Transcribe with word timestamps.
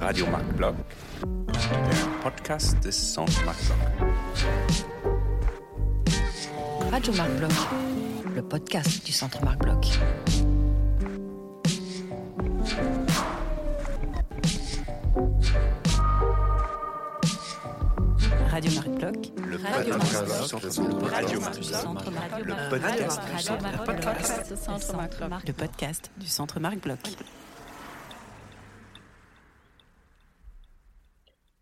Radio 0.00 0.26
Marc 0.26 0.44
Block, 0.56 0.74
der 1.46 2.08
Podcast 2.22 2.76
des 2.84 3.14
Centre 3.14 3.44
Marc 3.44 3.56
Block. 3.66 3.78
Radio 6.90 7.12
Marc 7.14 7.30
Bloch, 7.36 7.68
le 8.34 8.42
podcast 8.42 9.06
du 9.06 9.12
Centre 9.12 9.44
Marc 9.44 9.58
Le 19.00 19.58
podcast 25.52 26.10
du 26.16 26.26
Centre 26.26 26.58
Marc 26.58 26.80
Bloch. 26.80 26.98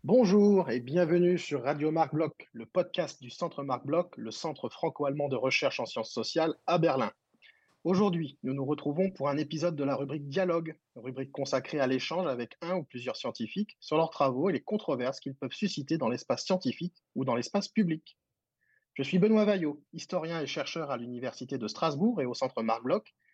Bonjour 0.03 0.71
et 0.71 0.79
bienvenue 0.79 1.37
sur 1.37 1.61
Radio 1.63 1.91
Marc 1.91 2.15
Bloch, 2.15 2.49
le 2.53 2.65
podcast 2.65 3.21
du 3.21 3.29
Centre 3.29 3.61
Marc 3.63 3.85
Bloch, 3.85 4.17
le 4.17 4.31
centre 4.31 4.67
franco-allemand 4.69 5.29
de 5.29 5.35
recherche 5.35 5.79
en 5.79 5.85
sciences 5.85 6.11
sociales 6.11 6.55
à 6.65 6.79
Berlin. 6.79 7.11
Aujourd'hui, 7.83 8.37
nous 8.43 8.53
nous 8.53 8.65
retrouvons 8.65 9.11
pour 9.11 9.29
un 9.29 9.37
épisode 9.37 9.75
de 9.75 9.83
la 9.83 9.95
rubrique 9.95 10.27
Dialogue, 10.27 10.77
rubrique 10.95 11.31
consacrée 11.31 11.79
à 11.79 11.87
l'échange 11.87 12.27
avec 12.27 12.57
un 12.61 12.77
ou 12.77 12.83
plusieurs 12.83 13.15
scientifiques 13.15 13.77
sur 13.79 13.97
leurs 13.97 14.09
travaux 14.09 14.49
et 14.49 14.53
les 14.53 14.63
controverses 14.63 15.19
qu'ils 15.19 15.35
peuvent 15.35 15.53
susciter 15.53 15.97
dans 15.97 16.09
l'espace 16.09 16.43
scientifique 16.43 16.95
ou 17.15 17.23
dans 17.23 17.35
l'espace 17.35 17.67
public. 17.67 18.17
Je 18.95 19.03
suis 19.03 19.19
Benoît 19.19 19.45
Vaillot, 19.45 19.83
historien 19.93 20.41
et 20.41 20.47
chercheur 20.47 20.91
à 20.91 20.97
l'Université 20.97 21.57
de 21.57 21.67
Strasbourg 21.67 22.21
et 22.21 22.25
au 22.25 22.33
Centre 22.33 22.63
Marc 22.63 22.83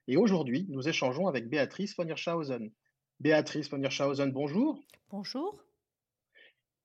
et 0.07 0.17
aujourd'hui, 0.17 0.66
nous 0.69 0.88
échangeons 0.88 1.27
avec 1.27 1.47
Béatrice 1.47 1.95
von 1.95 2.05
Hirschhausen. 2.05 2.71
Béatrice 3.22 3.69
von 3.69 3.81
Hirschhausen, 3.81 4.31
bonjour. 4.31 4.83
Bonjour. 5.09 5.63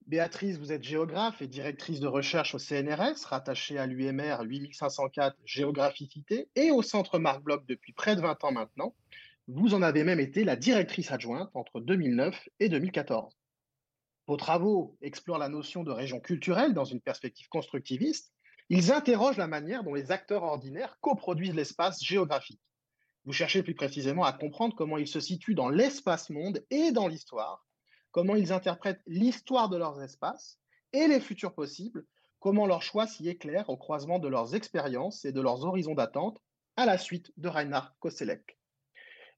Béatrice, 0.09 0.56
vous 0.56 0.73
êtes 0.73 0.84
géographe 0.84 1.42
et 1.42 1.47
directrice 1.47 2.01
de 2.01 2.06
recherche 2.06 2.55
au 2.55 2.59
CNRS, 2.59 3.27
rattachée 3.27 3.77
à 3.77 3.84
l'UMR 3.84 4.39
8504 4.42 5.37
Géographicité 5.45 6.48
et 6.56 6.70
au 6.70 6.81
Centre 6.81 7.19
Marc 7.19 7.42
Bloch 7.42 7.67
depuis 7.67 7.92
près 7.92 8.17
de 8.17 8.23
20 8.23 8.42
ans 8.45 8.53
maintenant. 8.53 8.95
Vous 9.48 9.75
en 9.75 9.83
avez 9.83 10.05
même 10.05 10.19
été 10.19 10.45
la 10.45 10.56
directrice 10.56 11.12
adjointe 11.12 11.50
entre 11.53 11.81
2009 11.81 12.48
et 12.59 12.70
2014. 12.70 13.37
Vos 14.27 14.39
travaux 14.39 14.97
explorent 15.03 15.37
la 15.37 15.50
notion 15.50 15.84
de 15.84 15.91
région 15.91 16.20
culturelle 16.20 16.72
dans 16.72 16.87
une 16.87 17.03
perspective 17.03 17.50
constructiviste. 17.50 18.33
Ils 18.70 18.91
interrogent 18.93 19.37
la 19.37 19.47
manière 19.47 19.84
dont 19.84 19.93
les 19.93 20.11
acteurs 20.11 20.43
ordinaires 20.43 20.97
coproduisent 21.03 21.55
l'espace 21.55 22.03
géographique. 22.03 22.62
Vous 23.27 23.34
cherchez 23.34 23.62
plus 23.62 23.75
précisément 23.75 24.25
à 24.25 24.33
comprendre 24.33 24.75
comment 24.75 24.97
ils 24.97 25.06
se 25.06 25.20
situent 25.20 25.55
dans 25.55 25.69
l'espace-monde 25.69 26.65
et 26.70 26.93
dans 26.93 27.09
l'histoire 27.09 27.68
comment 28.11 28.37
ils 28.37 28.53
interprètent 28.53 29.03
l'histoire 29.06 29.69
de 29.69 29.77
leurs 29.77 30.03
espaces 30.03 30.59
et 30.92 31.06
les 31.06 31.20
futurs 31.20 31.55
possibles, 31.55 32.06
comment 32.41 32.67
leur 32.67 32.83
choix 32.83 33.06
s'y 33.06 33.28
éclaire 33.28 33.69
au 33.69 33.77
croisement 33.77 34.19
de 34.19 34.28
leurs 34.28 34.55
expériences 34.55 35.25
et 35.25 35.33
de 35.33 35.41
leurs 35.41 35.65
horizons 35.65 35.95
d'attente 35.95 36.41
à 36.77 36.87
la 36.87 36.98
suite 36.98 37.33
de 37.37 37.48
Reinhard 37.48 37.97
Koselleck. 37.98 38.59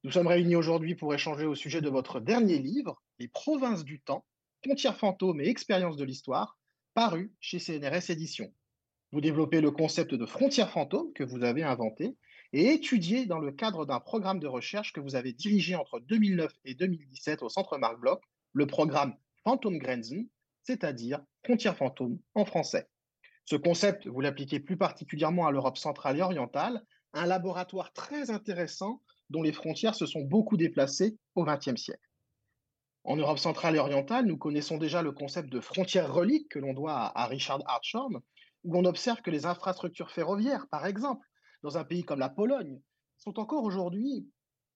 Nous 0.05 0.13
sommes 0.13 0.29
réunis 0.29 0.57
aujourd'hui 0.57 0.95
pour 0.95 1.13
échanger 1.15 1.47
au 1.47 1.55
sujet 1.55 1.81
de 1.81 1.91
votre 1.91 2.21
dernier 2.21 2.59
livre, 2.59 3.03
Les 3.19 3.29
provinces 3.29 3.85
du 3.85 4.01
temps, 4.01 4.25
frontières 4.65 4.97
fantômes 4.97 5.41
et 5.41 5.49
expériences 5.49 5.97
de 5.97 6.05
l'histoire, 6.05 6.59
paru 6.95 7.35
chez 7.41 7.59
CNRS 7.59 8.11
Éditions. 8.11 8.53
Vous 9.13 9.21
développez 9.21 9.61
le 9.61 9.71
concept 9.71 10.15
de 10.15 10.25
frontières 10.25 10.71
fantômes 10.71 11.13
que 11.13 11.25
vous 11.25 11.43
avez 11.43 11.63
inventé 11.63 12.17
et 12.53 12.73
étudié 12.73 13.27
dans 13.27 13.39
le 13.39 13.53
cadre 13.53 13.85
d'un 13.85 14.01
programme 14.01 14.41
de 14.41 14.47
recherche 14.47 14.93
que 14.93 15.01
vous 15.01 15.17
avez 15.17 15.33
dirigé 15.33 15.75
entre 15.77 16.01
2009 16.01 16.53
et 16.65 16.75
2017 16.75 17.43
au 17.43 17.49
Centre 17.49 17.77
Marc 17.79 17.99
Bloch 17.99 18.23
le 18.53 18.67
programme 18.67 19.15
Phantomgrenzen, 19.45 20.29
c'est-à-dire 20.63 21.21
frontières 21.45 21.77
fantômes 21.77 22.19
en 22.35 22.45
français. 22.45 22.89
Ce 23.45 23.57
concept, 23.57 24.07
vous 24.07 24.21
l'appliquez 24.21 24.61
plus 24.61 24.77
particulièrement 24.77 25.47
à 25.47 25.51
l'Europe 25.51 25.79
centrale 25.79 26.19
et 26.19 26.23
orientale, 26.23 26.85
un 27.13 27.27
laboratoire 27.27 27.93
très 27.93 28.31
intéressant 28.31 29.03
dont 29.31 29.43
les 29.43 29.53
frontières 29.53 29.95
se 29.95 30.07
sont 30.07 30.23
beaucoup 30.23 30.57
déplacées 30.57 31.17
au 31.35 31.45
XXe 31.45 31.81
siècle. 31.81 32.09
En 33.05 33.17
Europe 33.17 33.39
centrale 33.39 33.77
et 33.77 33.79
orientale, 33.79 34.27
nous 34.27 34.37
connaissons 34.37 34.77
déjà 34.77 35.03
le 35.03 35.13
concept 35.13 35.49
de 35.49 35.61
frontières 35.61 36.13
reliques 36.13 36.49
que 36.51 36.59
l'on 36.59 36.75
doit 36.75 37.13
à, 37.17 37.27
Richard 37.27 37.63
Hartshorne, 37.67 38.21
où 38.65 38.79
on 38.79 38.85
observe 38.85 39.23
que 39.23 39.31
les 39.31 39.47
infrastructures 39.47 40.11
ferroviaires, 40.11 40.67
par 40.71 40.85
exemple, 40.85 41.27
dans 41.63 41.79
un 41.79 41.85
pays 41.85 42.05
comme 42.05 42.21
la 42.21 42.29
Pologne, 42.29 42.81
sont 43.17 43.39
encore 43.39 43.65
aujourd'hui 43.65 44.29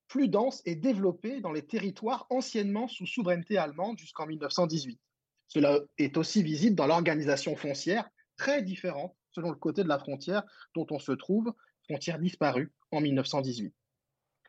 plus 0.09 0.28
dense 0.28 0.62
et 0.65 0.76
développée 0.76 1.41
dans 1.41 1.53
les 1.53 1.66
territoires 1.66 2.26
anciennement 2.31 2.88
sous 2.88 3.06
souveraineté 3.06 3.59
allemande 3.59 3.98
jusqu'en 3.98 4.26
1918. 4.26 5.00
Cela 5.48 5.81
est 5.98 6.16
aussi 6.16 6.42
visible 6.42 6.76
dans 6.76 6.87
l'organisation 6.87 7.56
foncière, 7.56 8.09
très 8.37 8.62
différente 8.62 9.14
selon 9.31 9.50
le 9.50 9.56
côté 9.56 9.82
de 9.82 9.88
la 9.88 9.98
frontière 9.98 10.44
dont 10.75 10.87
on 10.91 10.98
se 10.98 11.12
trouve, 11.12 11.53
frontière 11.84 12.19
disparue 12.19 12.72
en 12.93 13.00
1918. 13.00 13.75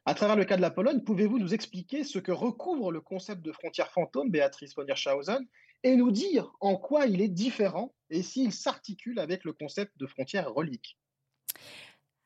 À 0.06 0.14
travers 0.14 0.36
le 0.36 0.46
cas 0.46 0.56
de 0.56 0.62
la 0.62 0.70
Pologne, 0.70 1.02
pouvez-vous 1.02 1.40
nous 1.40 1.54
expliquer 1.56 2.04
ce 2.04 2.20
que 2.20 2.32
recouvre 2.32 2.92
le 2.92 3.02
concept 3.02 3.42
de 3.42 3.52
frontière 3.52 3.92
fantôme, 3.92 4.30
Béatrice 4.30 4.76
von 4.76 4.86
Hirschhausen, 4.86 5.48
et 5.84 5.96
nous 5.96 6.12
dire 6.12 6.52
en 6.60 6.78
quoi 6.78 7.08
il 7.08 7.22
est 7.22 7.28
différent 7.28 7.94
et 8.12 8.22
s'il 8.22 8.52
s'articule 8.52 9.20
avec 9.20 9.44
le 9.44 9.54
concept 9.54 9.92
de 9.98 10.06
frontière 10.06 10.54
relique? 10.54 10.98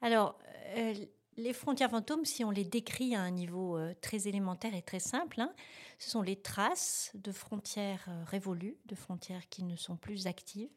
Alors, 0.01 0.39
euh, 0.75 0.93
les 1.39 1.53
frontières 1.53 1.89
fantômes, 1.89 2.25
si 2.25 2.43
on 2.43 2.51
les 2.51 2.65
décrit 2.65 3.15
à 3.15 3.21
un 3.21 3.31
niveau 3.31 3.77
euh, 3.77 3.93
très 4.01 4.27
élémentaire 4.27 4.75
et 4.75 4.81
très 4.81 4.99
simple, 4.99 5.39
hein, 5.39 5.53
ce 5.97 6.09
sont 6.09 6.21
les 6.21 6.35
traces 6.35 7.11
de 7.15 7.31
frontières 7.31 8.05
euh, 8.09 8.23
révolues, 8.25 8.77
de 8.85 8.95
frontières 8.95 9.47
qui 9.49 9.63
ne 9.63 9.75
sont 9.75 9.95
plus 9.95 10.27
actives, 10.27 10.69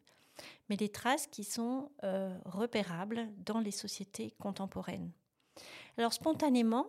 mais 0.68 0.76
des 0.76 0.88
traces 0.88 1.26
qui 1.26 1.44
sont 1.44 1.90
euh, 2.04 2.36
repérables 2.44 3.28
dans 3.44 3.58
les 3.58 3.72
sociétés 3.72 4.34
contemporaines. 4.38 5.10
Alors, 5.98 6.12
spontanément, 6.12 6.86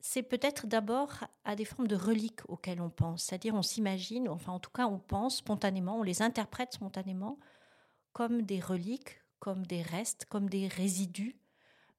c'est 0.00 0.22
peut-être 0.22 0.66
d'abord 0.66 1.24
à 1.44 1.56
des 1.56 1.64
formes 1.64 1.88
de 1.88 1.96
reliques 1.96 2.48
auxquelles 2.48 2.80
on 2.80 2.90
pense, 2.90 3.24
c'est-à-dire 3.24 3.54
on 3.54 3.62
s'imagine, 3.62 4.28
enfin 4.28 4.52
en 4.52 4.58
tout 4.58 4.70
cas 4.70 4.86
on 4.86 4.98
pense 4.98 5.36
spontanément, 5.36 5.98
on 5.98 6.02
les 6.02 6.22
interprète 6.22 6.72
spontanément 6.72 7.38
comme 8.12 8.42
des 8.42 8.60
reliques, 8.60 9.22
comme 9.38 9.64
des 9.64 9.80
restes, 9.80 10.26
comme 10.26 10.50
des 10.50 10.66
résidus 10.66 11.36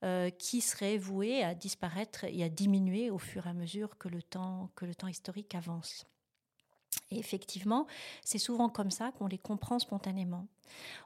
euh, 0.03 0.29
qui 0.29 0.61
seraient 0.61 0.97
voués 0.97 1.43
à 1.43 1.55
disparaître 1.55 2.25
et 2.25 2.43
à 2.43 2.49
diminuer 2.49 3.09
au 3.09 3.17
fur 3.17 3.47
et 3.47 3.49
à 3.49 3.53
mesure 3.53 3.97
que 3.97 4.09
le 4.09 4.21
temps, 4.21 4.69
que 4.75 4.85
le 4.85 4.93
temps 4.93 5.07
historique 5.07 5.55
avance. 5.55 6.05
Et 7.09 7.19
effectivement, 7.19 7.87
c'est 8.23 8.37
souvent 8.37 8.69
comme 8.69 8.91
ça 8.91 9.11
qu'on 9.13 9.27
les 9.27 9.37
comprend 9.37 9.79
spontanément. 9.79 10.47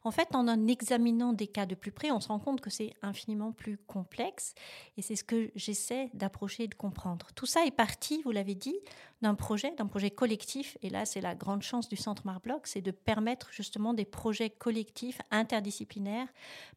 En 0.04 0.12
fait, 0.12 0.34
en 0.34 0.48
en 0.48 0.68
examinant 0.68 1.34
des 1.34 1.48
cas 1.48 1.66
de 1.66 1.76
plus 1.76 1.92
près, 1.92 2.12
on 2.12 2.20
se 2.20 2.30
rend 2.30 2.40
compte 2.40 2.62
que 2.62 2.70
c'est 2.70 2.94
infiniment 3.02 3.52
plus 3.52 3.78
complexe 3.78 4.54
et 4.98 5.02
c'est 5.02 5.16
ce 5.16 5.24
que 5.24 5.52
j'essaie 5.56 6.10
d'approcher 6.14 6.64
et 6.64 6.68
de 6.68 6.76
comprendre. 6.76 7.28
Tout 7.36 7.46
ça 7.46 7.66
est 7.66 7.72
parti, 7.72 8.22
vous 8.24 8.32
l'avez 8.32 8.56
dit, 8.56 8.76
d'un 9.22 9.36
projet, 9.36 9.74
d'un 9.76 9.88
projet 9.88 10.12
collectif. 10.12 10.78
Et 10.82 10.90
là, 10.90 11.06
c'est 11.06 11.22
la 11.22 11.36
grande 11.36 11.64
chance 11.64 11.90
du 11.90 11.96
Centre 11.96 12.24
Marc 12.26 12.44
Bloch, 12.44 12.62
c'est 12.66 12.82
de 12.82 12.92
permettre 12.92 13.50
justement 13.52 13.94
des 13.94 14.06
projets 14.06 14.50
collectifs 14.50 15.20
interdisciplinaires 15.32 16.28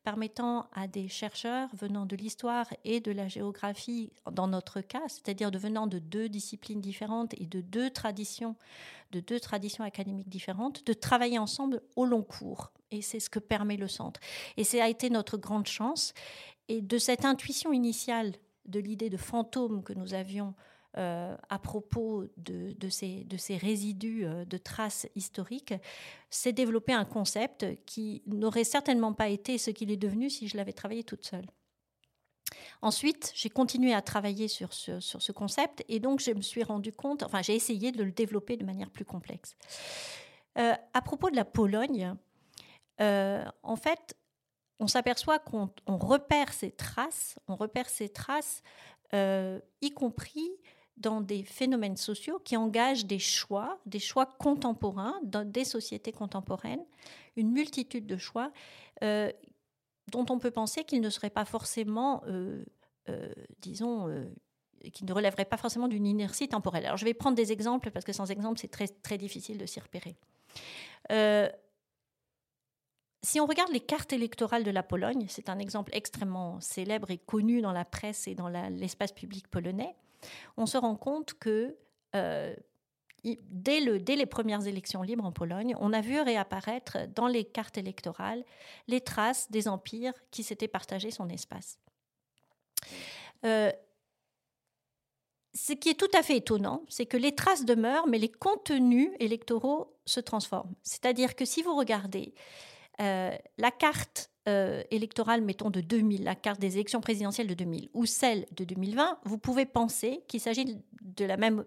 permettant 0.03 0.67
à 0.73 0.87
des 0.87 1.09
chercheurs 1.09 1.69
venant 1.75 2.07
de 2.07 2.17
l'histoire 2.17 2.67
et 2.85 3.01
de 3.01 3.13
la 3.13 3.29
géographie, 3.29 4.13
dans 4.33 4.49
notre 4.49 4.81
cas, 4.81 5.03
c'est-à-dire 5.09 5.51
de 5.51 5.59
venant 5.59 5.87
de 5.87 5.99
deux 5.99 6.29
disciplines 6.29 6.81
différentes 6.81 7.35
et 7.35 7.47
de 7.47 7.61
deux 7.61 7.91
traditions, 7.91 8.57
de 9.13 9.21
deux 9.21 9.41
traditions 9.41 9.85
académiques 9.85 10.29
différentes, 10.29 10.87
de 10.87 10.93
travailler 10.93 11.39
ensemble 11.39 11.83
au 11.97 12.07
long 12.07 12.23
cours. 12.23 12.70
Et 12.91 13.03
c'est 13.03 13.21
ce 13.21 13.31
que 13.31 13.39
permet 13.39 13.77
le 13.77 13.89
centre. 13.89 14.21
Et 14.57 14.65
ça 14.65 14.85
a 14.85 14.89
été 14.89 15.11
notre 15.11 15.37
grande 15.37 15.67
chance. 15.67 16.13
Et 16.69 16.81
de 16.81 16.99
cette 16.99 17.25
intuition 17.25 17.73
initiale 17.73 18.33
de 18.67 18.81
l'idée 18.81 19.11
de 19.11 19.17
fantôme 19.17 19.83
que 19.83 19.93
nous 19.93 20.15
avions 20.15 20.55
euh, 20.99 21.37
à 21.49 21.59
propos 21.61 22.25
de, 22.37 22.89
ces, 22.89 23.57
résidus 23.57 24.25
euh, 24.25 24.45
de 24.45 24.57
traces 24.57 25.07
historiques, 25.15 25.75
s'est 26.31 26.53
développé 26.53 26.93
un 26.93 27.05
concept 27.05 27.65
qui 27.87 28.23
n'aurait 28.27 28.65
certainement 28.65 29.13
pas 29.13 29.29
été 29.29 29.57
ce 29.57 29.71
qu'il 29.71 29.93
est 29.93 29.97
devenu 29.97 30.31
si 30.31 30.49
je 30.49 30.57
l'avais 30.57 30.73
travaillé 30.73 31.05
toute 31.05 31.25
seule. 31.25 31.47
Ensuite, 32.83 33.31
j'ai 33.37 33.51
continué 33.51 33.95
à 33.95 34.03
travailler 34.03 34.49
sur 34.49 34.73
ce, 34.73 34.99
sur 34.99 35.23
ce, 35.23 35.31
concept 35.31 35.85
et 35.89 36.01
donc 36.01 36.21
je 36.21 36.33
me 36.33 36.43
suis 36.43 36.65
rendu 36.65 36.93
compte, 36.93 37.23
enfin 37.23 37.41
j'ai 37.41 37.55
essayé 37.55 37.93
de 37.93 38.03
le 38.03 38.11
développer 38.11 38.57
de 38.57 38.65
manière 38.65 38.91
plus 38.91 39.05
complexe. 39.05 39.55
Euh, 40.59 40.75
à 40.93 41.03
propos 41.03 41.31
de 41.31 41.37
la 41.37 41.45
Pologne, 41.45 42.17
euh, 43.01 43.45
en 43.63 43.77
fait, 43.77 44.17
on 44.79 44.87
s'aperçoit 44.87 45.39
qu'on 45.39 45.71
repère 45.87 46.53
ces 46.53 46.71
traces, 46.71 47.39
on 47.49 47.57
repère 47.57 47.89
ces 47.89 48.09
traces, 48.09 48.63
euh, 49.15 49.61
y 49.81 49.91
compris 49.91 50.51
dans 50.97 51.21
des 51.21 51.43
phénomènes 51.45 51.97
sociaux 51.97 52.39
qui 52.41 52.57
engagent 52.57 53.07
des 53.07 53.19
choix, 53.19 53.81
des 53.87 53.99
choix 53.99 54.27
contemporains 54.27 55.19
dans 55.23 55.51
des 55.51 55.65
sociétés 55.65 56.13
contemporaines, 56.13 56.85
une 57.37 57.51
multitude 57.51 58.07
de 58.07 58.19
choix 58.19 58.53
euh, 59.03 59.31
dont 60.13 60.27
on 60.29 60.39
peut 60.39 60.51
penser 60.51 60.85
qu'ils 60.85 61.01
ne 61.01 61.11
seraient 61.11 61.31
pas 61.31 61.45
forcément 61.45 62.23
disons, 63.61 64.09
qui 64.93 65.05
ne 65.05 65.13
relèverait 65.13 65.45
pas 65.47 65.57
forcément 65.57 65.89
d'une 65.89 66.07
inertie 66.07 66.49
temporelle. 66.49 66.87
Alors 66.87 66.97
je 66.97 67.05
vais 67.05 67.15
prendre 67.15 67.35
des 67.35 67.51
exemples 67.51 67.91
parce 67.91 68.05
que 68.05 68.13
sans 68.13 68.31
exemple, 68.31 68.61
c'est 68.61 68.71
très, 68.71 68.87
très 68.87 69.19
difficile 69.19 69.59
de 69.59 69.67
s'y 69.67 69.81
repérer. 69.81 70.17
Si 73.23 73.39
on 73.39 73.47
regarde 73.47 73.71
les 73.71 73.81
cartes 73.81 74.13
électorales 74.13 74.65
de 74.65 74.71
la 74.71 74.83
Pologne, 74.83 75.27
c'est 75.29 75.51
un 75.51 75.59
exemple 75.59 75.91
extrêmement 75.95 76.59
célèbre 76.61 77.11
et 77.11 77.19
connu 77.19 77.61
dans 77.61 77.73
la 77.73 77.85
presse 77.85 78.27
et 78.27 78.35
dans 78.35 78.49
l'espace 78.49 79.13
public 79.13 79.49
polonais, 79.49 79.95
on 80.57 80.67
se 80.67 80.79
rend 80.79 80.97
compte 80.97 81.35
que 81.35 81.77
euh, 82.17 82.55
dès, 83.25 83.81
le, 83.81 83.99
dès, 83.99 84.17
les 84.17 84.27
premières 84.27 84.67
élections 84.67 85.03
libres 85.03 85.25
en 85.25 85.33
Pologne, 85.33 85.75
on 85.81 85.93
a 85.93 86.01
vu 86.01 86.19
réapparaître 86.19 86.99
dans 87.15 87.27
les 87.27 87.45
cartes 87.45 87.77
électorales 87.77 88.45
les 88.89 89.03
traces 89.03 89.51
des 89.51 89.69
empires 89.69 90.15
qui 90.31 90.43
s'étaient 90.43 90.69
partagés 90.69 91.11
son 91.11 91.29
espace. 91.29 91.79
Euh, 93.45 93.71
ce 95.53 95.73
qui 95.73 95.91
est 95.91 95.99
tout 95.99 96.11
à 96.17 96.23
fait 96.23 96.37
étonnant, 96.37 96.85
c'est 96.89 97.07
que 97.07 97.17
les 97.17 97.35
traces 97.35 97.65
demeurent, 97.65 98.07
mais 98.07 98.19
les 98.19 98.31
contenus 98.31 99.11
électoraux 99.19 99.97
se 100.07 100.21
transforment. 100.21 100.75
C'est-à-dire 100.83 101.35
que 101.35 101.45
si 101.45 101.63
vous 101.63 101.75
regardez 101.75 102.35
euh, 103.01 103.37
la 103.59 103.71
carte 103.71 104.31
euh, 104.49 104.83
électorale, 104.91 105.43
mettons, 105.43 105.71
de 105.71 105.81
2000, 105.81 106.25
la 106.25 106.35
carte 106.35 106.61
des 106.61 106.75
élections 106.75 107.01
présidentielles 107.01 107.47
de 107.47 107.55
2000, 107.55 107.89
ou 107.95 108.05
celle 108.07 108.47
de 108.53 108.65
2020, 108.65 109.21
vous 109.25 109.39
pouvez 109.39 109.65
penser 109.65 110.23
qu'il 110.29 110.41
s'agit 110.41 110.79
de 111.01 111.25
la 111.25 111.37
même, 111.37 111.65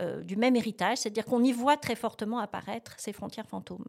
euh, 0.00 0.22
du 0.22 0.36
même 0.36 0.56
héritage, 0.56 0.98
c'est-à-dire 0.98 1.24
qu'on 1.24 1.42
y 1.42 1.52
voit 1.52 1.76
très 1.76 1.96
fortement 1.96 2.38
apparaître 2.38 2.94
ces 2.98 3.12
frontières 3.12 3.46
fantômes. 3.46 3.86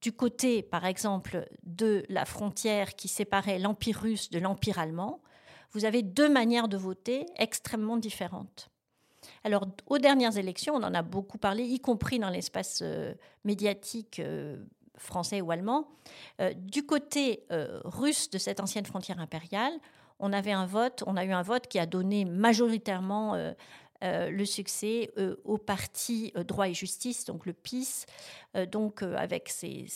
Du 0.00 0.12
côté, 0.12 0.62
par 0.62 0.84
exemple, 0.84 1.48
de 1.62 2.04
la 2.08 2.24
frontière 2.24 2.94
qui 2.94 3.08
séparait 3.08 3.58
l'Empire 3.58 4.00
russe 4.00 4.30
de 4.30 4.38
l'Empire 4.38 4.78
allemand, 4.78 5.22
vous 5.72 5.84
avez 5.84 6.02
deux 6.02 6.28
manières 6.28 6.68
de 6.68 6.76
voter 6.76 7.26
extrêmement 7.36 7.96
différentes. 7.96 8.70
Alors, 9.44 9.66
aux 9.86 9.98
dernières 9.98 10.38
élections, 10.38 10.74
on 10.74 10.82
en 10.82 10.94
a 10.94 11.02
beaucoup 11.02 11.36
parlé, 11.36 11.64
y 11.64 11.78
compris 11.78 12.18
dans 12.18 12.30
l'espace 12.30 12.80
euh, 12.82 13.12
médiatique 13.44 14.18
euh, 14.18 14.56
français 14.96 15.42
ou 15.42 15.50
allemand. 15.50 15.86
Euh, 16.40 16.54
du 16.54 16.86
côté 16.86 17.44
russe 17.84 18.30
de 18.30 18.38
cette 18.38 18.58
ancienne 18.60 18.86
frontière 18.86 19.20
impériale, 19.20 19.72
on 20.18 20.32
avait 20.32 20.52
un 20.52 20.64
vote, 20.64 21.04
on 21.06 21.16
a 21.16 21.24
eu 21.26 21.32
un 21.32 21.42
vote 21.42 21.66
qui 21.66 21.78
a 21.78 21.84
donné 21.84 22.24
majoritairement 22.24 23.36
le 24.00 24.44
succès 24.44 25.10
au 25.44 25.58
parti 25.58 26.32
droit 26.46 26.68
et 26.68 26.74
justice, 26.74 27.24
donc 27.24 27.46
le 27.46 27.52
PIS, 27.52 28.06
donc 28.70 29.02
avec 29.02 29.48
ses, 29.48 29.86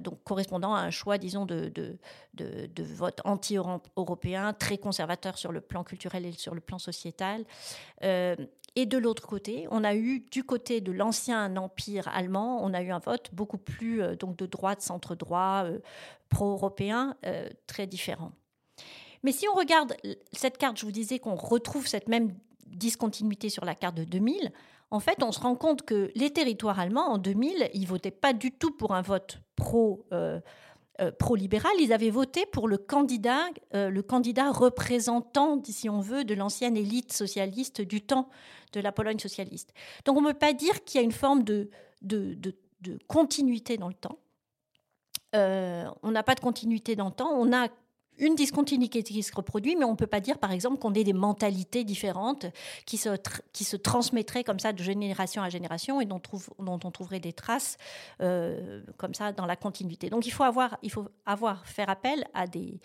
donc 0.00 0.22
correspondant 0.24 0.74
à 0.74 0.80
un 0.80 0.90
choix, 0.90 1.16
disons, 1.18 1.46
de, 1.46 1.68
de, 1.68 1.96
de, 2.34 2.82
vote 2.82 3.20
anti-européen, 3.24 4.52
très 4.52 4.78
conservateur 4.78 5.38
sur 5.38 5.52
le 5.52 5.60
plan 5.60 5.84
culturel 5.84 6.26
et 6.26 6.32
sur 6.32 6.54
le 6.54 6.60
plan 6.60 6.78
sociétal. 6.78 7.44
Euh, 8.02 8.34
et 8.74 8.84
de 8.84 8.98
l'autre 8.98 9.26
côté, 9.26 9.66
on 9.70 9.84
a 9.84 9.94
eu, 9.94 10.20
du 10.30 10.44
côté 10.44 10.80
de 10.80 10.92
l'ancien 10.92 11.56
empire 11.56 12.08
allemand, 12.08 12.60
on 12.62 12.74
a 12.74 12.82
eu 12.82 12.90
un 12.90 12.98
vote 12.98 13.30
beaucoup 13.32 13.58
plus 13.58 14.02
euh, 14.02 14.16
donc 14.16 14.36
de 14.36 14.46
droite, 14.46 14.82
centre-droit, 14.82 15.62
euh, 15.66 15.78
pro-européen, 16.28 17.16
très 17.68 17.86
différent. 17.86 18.32
Mais 19.22 19.30
si 19.30 19.46
on 19.48 19.54
regarde 19.54 19.94
cette 20.32 20.58
carte, 20.58 20.78
je 20.78 20.84
vous 20.84 20.92
disais 20.92 21.20
qu'on 21.20 21.36
retrouve 21.36 21.86
cette 21.86 22.08
même 22.08 22.34
discontinuité 22.66 23.48
sur 23.48 23.64
la 23.64 23.76
carte 23.76 23.96
de 23.96 24.04
2000 24.04 24.52
en 24.90 25.00
fait, 25.00 25.22
on 25.22 25.32
se 25.32 25.40
rend 25.40 25.56
compte 25.56 25.82
que 25.82 26.10
les 26.14 26.30
territoires 26.32 26.78
allemands, 26.78 27.08
en 27.08 27.18
2000, 27.18 27.70
ils 27.74 27.86
votaient 27.86 28.10
pas 28.10 28.32
du 28.32 28.52
tout 28.52 28.70
pour 28.70 28.94
un 28.94 29.02
vote. 29.02 29.40
Euh, 30.12 30.40
euh, 31.00 31.10
pro-libéral, 31.12 31.72
ils 31.80 31.92
avaient 31.92 32.10
voté 32.10 32.46
pour 32.46 32.68
le 32.68 32.78
candidat, 32.78 33.46
euh, 33.74 33.90
le 33.90 34.02
candidat 34.02 34.50
représentant, 34.52 35.60
si 35.64 35.90
on 35.90 36.00
veut, 36.00 36.24
de 36.24 36.34
l'ancienne 36.34 36.76
élite 36.76 37.12
socialiste 37.12 37.82
du 37.82 38.00
temps 38.00 38.28
de 38.72 38.80
la 38.80 38.92
Pologne 38.92 39.18
socialiste. 39.18 39.74
Donc 40.04 40.16
on 40.16 40.22
ne 40.22 40.28
peut 40.28 40.38
pas 40.38 40.52
dire 40.52 40.84
qu'il 40.84 41.00
y 41.00 41.02
a 41.02 41.04
une 41.04 41.12
forme 41.12 41.42
de, 41.42 41.68
de, 42.02 42.34
de 42.34 42.98
continuité 43.08 43.76
dans 43.76 43.88
le 43.88 43.94
temps. 43.94 44.18
on 45.34 46.10
n'a 46.10 46.22
pas 46.22 46.34
de 46.34 46.40
continuité 46.40 46.96
dans 46.96 47.06
le 47.06 47.14
temps. 47.14 47.30
On 47.32 47.52
a 47.52 47.68
une 48.18 48.34
discontinuité 48.34 49.02
qui 49.02 49.22
se 49.22 49.34
reproduit, 49.34 49.76
mais 49.76 49.84
on 49.84 49.92
ne 49.92 49.96
peut 49.96 50.06
pas 50.06 50.20
dire, 50.20 50.38
par 50.38 50.52
exemple, 50.52 50.78
qu'on 50.78 50.94
ait 50.94 51.04
des 51.04 51.12
mentalités 51.12 51.84
différentes 51.84 52.46
qui 52.86 52.96
se, 52.96 53.10
qui 53.52 53.64
se 53.64 53.76
transmettraient 53.76 54.44
comme 54.44 54.58
ça 54.58 54.72
de 54.72 54.82
génération 54.82 55.42
à 55.42 55.50
génération 55.50 56.00
et 56.00 56.04
dont, 56.06 56.18
trouve, 56.18 56.48
dont 56.58 56.80
on 56.84 56.90
trouverait 56.90 57.20
des 57.20 57.32
traces 57.32 57.76
euh, 58.20 58.82
comme 58.96 59.14
ça 59.14 59.32
dans 59.32 59.46
la 59.46 59.56
continuité. 59.56 60.10
Donc 60.10 60.26
il 60.26 60.30
faut 60.30 60.44
avoir, 60.44 60.78
il 60.82 60.90
faut 60.90 61.08
avoir 61.24 61.66
faire 61.66 61.90
appel 61.90 62.24
à 62.34 62.46
des, 62.46 62.80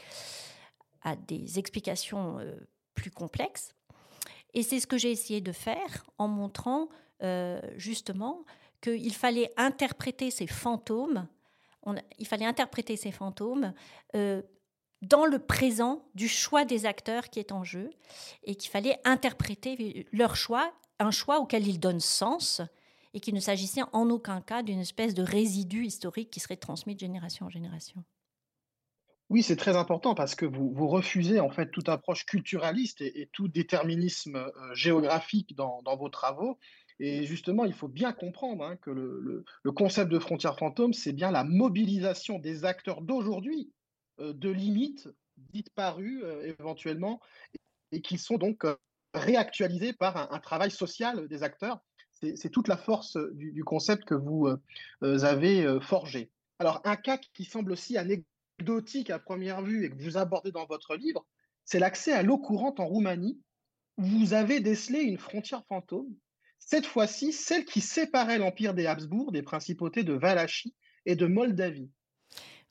à 1.03 1.15
des 1.15 1.59
explications 1.59 2.39
euh, 2.39 2.55
plus 2.93 3.11
complexes. 3.11 3.73
Et 4.53 4.63
c'est 4.63 4.79
ce 4.79 4.87
que 4.87 4.97
j'ai 4.97 5.11
essayé 5.11 5.39
de 5.39 5.51
faire 5.51 6.05
en 6.17 6.27
montrant 6.27 6.89
euh, 7.23 7.61
justement 7.77 8.43
qu'il 8.81 9.13
fallait 9.13 9.51
interpréter 9.57 10.31
ces 10.31 10.47
fantômes 10.47 11.27
il 12.19 12.27
fallait 12.27 12.45
interpréter 12.45 12.95
ces 12.95 13.11
fantômes 13.11 13.73
dans 15.01 15.25
le 15.25 15.39
présent 15.39 16.05
du 16.15 16.27
choix 16.27 16.65
des 16.65 16.85
acteurs 16.85 17.29
qui 17.29 17.39
est 17.39 17.51
en 17.51 17.63
jeu 17.63 17.89
et 18.43 18.55
qu'il 18.55 18.69
fallait 18.69 18.99
interpréter 19.03 20.07
leur 20.11 20.35
choix, 20.35 20.71
un 20.99 21.11
choix 21.11 21.39
auquel 21.39 21.67
ils 21.67 21.79
donnent 21.79 21.99
sens 21.99 22.61
et 23.13 23.19
qu'il 23.19 23.33
ne 23.33 23.39
s'agissait 23.39 23.81
en 23.93 24.09
aucun 24.09 24.41
cas 24.41 24.63
d'une 24.63 24.79
espèce 24.79 25.13
de 25.13 25.23
résidu 25.23 25.85
historique 25.85 26.29
qui 26.29 26.39
serait 26.39 26.55
transmis 26.55 26.95
de 26.95 26.99
génération 26.99 27.47
en 27.47 27.49
génération. 27.49 28.03
Oui, 29.29 29.43
c'est 29.43 29.55
très 29.55 29.77
important 29.77 30.13
parce 30.13 30.35
que 30.35 30.45
vous, 30.45 30.71
vous, 30.73 30.87
refusez 30.87 31.39
en 31.39 31.49
fait 31.49 31.71
toute 31.71 31.87
approche 31.87 32.25
culturaliste 32.25 32.99
et, 33.01 33.29
tout 33.31 33.47
déterminisme 33.47 34.35
euh, 34.35 34.73
géographique 34.73 35.55
dans, 35.55 35.81
vos 35.97 36.09
travaux. 36.09 36.59
Et 36.99 37.23
justement, 37.23 37.63
il 37.63 37.73
faut 37.73 37.87
bien 37.87 38.11
comprendre 38.11 38.65
hein, 38.65 38.75
que 38.75 38.91
le, 38.91 39.45
le, 39.63 39.71
concept 39.71 40.11
de 40.11 40.19
frontière 40.19 40.57
fantôme, 40.57 40.91
c'est 40.91 41.13
bien 41.13 41.31
la 41.31 41.45
mobilisation 41.45 42.39
des 42.39 42.65
acteurs 42.65 43.01
d'aujourd'hui 43.01 43.71
de 44.21 44.49
limites 44.49 45.09
dites 45.53 45.69
parues 45.71 46.23
euh, 46.23 46.53
éventuellement 46.59 47.19
et 47.91 48.01
qui 48.01 48.17
sont 48.17 48.37
donc 48.37 48.65
euh, 48.65 48.75
réactualisées 49.13 49.93
par 49.93 50.31
un, 50.31 50.39
travail 50.39 50.71
social 50.71 51.27
des 51.27 51.43
acteurs. 51.43 51.79
C'est 52.35 52.51
toute 52.51 52.67
la 52.67 52.77
force 52.77 53.17
du, 53.33 53.63
concept 53.63 54.05
que 54.05 54.13
vous 54.13 54.47
avez 55.01 55.79
forgé. 55.81 56.29
Alors, 56.59 56.79
un 56.83 56.95
cas 56.95 57.17
qui 57.17 57.45
semble 57.45 57.71
aussi 57.71 57.97
anecdotique 57.97 59.09
à 59.09 59.17
première 59.17 59.63
vue 59.63 59.85
et 59.85 59.89
que 59.89 60.01
vous 60.03 60.17
abordez 60.17 60.51
dans 60.51 60.67
votre 60.67 60.95
livre, 60.95 61.25
c'est 61.65 61.79
l'accès 61.79 62.13
à 62.13 62.21
l'eau 62.21 62.37
courante 62.37 62.79
en 62.79 62.85
Roumanie. 62.85 63.41
Vous 63.97 64.33
avez 64.33 64.59
décelé 64.59 64.99
une 64.99 65.17
frontière 65.17 65.65
fantôme, 65.65 66.13
cette 66.59 66.85
fois-ci 66.85 67.33
celle 67.33 67.65
qui 67.65 67.81
séparait 67.81 68.37
l'empire 68.37 68.75
des 68.75 68.85
Habsbourg 68.85 69.31
des 69.31 69.41
principautés 69.41 70.03
de 70.03 70.13
Valachie 70.13 70.75
et 71.05 71.15
de 71.15 71.25
Moldavie. 71.25 71.89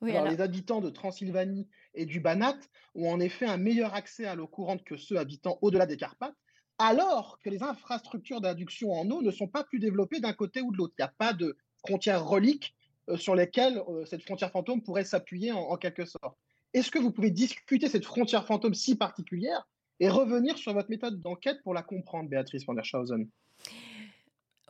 Les 0.03 0.41
habitants 0.41 0.81
de 0.81 0.89
Transylvanie 0.89 1.69
et 1.95 2.07
du 2.07 2.21
Banat 2.21 2.57
ont 2.95 3.11
en 3.11 3.21
effet 3.21 3.47
un 3.47 3.59
meilleur 3.59 3.95
accès 3.95 4.25
à 4.25 4.35
l'eau 4.35 4.47
courante 4.47 4.83
que 4.83 4.97
ceux 4.97 5.19
habitant 5.19 5.59
au-delà 5.61 5.85
des 5.85 5.99
Carpates, 5.99 6.35
alors 6.79 7.39
que 7.45 7.51
les 7.51 7.63
infrastructures 7.63 8.41
d'adduction 8.41 8.93
en 8.93 9.11
eau 9.11 9.21
ne 9.21 9.31
sont 9.31 9.49
pas 9.49 9.65
plus 9.65 9.79
développées 9.79 10.21
d'un 10.21 10.33
côté 10.33 10.63
ou 10.63 10.73
de 10.73 10.79
l'autre. 10.79 10.95
Il 10.99 11.03
n'y 11.03 11.09
a 11.09 11.15
pas 11.19 11.35
de 11.35 11.59
frontières 11.77 12.25
reliques 12.25 12.75
euh, 13.11 13.17
sur 13.17 13.35
lesquelles 13.35 13.83
euh, 13.89 14.07
cette 14.07 14.23
frontière 14.23 14.51
fantôme 14.51 14.83
pourrait 14.83 15.05
s'appuyer 15.05 15.53
en, 15.53 15.77
quelque 15.77 16.07
sorte. 16.07 16.39
Est-ce 16.73 16.91
que 16.91 16.99
vous 16.99 17.11
pouvez 17.11 17.31
discuter 17.31 17.89
cette 17.89 18.07
frontière 18.07 18.47
fantôme 18.47 18.75
si 18.75 18.97
particulière 18.97 19.69
et 19.99 20.09
revenir 20.09 20.57
sur 20.57 20.73
votre 20.73 20.89
méthode 20.89 21.21
d'enquête 21.21 21.63
pour 21.63 21.75
la 21.75 21.83
comprendre, 21.83 22.31
Béatrice 22.31 22.65
von 22.65 22.73
der 22.73 22.85
Schausen? 22.85 23.29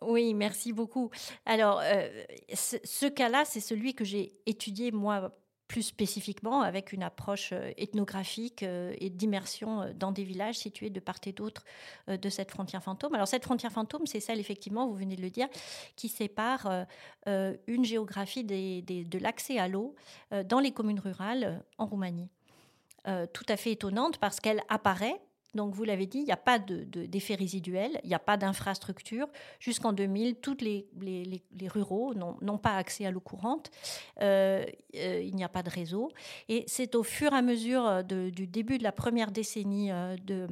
Oui, 0.02 0.34
merci 0.34 0.72
beaucoup. 0.72 1.10
Alors, 1.44 1.80
euh, 1.82 2.08
ce, 2.54 3.06
cas-là, 3.06 3.44
c'est 3.44 3.60
celui 3.60 3.94
que 3.94 4.04
j'ai 4.04 4.32
étudié 4.46 4.92
moi 4.92 5.36
plus 5.68 5.82
spécifiquement 5.82 6.62
avec 6.62 6.92
une 6.92 7.04
approche 7.04 7.50
euh, 7.52 7.70
ethnographique 7.76 8.64
euh, 8.64 8.92
et 8.98 9.08
d'immersion 9.08 9.92
dans 9.94 10.10
des 10.10 10.24
villages 10.24 10.56
situés 10.56 10.90
de 10.90 10.98
part 10.98 11.20
et 11.26 11.32
d'autre 11.32 11.64
de 12.08 12.28
cette 12.28 12.50
frontière 12.50 12.82
fantôme. 12.82 13.14
Alors 13.14 13.28
cette 13.28 13.44
frontière 13.44 13.70
fantôme, 13.70 14.06
c'est 14.06 14.20
celle 14.20 14.40
effectivement, 14.40 14.88
vous 14.88 14.94
venez 14.94 15.16
de 15.16 15.22
le 15.22 15.30
dire, 15.30 15.48
qui 15.96 16.08
sépare 16.08 16.86
une 17.26 17.84
géographie 17.84 18.42
de 18.42 19.18
l'accès 19.18 19.58
à 19.58 19.68
l'eau 19.68 19.94
dans 20.46 20.58
les 20.58 20.72
communes 20.72 20.98
rurales 20.98 21.62
en 21.78 21.86
Roumanie. 21.86 22.28
tout 23.04 23.46
à 23.48 23.56
fait 23.56 23.72
étonnante 23.72 24.18
parce 24.18 24.40
qu'elle 24.40 24.62
apparaît 24.68 25.20
donc, 25.54 25.74
vous 25.74 25.82
l'avez 25.82 26.06
dit, 26.06 26.18
il 26.18 26.24
n'y 26.24 26.32
a 26.32 26.36
pas 26.36 26.58
d'effet 26.60 27.34
de, 27.34 27.38
résiduel, 27.38 28.00
il 28.04 28.08
n'y 28.08 28.14
a 28.14 28.20
pas 28.20 28.36
d'infrastructure. 28.36 29.26
Jusqu'en 29.58 29.92
2000, 29.92 30.36
tous 30.36 30.58
les, 30.60 30.86
ruraux 31.68 32.14
n'ont 32.14 32.58
pas 32.58 32.76
accès 32.76 33.04
à 33.04 33.10
l'eau 33.10 33.20
courante. 33.20 33.70
Euh, 34.22 34.64
euh, 34.94 35.20
il 35.22 35.34
n'y 35.34 35.42
a 35.42 35.48
pas 35.48 35.64
de 35.64 35.70
réseau. 35.70 36.12
Et 36.48 36.64
c'est 36.68 36.94
au 36.94 37.02
fur 37.02 37.32
et 37.32 37.36
à 37.36 37.42
mesure 37.42 37.84
euh, 37.86 38.02
du 38.02 38.46
début 38.46 38.78
de 38.78 38.84
la 38.84 38.92
première 38.92 39.32
décennie 39.32 39.90
de 40.24 40.46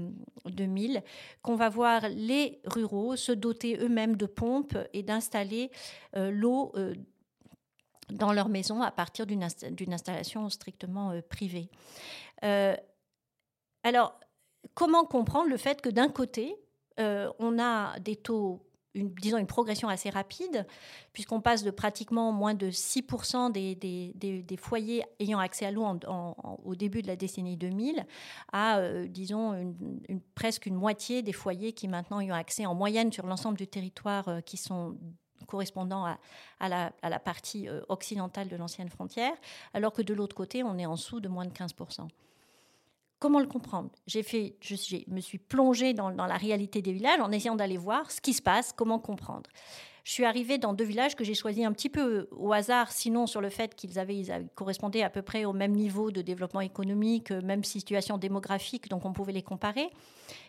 2000 0.47 1.03
qu'on 1.43 1.55
va 1.55 1.69
voir 1.69 2.09
les 2.09 2.61
ruraux 2.65 3.15
se 3.15 3.33
doter 3.33 3.79
eux-mêmes 3.79 4.17
de 4.17 4.27
pompes 4.27 4.77
et 4.93 5.03
d'installer 5.03 5.71
l'eau 6.15 6.73
dans 8.11 8.33
leur 8.33 8.49
maison 8.49 8.83
à 8.83 8.91
partir 8.91 9.27
d'une 9.27 9.43
installation 9.43 10.49
strictement 10.49 11.13
privée. 11.29 11.69
alors, 13.83 14.19
comment 14.75 15.05
comprendre 15.05 15.49
le 15.49 15.57
fait 15.57 15.81
que 15.81 15.89
d'un 15.89 16.09
côté, 16.09 16.57
on 16.99 17.59
a 17.61 17.99
des 18.01 18.17
taux 18.17 18.69
une, 18.99 19.11
disons, 19.15 19.39
une 19.39 19.47
progression 19.47 19.89
assez 19.89 20.11
rapide, 20.11 20.67
puisqu'on 21.13 21.41
passe 21.41 21.63
de 21.63 21.71
pratiquement 21.71 22.33
moins 22.33 22.55
de 22.55 22.71
6% 22.71 23.53
des, 23.53 24.57
foyers 24.57 25.05
ayant 25.21 25.39
accès 25.39 25.67
à 25.67 25.71
l'eau 25.71 25.87
au 26.65 26.75
début 26.75 27.03
de 27.03 27.07
la 27.07 27.17
décennie 27.17 27.57
2000 27.57 28.05
à, 28.53 28.79
euh, 28.79 29.07
disons, 29.07 29.75
presque 30.35 30.67
une 30.67 30.75
moitié 30.75 31.23
des 31.23 31.33
foyers 31.33 31.73
qui 31.73 31.89
maintenant 31.89 32.21
y 32.21 32.31
ont 32.31 32.35
accès 32.35 32.67
en 32.67 32.75
moyenne 32.75 33.13
sur 33.13 33.27
l'ensemble 33.27 33.57
du 33.57 33.67
territoire 33.67 34.29
euh, 34.29 34.41
qui 34.41 34.57
sont 34.57 34.97
correspondant 35.47 36.05
à, 36.05 36.69
la, 36.69 36.93
à 37.01 37.09
la, 37.09 37.19
partie 37.19 37.69
euh, 37.69 37.81
occidentale 37.89 38.49
de 38.49 38.57
l'ancienne 38.57 38.91
frontière, 38.91 39.33
alors 39.73 39.93
que 39.93 40.03
de 40.03 40.13
l'autre 40.13 40.35
côté, 40.37 40.63
on 40.63 40.77
est 40.77 40.85
en 40.85 40.95
dessous 40.95 41.21
de 41.21 41.29
moins 41.29 41.47
de 41.47 41.53
15%. 41.53 42.09
Comment 43.19 43.41
le 43.41 43.47
comprendre? 43.47 43.91
J'ai 44.07 44.23
fait, 44.23 44.57
je, 44.61 44.75
me 45.09 45.21
suis 45.21 45.39
plongée 45.39 45.93
dans, 45.93 46.11
dans, 46.13 46.27
la 46.27 46.37
réalité 46.37 46.83
des 46.83 46.93
villages 46.93 47.21
en 47.21 47.33
essayant 47.33 47.57
d'aller 47.57 47.77
voir 47.77 48.11
ce 48.11 48.21
qui 48.21 48.33
se 48.33 48.43
passe, 48.43 48.73
comment 48.73 48.99
comprendre. 49.01 49.51
Je 50.09 50.15
suis 50.15 50.25
arrivée 50.25 50.57
dans 50.57 50.73
deux 50.73 50.87
villages 50.87 51.17
que 51.17 51.23
j'ai 51.23 51.35
choisis 51.35 51.67
un 51.67 51.73
petit 51.75 51.91
peu 51.91 52.29
au 52.31 52.55
hasard, 52.55 52.93
sinon 52.93 53.27
sur 53.27 53.43
le 53.43 53.51
fait 53.51 53.75
qu'ils 53.75 53.99
avaient, 53.99 54.17
ils 54.17 54.49
correspondaient 54.55 55.03
à 55.03 55.11
peu 55.11 55.21
près 55.21 55.45
au 55.45 55.53
même 55.53 55.73
niveau 55.73 56.11
de 56.11 56.23
développement 56.23 56.63
économique, 56.63 57.31
même 57.31 57.63
situation 57.63 58.17
démographique, 58.17 58.89
donc 58.89 59.05
on 59.05 59.13
pouvait 59.13 59.35
les 59.35 59.43
comparer. 59.43 59.91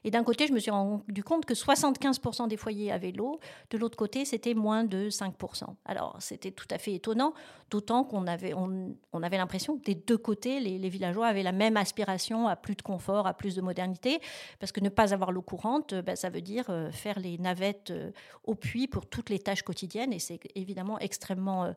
Et 0.05 0.11
d'un 0.11 0.23
côté, 0.23 0.47
je 0.47 0.53
me 0.53 0.59
suis 0.59 0.71
rendu 0.71 1.23
compte 1.25 1.45
que 1.45 1.53
75% 1.53 2.47
des 2.47 2.55
foyers 2.55 2.89
avaient 2.89 3.11
l'eau, 3.11 3.41
de 3.69 3.77
l'autre 3.77 3.97
côté, 3.97 4.23
c'était 4.23 4.53
moins 4.53 4.85
de 4.85 5.09
5%. 5.09 5.65
Alors 5.83 6.15
c'était 6.19 6.51
tout 6.51 6.67
à 6.71 6.77
fait 6.77 6.93
étonnant, 6.93 7.33
d'autant 7.69 8.05
qu'on 8.05 8.27
avait, 8.27 8.53
on, 8.53 9.23
avait 9.23 9.37
l'impression 9.37 9.77
que 9.77 9.83
des 9.83 9.95
deux 9.95 10.17
côtés, 10.17 10.61
les, 10.61 10.89
villageois 10.89 11.27
avaient 11.27 11.43
la 11.43 11.51
même 11.51 11.75
aspiration 11.75 12.47
à 12.47 12.55
plus 12.55 12.75
de 12.75 12.81
confort, 12.81 13.27
à 13.27 13.33
plus 13.33 13.55
de 13.55 13.61
modernité, 13.61 14.19
parce 14.59 14.71
que 14.71 14.79
ne 14.79 14.89
pas 14.89 15.13
avoir 15.13 15.33
l'eau 15.33 15.41
courante, 15.41 15.93
ben, 15.93 16.15
ça 16.15 16.29
veut 16.29 16.41
dire 16.41 16.65
euh, 16.69 16.91
faire 16.91 17.19
les 17.19 17.37
navettes 17.37 17.91
euh, 17.91 18.11
au 18.45 18.55
puits 18.55 18.87
pour 18.87 19.05
toutes 19.05 19.29
les 19.29 19.39
quotidienne 19.55 20.13
et 20.13 20.19
c'est 20.19 20.39
évidemment 20.55 20.99
extrêmement, 20.99 21.65
euh, 21.65 21.73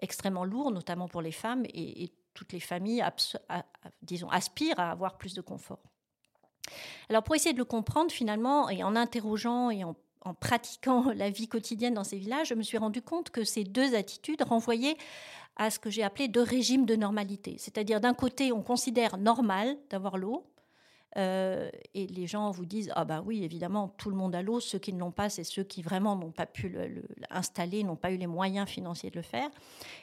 extrêmement 0.00 0.44
lourd, 0.44 0.70
notamment 0.70 1.08
pour 1.08 1.22
les 1.22 1.32
femmes 1.32 1.64
et, 1.72 2.10
toutes 2.34 2.52
les 2.52 2.60
familles, 2.60 3.02
disons, 4.02 4.28
aspirent 4.28 4.78
à 4.78 4.90
avoir 4.90 5.16
plus 5.16 5.32
de 5.32 5.40
confort. 5.40 5.78
Alors 7.08 7.22
pour 7.22 7.34
essayer 7.34 7.54
de 7.54 7.58
le 7.58 7.64
comprendre 7.64 8.10
finalement 8.10 8.68
et 8.68 8.84
en 8.84 8.94
interrogeant 8.94 9.70
et 9.70 9.84
en, 9.84 9.96
en 10.20 10.34
pratiquant 10.34 11.12
la 11.16 11.30
vie 11.30 11.48
quotidienne 11.48 11.94
dans 11.94 12.04
ces 12.04 12.18
villages, 12.18 12.48
je 12.48 12.54
me 12.54 12.62
suis 12.62 12.76
rendu 12.76 13.00
compte 13.00 13.30
que 13.30 13.42
ces 13.42 13.64
deux 13.64 13.94
attitudes 13.94 14.42
renvoyaient 14.42 14.98
à 15.56 15.70
ce 15.70 15.78
que 15.78 15.88
j'ai 15.88 16.02
appelé 16.02 16.28
deux 16.28 16.42
régimes 16.42 16.84
de 16.84 16.94
normalité. 16.94 17.56
C'est-à-dire 17.58 18.00
d'un 18.00 18.12
côté, 18.12 18.52
on 18.52 18.62
considère 18.62 19.16
normal 19.16 19.78
d'avoir 19.88 20.18
l'eau, 20.18 20.44
euh, 21.16 21.70
et 21.94 22.06
les 22.06 22.26
gens 22.26 22.50
vous 22.50 22.66
disent 22.66 22.92
ah 22.94 23.04
bah 23.04 23.22
oui 23.24 23.42
évidemment 23.42 23.88
tout 23.96 24.10
le 24.10 24.16
monde 24.16 24.34
a 24.34 24.42
l'eau. 24.42 24.60
Ceux 24.60 24.78
qui 24.78 24.92
ne 24.92 24.98
l'ont 24.98 25.12
pas 25.12 25.30
c'est 25.30 25.44
ceux 25.44 25.62
qui 25.62 25.82
vraiment 25.82 26.14
n'ont 26.14 26.30
pas 26.30 26.46
pu 26.46 26.76
l'installer 27.30 27.84
n'ont 27.84 27.96
pas 27.96 28.10
eu 28.10 28.16
les 28.16 28.26
moyens 28.26 28.68
financiers 28.68 29.10
de 29.10 29.16
le 29.16 29.22
faire. 29.22 29.48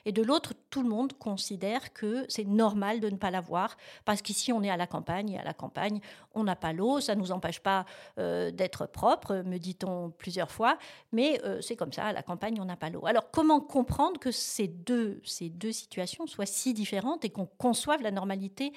Et 0.05 0.11
de 0.11 0.23
l'autre 0.23 0.53
tout 0.69 0.81
le 0.81 0.89
monde 0.89 1.13
considère 1.13 1.93
que 1.93 2.25
c'est 2.29 2.45
normal 2.45 2.99
de 2.99 3.09
ne 3.09 3.17
pas 3.17 3.29
l'avoir. 3.29 3.77
Parce 4.05 4.21
qu'ici 4.21 4.51
on 4.51 4.63
est 4.63 4.71
à 4.71 4.77
la 4.77 4.87
campagne 4.87 5.31
et 5.31 5.39
à 5.39 5.43
la 5.43 5.53
campagne 5.53 5.99
on 6.33 6.43
n'a 6.43 6.55
pas 6.55 6.73
l'eau. 6.73 6.99
Ça 6.99 7.15
nous 7.15 7.31
empêche 7.31 7.59
pas 7.59 7.85
euh, 8.17 8.49
d'être 8.49 8.87
propre 8.87 9.43
me 9.45 9.57
dit-on 9.57 10.09
plusieurs 10.11 10.51
fois. 10.51 10.79
Mais 11.11 11.39
euh, 11.43 11.61
c'est 11.61 11.75
comme 11.75 11.93
ça 11.93 12.05
à 12.05 12.13
la 12.13 12.23
campagne 12.23 12.59
on 12.59 12.65
n'a 12.65 12.77
pas 12.77 12.89
l'eau. 12.89 13.05
Alors 13.05 13.29
comment 13.29 13.61
comprendre 13.61 14.19
que 14.19 14.31
ces 14.31 14.67
deux 14.67 15.21
ces 15.23 15.49
deux 15.49 15.71
situations 15.71 16.25
soient 16.25 16.47
si 16.47 16.73
différentes 16.73 17.23
et 17.23 17.29
qu'on 17.29 17.45
conçoive 17.45 18.01
la 18.01 18.11
normalité 18.11 18.73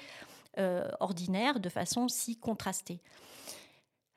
euh, 0.57 0.89
ordinaire 0.99 1.59
de 1.59 1.69
façon 1.69 2.07
si 2.07 2.35
contrastée. 2.35 2.99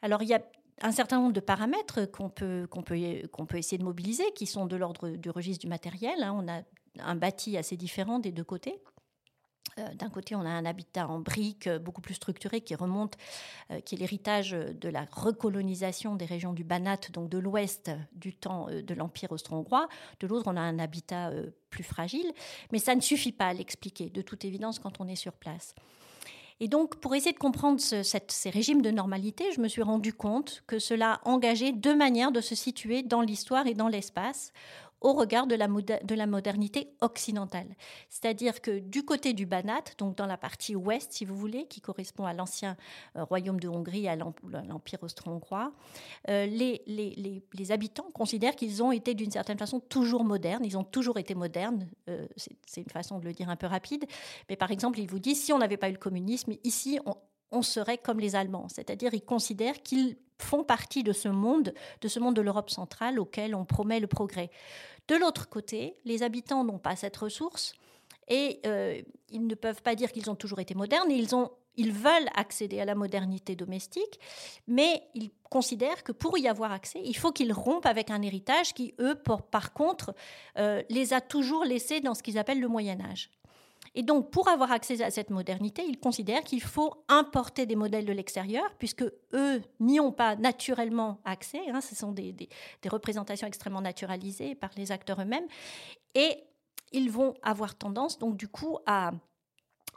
Alors 0.01 0.23
il 0.23 0.29
y 0.31 0.35
a 0.35 0.43
un 0.81 0.93
certain 0.93 1.19
nombre 1.19 1.35
de 1.35 1.41
paramètres 1.41 2.07
qu'on 2.07 2.31
peut, 2.31 2.67
qu'on 2.71 2.83
peut, 2.83 3.29
qu'on 3.31 3.45
peut 3.45 3.59
essayer 3.59 3.77
de 3.77 3.85
mobiliser, 3.85 4.25
qui 4.35 4.47
sont 4.47 4.65
de 4.65 4.77
l'ordre 4.77 5.11
du 5.11 5.29
registre 5.29 5.61
du 5.61 5.69
matériel. 5.69 6.23
Hein. 6.23 6.35
On 6.35 6.49
a 6.49 6.63
un 6.99 7.15
bâti 7.15 7.59
assez 7.59 7.77
différent 7.77 8.21
des 8.21 8.33
deux 8.33 8.45
côtés. 8.45 8.81
Euh, 9.79 9.95
d'un 9.95 10.09
côté, 10.09 10.35
on 10.35 10.41
a 10.41 10.49
un 10.49 10.65
habitat 10.65 11.09
en 11.09 11.21
briques 11.21 11.67
euh, 11.67 11.79
beaucoup 11.79 12.01
plus 12.01 12.15
structuré 12.15 12.63
qui 12.63 12.75
remonte, 12.75 13.19
qui 13.85 13.95
est 13.97 13.99
l'héritage 13.99 14.53
de 14.53 14.89
la 14.89 15.07
recolonisation 15.13 16.17
des 16.17 16.25
régions 16.25 16.55
du 16.55 16.65
Banat, 16.65 17.11
donc 17.13 17.29
de 17.29 17.37
l'ouest 17.37 17.91
du 18.13 18.35
temps 18.35 18.69
de 18.71 18.95
l'Empire 18.95 19.33
austro-hongrois. 19.33 19.89
De 20.21 20.27
l'autre, 20.27 20.51
on 20.51 20.57
a 20.57 20.63
un 20.63 20.79
habitat 20.79 21.33
plus 21.69 21.85
fragile, 21.85 22.33
mais 22.73 22.79
ça 22.79 22.95
ne 22.95 23.03
suffit 23.03 23.33
pas 23.33 23.49
à 23.49 23.53
l'expliquer, 23.53 24.09
de 24.09 24.23
toute 24.23 24.47
évidence, 24.47 24.79
quand 24.79 25.01
on 25.01 25.07
est 25.07 25.17
sur 25.17 25.35
place. 25.35 25.75
Et 26.63 26.69
donc, 26.69 26.97
pour 26.97 27.15
essayer 27.15 27.33
de 27.33 27.39
comprendre 27.39 27.81
ces 27.81 28.51
régimes 28.51 28.83
de 28.83 28.91
normalité, 28.91 29.51
je 29.55 29.61
me 29.61 29.69
suis 29.69 29.81
rendu 29.83 30.13
compte 30.13 30.63
que 30.67 30.79
cela 30.79 31.21
engageait 31.25 31.73
deux 31.73 31.97
manières 31.97 32.33
de 32.33 32.43
se 32.43 32.55
situer 32.55 33.03
dans 33.03 33.23
l'histoire 33.23 33.67
et 33.67 33.73
dans 33.73 33.89
l'espace, 33.89 34.53
au 35.01 35.13
regard 35.13 35.47
de 35.47 35.55
la, 35.55 35.67
de 35.67 36.15
la 36.15 36.27
modernité 36.27 36.93
occidentale. 37.01 37.69
C'est-à-dire 38.09 38.61
que 38.61 38.79
du 38.79 39.05
côté 39.05 39.33
du 39.33 39.47
Banat, 39.47 39.85
donc 39.99 40.17
dans 40.17 40.27
la 40.27 40.37
partie 40.37 40.77
ouest, 40.77 41.13
si 41.13 41.25
vous 41.25 41.37
voulez, 41.37 41.67
qui 41.67 41.81
correspond 41.81 42.27
à 42.27 42.33
l'ancien 42.33 42.77
euh, 43.17 43.25
royaume 43.25 43.59
de 43.59 43.69
Hongrie, 43.69 44.09
à 44.09 44.17
l'Empire 44.17 45.03
austro-hongrois, 45.03 45.73
euh, 46.29 46.47
les, 46.47 47.73
habitants 47.73 48.11
considèrent 48.13 48.57
qu'ils 48.57 48.83
ont 48.83 48.93
été 48.93 49.15
d'une 49.15 49.31
certaine 49.31 49.59
façon 49.59 49.81
toujours 49.81 50.25
modernes, 50.25 50.65
ils 50.65 50.77
ont 50.77 50.85
toujours 50.85 51.19
été 51.19 51.35
modernes, 51.35 51.89
euh, 52.09 52.27
c'est 52.67 52.81
une 52.81 52.91
façon 52.91 53.19
de 53.19 53.25
le 53.25 53.33
dire 53.33 53.49
un 53.49 53.57
peu 53.57 53.67
rapide, 53.67 54.07
mais 54.49 54.57
par 54.57 54.71
exemple, 54.71 54.99
ils 54.99 55.09
vous 55.09 55.19
disent, 55.19 55.43
si 55.43 55.53
on 55.53 55.59
n'avait 55.59 55.77
pas 55.77 55.89
eu 55.89 55.93
le 55.93 55.99
communisme, 55.99 56.53
ici, 56.65 56.99
on, 57.07 57.15
on 57.53 57.63
serait 57.63 57.99
comme 57.99 58.21
les 58.21 58.37
Allemands, 58.37 58.69
c'est-à-dire 58.69 59.15
ils 59.15 59.25
considèrent 59.25 59.83
qu'ils 59.83 60.17
font 60.39 60.65
partie 60.65 61.03
de 61.03 61.13
ce 61.13 61.29
monde, 61.29 61.75
de 62.01 62.09
ce 62.09 62.19
monde 62.19 62.35
de 62.35 62.41
l'Europe 62.41 62.71
centrale 62.71 63.19
auquel 63.19 63.55
on 63.55 63.65
promet 63.65 64.01
le 64.01 64.07
progrès. 64.07 64.51
De 65.09 65.17
l'autre 65.17 65.49
côté, 65.49 65.97
les 66.05 66.23
habitants 66.23 66.65
n'ont 66.65 66.79
pas 66.79 66.97
cette 66.97 67.17
ressource 67.17 67.75
et 68.29 68.61
euh, 68.65 69.01
ils 69.29 69.47
ne 69.47 69.55
peuvent 69.55 69.83
pas 69.83 69.95
dire 69.95 70.13
qu'ils 70.13 70.31
ont 70.31 70.37
toujours 70.37 70.61
été 70.61 70.75
modernes. 70.75 71.11
Ils, 71.11 71.35
ont, 71.35 71.51
ils 71.77 71.93
veulent 71.93 72.29
accéder 72.35 72.81
à 72.81 72.85
la 72.85 72.95
modernité 72.95 73.57
domestique, 73.57 74.21
mais 74.69 75.03
ils 75.15 75.31
considèrent 75.51 76.05
que 76.05 76.13
pour 76.13 76.39
y 76.39 76.47
avoir 76.47 76.73
accès, 76.73 77.01
il 77.05 77.17
faut 77.17 77.33
qu'ils 77.33 77.53
rompent 77.53 77.87
avec 77.87 78.11
un 78.11 78.23
héritage 78.23 78.73
qui, 78.73 78.95
eux, 79.01 79.17
par 79.51 79.73
contre, 79.73 80.15
euh, 80.59 80.83
les 80.89 81.13
a 81.13 81.21
toujours 81.21 81.65
laissés 81.65 82.01
dans 82.01 82.15
ce 82.15 82.23
qu'ils 82.23 82.39
appellent 82.39 82.61
le 82.61 82.69
Moyen 82.69 83.01
Âge. 83.01 83.31
Et 83.95 84.03
donc, 84.03 84.31
pour 84.31 84.49
avoir 84.49 84.71
accès 84.71 85.03
à 85.03 85.11
cette 85.11 85.31
modernité, 85.31 85.83
ils 85.87 85.99
considèrent 85.99 86.45
qu'il 86.45 86.63
faut 86.63 87.05
importer 87.09 87.67
des 87.67 87.75
modèles 87.75 88.05
de 88.05 88.13
l'extérieur, 88.13 88.65
puisque 88.79 89.05
eux 89.33 89.63
n'y 89.81 89.99
ont 89.99 90.13
pas 90.13 90.37
naturellement 90.37 91.21
accès. 91.25 91.61
Hein, 91.69 91.81
ce 91.81 91.97
sont 91.97 92.13
des, 92.13 92.49
représentations 92.89 93.49
extrêmement 93.49 93.81
naturalisées 93.81 94.55
par 94.55 94.71
les 94.77 94.93
acteurs 94.93 95.21
eux-mêmes. 95.21 95.47
Et 96.15 96.45
ils 96.93 97.11
vont 97.11 97.35
avoir 97.43 97.75
tendance, 97.75 98.19
donc, 98.19 98.37
du 98.37 98.49
coup, 98.49 98.79
à 98.87 99.13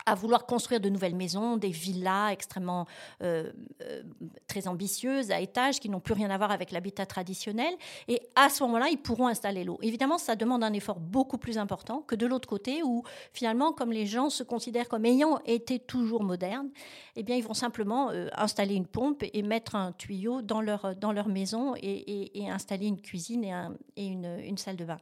à 0.05 0.15
vouloir 0.15 0.45
construire 0.45 0.79
de 0.79 0.89
nouvelles 0.89 1.15
maisons, 1.15 1.57
des 1.57 1.69
villas 1.69 2.31
extrêmement 2.31 2.86
euh, 3.22 3.51
euh, 3.81 4.03
très 4.48 4.67
ambitieuses 4.67 5.31
à 5.31 5.39
étages 5.39 5.79
qui 5.79 5.89
n'ont 5.89 6.00
plus 6.00 6.13
rien 6.13 6.29
à 6.29 6.38
voir 6.38 6.51
avec 6.51 6.72
l'habitat 6.72 7.05
traditionnel. 7.05 7.74
Et 8.07 8.22
à 8.36 8.50
ce 8.50 8.63
moment-là, 8.63 8.88
ils 8.89 8.98
pourront 8.98 9.27
installer 9.27 9.63
l'eau. 9.63 9.79
Évidemment, 9.81 10.17
ça 10.17 10.36
demande 10.36 10.63
un 10.63 10.74
effort 10.74 11.00
beaucoup 11.00 11.38
plus 11.38 11.57
important 11.57 12.01
que 12.01 12.15
de 12.15 12.25
l'autre 12.25 12.48
côté, 12.48 12.83
où 12.83 13.03
finalement, 13.33 13.74
comme 13.74 13.91
les 13.91 14.05
gens 14.05 14.29
se 14.29 14.43
considèrent 14.43 14.89
comme 14.89 15.05
ayant 15.05 15.39
été 15.45 15.79
toujours 15.79 16.24
modernes, 16.24 16.69
eh 17.15 17.24
bien, 17.24 17.36
ils 17.36 17.43
vont 17.43 17.53
simplement 17.53 18.10
euh, 18.10 18.27
installer 18.33 18.75
une 18.75 18.88
pompe 18.88 19.24
et 19.33 19.41
mettre 19.41 19.75
un 19.75 19.91
tuyau 19.93 20.41
dans 20.41 20.62
leur, 20.62 20.95
dans 20.95 21.12
leur 21.12 21.27
maison 21.27 21.75
et, 21.77 22.31
installer 22.50 22.88
une 22.88 23.01
cuisine 23.01 23.43
et, 23.43 23.53
et 23.95 24.05
une, 24.05 24.39
une 24.43 24.57
salle 24.57 24.75
de 24.75 24.86
bain. 24.86 25.00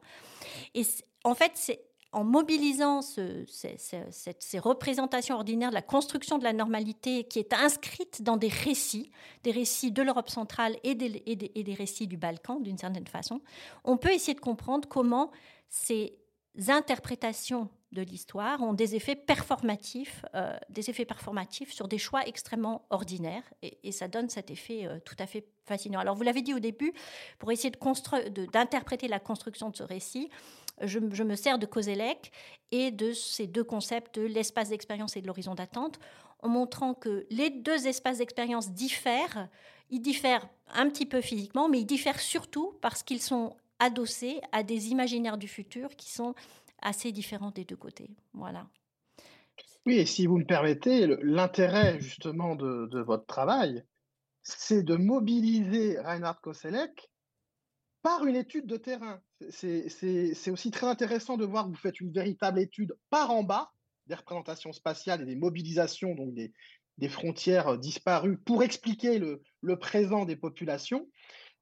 Et 0.74 0.84
en 1.24 1.34
fait, 1.34 1.52
c'est 1.54 1.80
en 2.12 2.24
mobilisant 2.24 3.00
ces, 3.00 4.58
représentations 4.58 5.36
ordinaires 5.36 5.70
de 5.70 5.74
la 5.74 5.82
construction 5.82 6.38
de 6.38 6.44
la 6.44 6.52
normalité 6.52 7.24
qui 7.24 7.38
est 7.38 7.54
inscrite 7.54 8.22
dans 8.22 8.36
des 8.36 8.48
récits, 8.48 9.10
des 9.44 9.50
récits 9.50 9.92
de 9.92 10.02
l'Europe 10.02 10.28
centrale 10.28 10.76
et 10.84 10.94
des, 10.94 11.74
récits 11.74 12.06
du 12.06 12.18
Balkan, 12.18 12.60
d'une 12.60 12.78
certaine 12.78 13.06
façon, 13.06 13.40
on 13.84 13.96
peut 13.96 14.12
essayer 14.12 14.34
de 14.34 14.40
comprendre 14.40 14.88
comment 14.88 15.30
ces 15.70 16.18
interprétations 16.68 17.70
de 17.92 18.02
l'histoire 18.02 18.62
ont 18.62 18.72
des 18.72 18.94
effets 18.94 19.14
performatifs, 19.16 20.24
euh, 20.34 20.56
des 20.70 20.88
effets 20.88 21.04
performatifs 21.04 21.72
sur 21.72 21.88
des 21.88 21.98
choix 21.98 22.26
extrêmement 22.26 22.86
ordinaires, 22.90 23.42
et, 23.62 23.92
ça 23.92 24.08
donne 24.08 24.30
cet 24.30 24.50
effet 24.50 24.86
euh, 24.86 24.98
tout 25.04 25.16
à 25.18 25.26
fait 25.26 25.46
fascinant. 25.66 25.98
Alors 25.98 26.16
vous 26.16 26.22
l'avez 26.22 26.42
dit 26.42 26.54
au 26.54 26.58
début, 26.58 26.92
pour 27.38 27.52
essayer 27.52 27.70
d'interpréter 27.70 29.08
la 29.08 29.20
construction 29.20 29.68
de 29.70 29.76
ce 29.76 29.82
récit, 29.82 30.30
je, 30.82 31.22
me 31.22 31.34
sers 31.34 31.58
de 31.58 31.66
Kozelek 31.66 32.32
et 32.70 32.90
de 32.90 33.12
ces 33.12 33.46
deux 33.46 33.64
concepts 33.64 34.18
de 34.18 34.26
l'espace 34.26 34.70
d'expérience 34.70 35.16
et 35.16 35.22
de 35.22 35.26
l'horizon 35.26 35.54
d'attente, 35.54 35.98
en 36.40 36.48
montrant 36.48 36.94
que 36.94 37.26
les 37.30 37.50
deux 37.50 37.86
espaces 37.86 38.18
d'expérience 38.18 38.72
diffèrent. 38.72 39.48
Ils 39.90 40.00
diffèrent 40.00 40.48
un 40.74 40.88
petit 40.88 41.06
peu 41.06 41.20
physiquement, 41.20 41.68
mais 41.68 41.80
ils 41.80 41.86
diffèrent 41.86 42.20
surtout 42.20 42.74
parce 42.80 43.02
qu'ils 43.02 43.22
sont 43.22 43.54
adossés 43.78 44.40
à 44.52 44.62
des 44.62 44.88
imaginaires 44.88 45.38
du 45.38 45.48
futur 45.48 45.90
qui 45.96 46.10
sont 46.10 46.34
assez 46.80 47.12
différents 47.12 47.50
des 47.50 47.64
deux 47.64 47.76
côtés. 47.76 48.10
Voilà. 48.32 48.66
Oui, 49.86 49.96
et 49.96 50.06
si 50.06 50.26
vous 50.26 50.38
me 50.38 50.44
permettez, 50.44 51.06
l'intérêt 51.22 52.00
justement 52.00 52.54
de, 52.54 52.86
de, 52.86 53.00
votre 53.00 53.26
travail, 53.26 53.84
c'est 54.42 54.82
de 54.82 54.96
mobiliser 54.96 55.98
Reinhard 56.00 56.40
Koselleck 56.40 57.11
par 58.02 58.26
une 58.26 58.36
étude 58.36 58.66
de 58.66 58.76
terrain. 58.76 59.20
C'est 59.50 60.50
aussi 60.50 60.70
très 60.70 60.86
intéressant 60.86 61.36
de 61.36 61.44
voir 61.44 61.64
que 61.64 61.70
vous 61.70 61.76
faites 61.76 62.00
une 62.00 62.12
véritable 62.12 62.60
étude 62.60 62.94
par 63.10 63.30
en 63.30 63.42
bas 63.42 63.72
des 64.06 64.14
représentations 64.14 64.72
spatiales 64.72 65.22
et 65.22 65.26
des 65.26 65.36
mobilisations, 65.36 66.14
donc 66.14 66.34
des, 66.34 66.52
frontières 67.08 67.78
disparues, 67.78 68.38
pour 68.38 68.62
expliquer 68.62 69.18
le, 69.18 69.42
le, 69.60 69.78
présent 69.78 70.24
des 70.24 70.36
populations. 70.36 71.08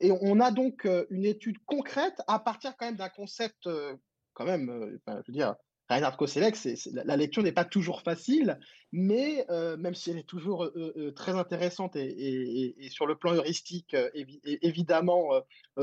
Et 0.01 0.11
on 0.11 0.41
a 0.41 0.51
donc 0.51 0.87
euh, 0.87 1.07
une 1.11 1.25
étude 1.25 1.59
concrète 1.67 2.21
à 2.27 2.39
partir 2.39 2.75
quand 2.77 2.87
même 2.87 2.97
d'un 2.97 3.11
concept, 3.11 3.67
euh, 3.67 3.95
quand 4.33 4.47
même, 4.47 4.71
euh, 4.71 4.99
je 5.07 5.13
veux 5.29 5.33
dire, 5.33 5.55
Reinhard 5.91 6.17
Koselleck, 6.17 6.57
la 6.93 7.17
lecture 7.17 7.43
n'est 7.43 7.51
pas 7.51 7.65
toujours 7.65 8.03
facile, 8.03 8.61
mais 8.93 9.45
euh, 9.51 9.77
même 9.77 9.97
si 9.97 10.11
elle 10.11 10.19
est 10.19 10.27
toujours 10.27 10.65
euh, 10.65 10.95
euh, 10.97 11.11
très 11.11 11.33
intéressante 11.33 11.97
et, 11.97 12.77
sur 12.91 13.07
le 13.07 13.17
plan 13.17 13.35
heuristique 13.35 13.97
évidemment 14.45 15.31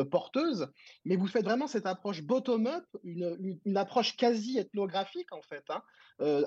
porteuse, 0.10 0.70
mais 1.04 1.18
vous 1.18 1.28
faites 1.28 1.44
vraiment 1.44 1.68
cette 1.68 1.86
approche 1.86 2.22
bottom-up, 2.22 2.86
une, 3.04 3.60
approche 3.76 4.16
quasi 4.16 4.58
ethnographique 4.58 5.34
en 5.34 5.42
fait, 5.42 5.64
hein, 5.70 5.82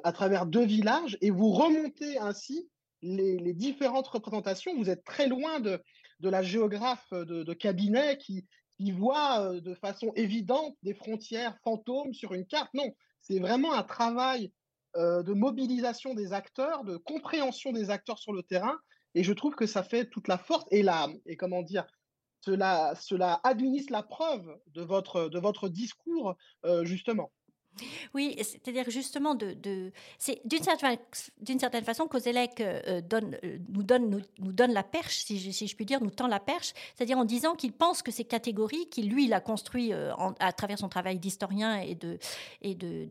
à 0.04 0.12
travers 0.12 0.46
deux 0.46 0.64
villages, 0.64 1.18
et 1.20 1.30
vous 1.30 1.50
remontez 1.50 2.18
ainsi 2.18 2.68
les, 3.02 3.52
différentes 3.52 4.08
représentations. 4.08 4.74
Vous 4.76 4.88
êtes 4.88 5.04
très 5.04 5.26
loin 5.26 5.60
de, 5.60 5.82
la 6.22 6.42
géographe 6.42 7.10
de, 7.12 7.52
cabinet 7.52 8.16
qui, 8.16 8.46
qui 8.78 8.90
voit 8.90 9.60
de 9.60 9.74
façon 9.74 10.12
évidente 10.14 10.76
des 10.82 10.94
frontières 10.94 11.58
fantômes 11.62 12.14
sur 12.14 12.32
une 12.32 12.46
carte. 12.46 12.72
Non, 12.74 12.94
c'est 13.22 13.38
vraiment 13.38 13.74
un 13.74 13.82
travail 13.82 14.52
euh, 14.96 15.22
de 15.22 15.32
mobilisation 15.32 16.14
des 16.14 16.32
acteurs, 16.32 16.84
de 16.84 16.96
compréhension 16.96 17.72
des 17.72 17.90
acteurs 17.90 18.18
sur 18.18 18.32
le 18.32 18.42
terrain. 18.42 18.76
Et 19.14 19.22
je 19.22 19.32
trouve 19.32 19.54
que 19.54 19.66
ça 19.66 19.82
fait 19.82 20.08
toute 20.08 20.28
la 20.28 20.38
force 20.38 20.66
et 20.70 20.82
la, 20.82 21.08
et 21.26 21.36
comment 21.36 21.62
dire, 21.62 21.86
cela, 22.40 22.94
cela 22.94 23.40
administre 23.44 23.92
la 23.92 24.02
preuve 24.02 24.48
de 24.68 24.82
votre, 24.82 25.68
discours, 25.68 26.36
euh, 26.64 26.84
justement. 26.84 27.32
Oui, 28.14 28.36
c'est-à-dire 28.38 28.90
justement 28.90 29.34
de, 29.34 29.92
c'est 30.18 30.40
d'une 30.44 30.62
certaine, 30.62 30.98
d'une 31.40 31.58
certaine 31.58 31.84
façon 31.84 32.06
Kozelek 32.06 32.60
euh, 32.60 33.00
donne, 33.00 33.38
euh, 33.44 33.58
nous, 33.68 33.82
donne, 33.82 34.22
nous, 34.38 34.52
donne 34.52 34.72
la 34.72 34.82
perche, 34.82 35.18
si 35.24 35.38
je, 35.38 35.76
puis 35.76 35.84
dire, 35.84 36.02
nous 36.02 36.10
tend 36.10 36.26
la 36.26 36.40
perche, 36.40 36.72
c'est-à-dire 36.94 37.18
en 37.18 37.24
disant 37.24 37.54
qu'il 37.54 37.72
pense 37.72 38.02
que 38.02 38.10
ces 38.10 38.24
catégories, 38.24 38.88
qu'il 38.90 39.08
lui, 39.08 39.24
il 39.26 39.32
a 39.32 39.40
construit 39.40 39.92
euh, 39.92 40.12
à 40.40 40.52
travers 40.52 40.78
son 40.78 40.88
travail 40.88 41.18
d'historien 41.18 41.80
et, 41.80 41.94
de, 41.94 42.18
et 42.62 42.74
de, 42.74 43.06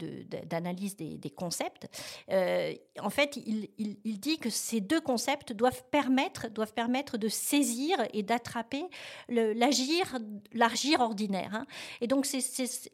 d'analyse 0.46 0.96
des, 0.96 1.18
des, 1.18 1.30
concepts, 1.30 1.88
en 2.30 3.10
fait, 3.10 3.38
il, 3.38 3.70
il, 3.78 3.98
il, 4.04 4.20
dit 4.20 4.38
que 4.38 4.50
ces 4.50 4.82
deux 4.82 5.00
concepts 5.02 5.54
doivent 5.54 5.84
permettre, 5.90 6.50
doivent 6.50 6.74
permettre 6.74 7.18
de 7.18 7.28
saisir 7.28 7.98
et 8.14 8.24
d'attraper 8.24 8.84
l'agir, 9.30 10.18
l'agir 10.54 11.00
ordinaire. 11.00 11.52
Hein. 11.54 11.66
Et 12.02 12.08
donc, 12.08 12.26
c'est, 12.26 12.42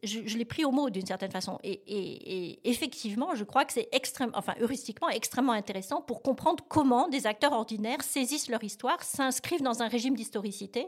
je, 0.03 0.19
je 0.25 0.37
l'ai 0.37 0.45
pris 0.45 0.63
au 0.65 0.71
mot 0.71 0.89
d'une 0.89 1.05
certaine 1.05 1.31
façon. 1.31 1.54
Et, 1.63 2.59
effectivement, 2.69 3.35
je 3.35 3.43
crois 3.43 3.65
que 3.65 3.73
c'est 3.73 3.89
extrêmement, 3.91 4.37
enfin, 4.37 4.53
heuristiquement 4.61 5.09
extrêmement 5.09 5.53
intéressant 5.53 6.01
pour 6.01 6.21
comprendre 6.21 6.63
comment 6.67 7.07
des 7.07 7.27
acteurs 7.27 7.53
ordinaires 7.53 8.03
saisissent 8.03 8.49
leur 8.49 8.63
histoire, 8.63 9.01
s'inscrivent 9.03 9.61
dans 9.61 9.81
un 9.81 9.87
régime 9.87 10.15
d'historicité, 10.15 10.87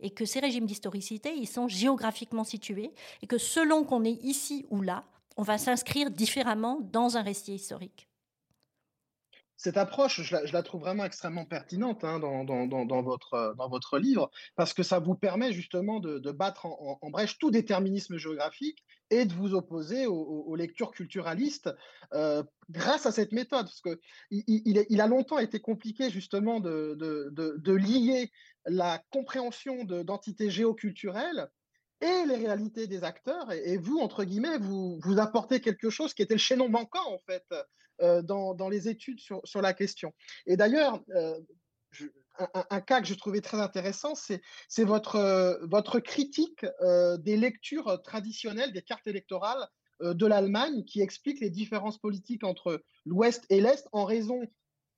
et 0.00 0.10
que 0.10 0.24
ces 0.24 0.40
régimes 0.40 0.66
d'historicité, 0.66 1.34
ils 1.36 1.48
sont 1.48 1.68
géographiquement 1.68 2.44
situés, 2.44 2.92
et 3.22 3.26
que 3.26 3.38
selon 3.38 3.84
qu'on 3.84 4.04
est 4.04 4.22
ici 4.22 4.66
ou 4.70 4.82
là, 4.82 5.04
on 5.36 5.42
va 5.42 5.58
s'inscrire 5.58 6.10
différemment 6.10 6.78
dans 6.92 7.16
un 7.16 7.22
récit 7.22 7.54
historique 7.54 8.08
cette 9.62 9.76
approche, 9.76 10.22
je 10.22 10.52
la, 10.52 10.62
trouve 10.64 10.80
vraiment 10.80 11.04
extrêmement 11.04 11.44
pertinente 11.44 12.02
hein, 12.02 12.18
dans, 12.18 13.02
votre, 13.02 13.54
dans 13.56 13.68
votre 13.68 13.98
livre, 14.00 14.28
parce 14.56 14.74
que 14.74 14.82
ça 14.82 14.98
vous 14.98 15.14
permet 15.14 15.52
justement 15.52 16.00
de, 16.00 16.18
battre 16.32 16.66
en, 16.66 16.98
brèche 17.10 17.38
tout 17.38 17.52
déterminisme 17.52 18.16
géographique 18.16 18.84
et 19.10 19.24
de 19.24 19.32
vous 19.32 19.54
opposer 19.54 20.06
aux, 20.06 20.56
lectures 20.56 20.90
culturalistes 20.90 21.70
euh, 22.12 22.42
grâce 22.70 23.06
à 23.06 23.12
cette 23.12 23.30
méthode. 23.30 23.66
Parce 23.66 23.80
qu'il 23.82 23.98
il, 24.48 25.00
a 25.00 25.06
longtemps 25.06 25.38
été 25.38 25.60
compliqué 25.60 26.10
justement 26.10 26.58
de, 26.58 27.72
lier 27.72 28.32
la 28.66 29.00
compréhension 29.10 29.84
d'entités 29.84 30.50
géoculturelles 30.50 31.48
et 32.00 32.26
les 32.26 32.34
réalités 32.34 32.88
des 32.88 33.04
acteurs. 33.04 33.52
Et, 33.52 33.76
vous, 33.76 34.00
entre 34.00 34.24
guillemets, 34.24 34.58
vous, 34.58 34.98
apportez 35.18 35.60
quelque 35.60 35.88
chose 35.88 36.14
qui 36.14 36.22
était 36.22 36.34
le 36.34 36.40
chaînon 36.40 36.68
manquant, 36.68 37.12
en 37.12 37.20
fait, 37.28 37.44
euh, 37.52 37.62
dans, 38.22 38.54
dans, 38.54 38.68
les 38.68 38.88
études 38.88 39.20
sur, 39.20 39.62
la 39.62 39.72
question. 39.72 40.12
Et 40.46 40.56
d'ailleurs, 40.56 41.00
euh, 41.14 41.38
un, 42.70 42.80
cas 42.80 43.00
que 43.00 43.06
je 43.06 43.14
trouvais 43.14 43.40
très 43.40 43.58
intéressant, 43.58 44.14
c'est 44.14 44.84
votre, 44.84 45.16
euh, 45.16 45.58
votre 45.62 46.00
critique 46.00 46.66
des 47.18 47.36
lectures 47.36 48.00
traditionnelles 48.02 48.72
des 48.72 48.82
cartes 48.82 49.06
électorales 49.06 49.66
de 50.00 50.26
l'Allemagne 50.26 50.84
qui 50.84 51.00
explique 51.00 51.40
les 51.40 51.50
différences 51.50 51.98
politiques 51.98 52.42
entre 52.42 52.82
l'Ouest 53.04 53.44
et 53.50 53.60
l'Est 53.60 53.88
en 53.92 54.04
raison 54.04 54.42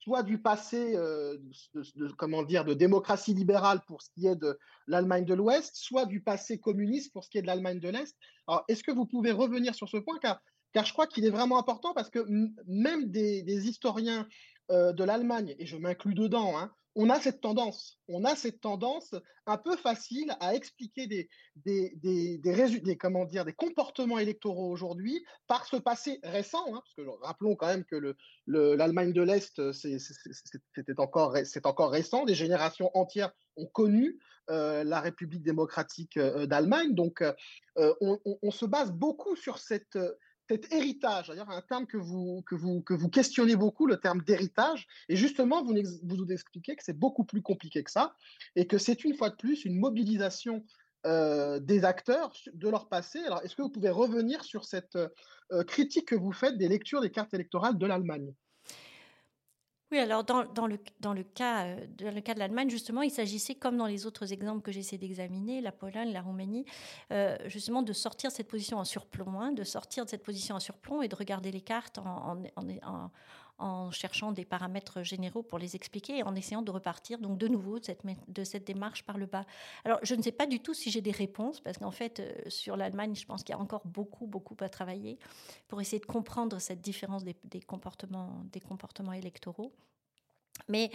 soit 0.04 0.22
du 0.22 0.38
passé, 0.38 0.94
euh, 0.96 1.38
de, 1.74 2.08
comment 2.18 2.42
dire, 2.42 2.66
de 2.66 2.74
démocratie 2.74 3.32
libérale 3.32 3.80
pour 3.86 4.02
ce 4.02 4.10
qui 4.10 4.26
est 4.26 4.36
de 4.36 4.58
l'Allemagne 4.86 5.24
de 5.24 5.32
l'Ouest, 5.32 5.76
soit 5.76 6.04
du 6.04 6.20
passé 6.20 6.58
communiste 6.60 7.10
pour 7.12 7.24
ce 7.24 7.30
qui 7.30 7.38
est 7.38 7.42
de 7.42 7.46
l'Allemagne 7.46 7.80
de 7.80 7.88
l'Est. 7.88 8.14
Alors, 8.46 8.64
est-ce 8.68 8.84
que 8.84 8.92
vous 8.92 9.06
pouvez 9.06 9.32
revenir 9.32 9.74
sur 9.74 9.88
ce 9.88 9.96
point 9.96 10.18
car, 10.20 10.42
car 10.74 10.84
je 10.84 10.92
crois 10.92 11.06
qu'il 11.06 11.24
est 11.24 11.30
vraiment 11.30 11.58
important 11.58 11.94
parce 11.94 12.10
que 12.10 12.26
même 12.66 13.10
des, 13.10 13.68
historiens 13.68 14.28
euh, 14.70 14.92
de 14.92 15.04
l'Allemagne, 15.04 15.54
et 15.58 15.66
je 15.66 15.76
m'inclus 15.76 16.14
dedans, 16.14 16.58
hein, 16.58 16.72
on 16.96 17.10
a 17.10 17.18
cette 17.18 17.40
tendance, 17.40 17.98
on 18.08 18.24
a 18.24 18.36
cette 18.36 18.60
tendance 18.60 19.14
un 19.46 19.56
peu 19.56 19.76
facile 19.76 20.34
à 20.40 20.54
expliquer 20.54 21.06
des, 21.06 21.28
des, 21.56 21.92
des, 21.96 22.38
des, 22.38 22.96
comment 22.96 23.24
dire, 23.24 23.44
des 23.44 23.52
comportements 23.52 24.18
électoraux 24.18 24.70
aujourd'hui 24.70 25.24
par 25.46 25.66
ce 25.66 25.76
passé 25.76 26.18
récent, 26.22 26.64
hein, 26.68 26.82
parce 26.84 26.94
que 26.94 27.02
rappelons 27.22 27.56
quand 27.56 27.66
même 27.66 27.84
que 27.84 28.14
l'Allemagne 28.46 29.08
le, 29.08 29.14
de 29.14 29.22
l'Est, 29.22 29.72
c'était 29.72 30.98
encore, 31.00 31.36
c'est 31.44 31.66
encore 31.66 31.90
récent, 31.90 32.24
des 32.24 32.34
générations 32.34 32.90
entières 32.94 33.32
ont 33.56 33.66
connu 33.66 34.18
euh, 34.50 34.84
la 34.84 35.00
République 35.00 35.42
démocratique 35.42 36.16
euh, 36.16 36.46
d'Allemagne, 36.46 36.94
donc 36.94 37.22
euh, 37.22 37.32
on, 38.00 38.18
on, 38.42 38.50
se 38.50 38.66
base 38.66 38.92
beaucoup 38.92 39.36
sur 39.36 39.58
cette 39.58 39.98
cet 40.48 40.72
héritage, 40.72 41.28
d'ailleurs 41.28 41.50
un 41.50 41.62
terme 41.62 41.86
que 41.86 41.96
vous, 41.96 42.42
que, 42.46 42.54
vous, 42.54 42.82
que 42.82 42.94
vous 42.94 43.08
questionnez 43.08 43.56
beaucoup, 43.56 43.86
le 43.86 43.98
terme 43.98 44.22
d'héritage, 44.22 44.86
et 45.08 45.16
justement, 45.16 45.62
vous, 45.62 45.74
vous 46.02 46.32
expliquez 46.32 46.76
que 46.76 46.84
c'est 46.84 46.98
beaucoup 46.98 47.24
plus 47.24 47.42
compliqué 47.42 47.82
que 47.82 47.90
ça, 47.90 48.14
et 48.56 48.66
que 48.66 48.78
c'est 48.78 49.04
une 49.04 49.14
fois 49.14 49.30
de 49.30 49.36
plus 49.36 49.64
une 49.64 49.78
mobilisation 49.78 50.64
euh, 51.06 51.60
des 51.60 51.84
acteurs 51.84 52.32
de 52.52 52.68
leur 52.68 52.88
passé. 52.88 53.18
Alors, 53.20 53.42
est-ce 53.42 53.56
que 53.56 53.62
vous 53.62 53.70
pouvez 53.70 53.90
revenir 53.90 54.42
sur 54.44 54.64
cette 54.64 54.96
euh, 54.96 55.64
critique 55.64 56.08
que 56.08 56.14
vous 56.14 56.32
faites 56.32 56.56
des 56.56 56.68
lectures 56.68 57.00
des 57.00 57.10
cartes 57.10 57.34
électorales 57.34 57.76
de 57.76 57.86
l'Allemagne? 57.86 58.32
Oui, 59.94 60.00
alors 60.00 60.24
euh, 60.28 60.44
dans 60.54 60.66
le 61.14 61.22
cas 61.22 62.34
de 62.34 62.38
l'Allemagne, 62.40 62.68
justement, 62.68 63.02
il 63.02 63.12
s'agissait, 63.12 63.54
comme 63.54 63.76
dans 63.76 63.86
les 63.86 64.06
autres 64.06 64.32
exemples 64.32 64.60
que 64.60 64.72
j'essaie 64.72 64.98
d'examiner, 64.98 65.60
la 65.60 65.70
Pologne, 65.70 66.12
la 66.12 66.20
Roumanie, 66.20 66.64
euh, 67.12 67.36
justement 67.46 67.82
de 67.82 67.92
sortir 67.92 68.30
de 68.30 68.34
cette 68.34 68.48
position 68.48 68.78
en 68.78 68.84
surplomb, 68.84 69.40
hein, 69.40 69.52
de 69.52 69.62
sortir 69.62 70.04
de 70.04 70.10
cette 70.10 70.24
position 70.24 70.56
en 70.56 70.60
surplomb 70.60 71.00
et 71.00 71.06
de 71.06 71.14
regarder 71.14 71.52
les 71.52 71.60
cartes 71.60 71.98
en 71.98 72.42
cherchant 73.90 74.32
des 74.32 74.44
paramètres 74.44 75.02
généraux 75.02 75.42
pour 75.42 75.58
les 75.58 75.76
expliquer 75.76 76.18
et 76.18 76.22
en 76.22 76.34
essayant 76.34 76.62
de 76.62 76.70
repartir 76.70 77.18
donc 77.18 77.38
de 77.38 77.48
nouveau 77.48 77.78
de 77.78 77.84
cette, 77.84 78.02
de 78.28 78.44
cette 78.44 78.66
démarche 78.66 79.04
par 79.04 79.16
le 79.16 79.26
bas. 79.26 79.44
Alors 79.84 79.98
je 80.02 80.14
ne 80.14 80.22
sais 80.22 80.32
pas 80.32 80.46
du 80.46 80.60
tout 80.60 80.74
si 80.74 80.90
j'ai 80.90 81.00
des 81.00 81.12
réponses 81.12 81.60
parce 81.60 81.78
qu'en 81.78 81.90
fait 81.90 82.20
euh, 82.20 82.32
sur 82.48 82.76
l'Allemagne 82.76 83.14
je 83.14 83.24
pense 83.24 83.44
qu'il 83.44 83.54
y 83.54 83.58
a 83.58 83.60
encore 83.60 83.82
beaucoup 83.86 84.26
beaucoup 84.26 84.56
à 84.60 84.68
travailler 84.68 85.18
pour 85.68 85.80
essayer 85.80 86.00
de 86.00 86.06
comprendre 86.06 86.58
cette 86.58 86.80
différence 86.80 87.24
des, 87.24 87.36
des 87.44 87.60
comportements 87.60 88.42
des 88.52 88.60
comportements 88.60 89.12
électoraux. 89.12 89.72
Mais 90.68 90.90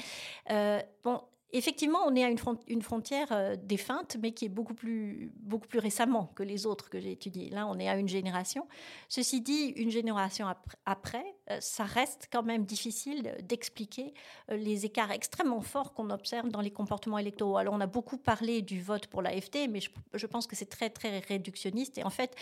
euh, 0.52 0.82
bon, 1.04 1.22
Effectivement, 1.52 2.00
on 2.06 2.16
est 2.16 2.24
à 2.24 2.30
une, 2.30 2.82
frontière 2.82 3.32
euh, 3.32 3.56
défunte, 3.56 4.18
mais 4.22 4.34
qui 4.34 4.46
est 4.46 4.50
beaucoup 4.50 4.76
plus, 4.76 5.32
beaucoup 5.40 5.68
plus 5.68 5.80
récemment 5.80 6.32
que 6.36 6.44
les 6.44 6.68
autres 6.68 6.92
que 6.92 7.00
j'ai 7.00 7.12
étudiées. 7.12 7.50
Là, 7.50 7.66
on 7.66 7.80
est 7.80 7.90
à 7.90 7.96
une 7.96 8.08
génération. 8.08 8.68
Ceci 9.08 9.42
dit, 9.42 9.70
une 9.70 9.90
génération 9.90 10.46
après, 10.86 11.26
ça 11.60 11.84
reste 11.84 12.30
quand 12.32 12.44
même 12.44 12.66
difficile 12.66 13.36
d'expliquer 13.44 14.14
euh, 14.52 14.58
les 14.58 14.86
écarts 14.86 15.12
extrêmement 15.12 15.62
forts 15.62 15.94
qu'on 15.94 16.10
observe 16.10 16.50
dans 16.50 16.62
les 16.62 16.72
comportements 16.72 17.18
électoraux. 17.18 17.58
Alors, 17.58 17.74
on 17.74 17.82
a 17.82 17.88
beaucoup 17.88 18.18
parlé 18.18 18.62
du 18.62 18.82
vote 18.82 19.08
pour 19.08 19.22
l'AFD, 19.22 19.68
mais 19.70 19.80
je, 19.82 20.28
pense 20.28 20.48
que 20.48 20.56
c'est 20.56 20.70
très, 20.70 20.90
très 20.90 21.20
réductionniste. 21.20 21.98
Et 21.98 22.04
en 22.04 22.10
fait, 22.10 22.36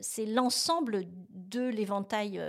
c'est 0.00 0.26
l'ensemble 0.26 1.04
de 1.30 1.68
l'éventail 1.68 2.40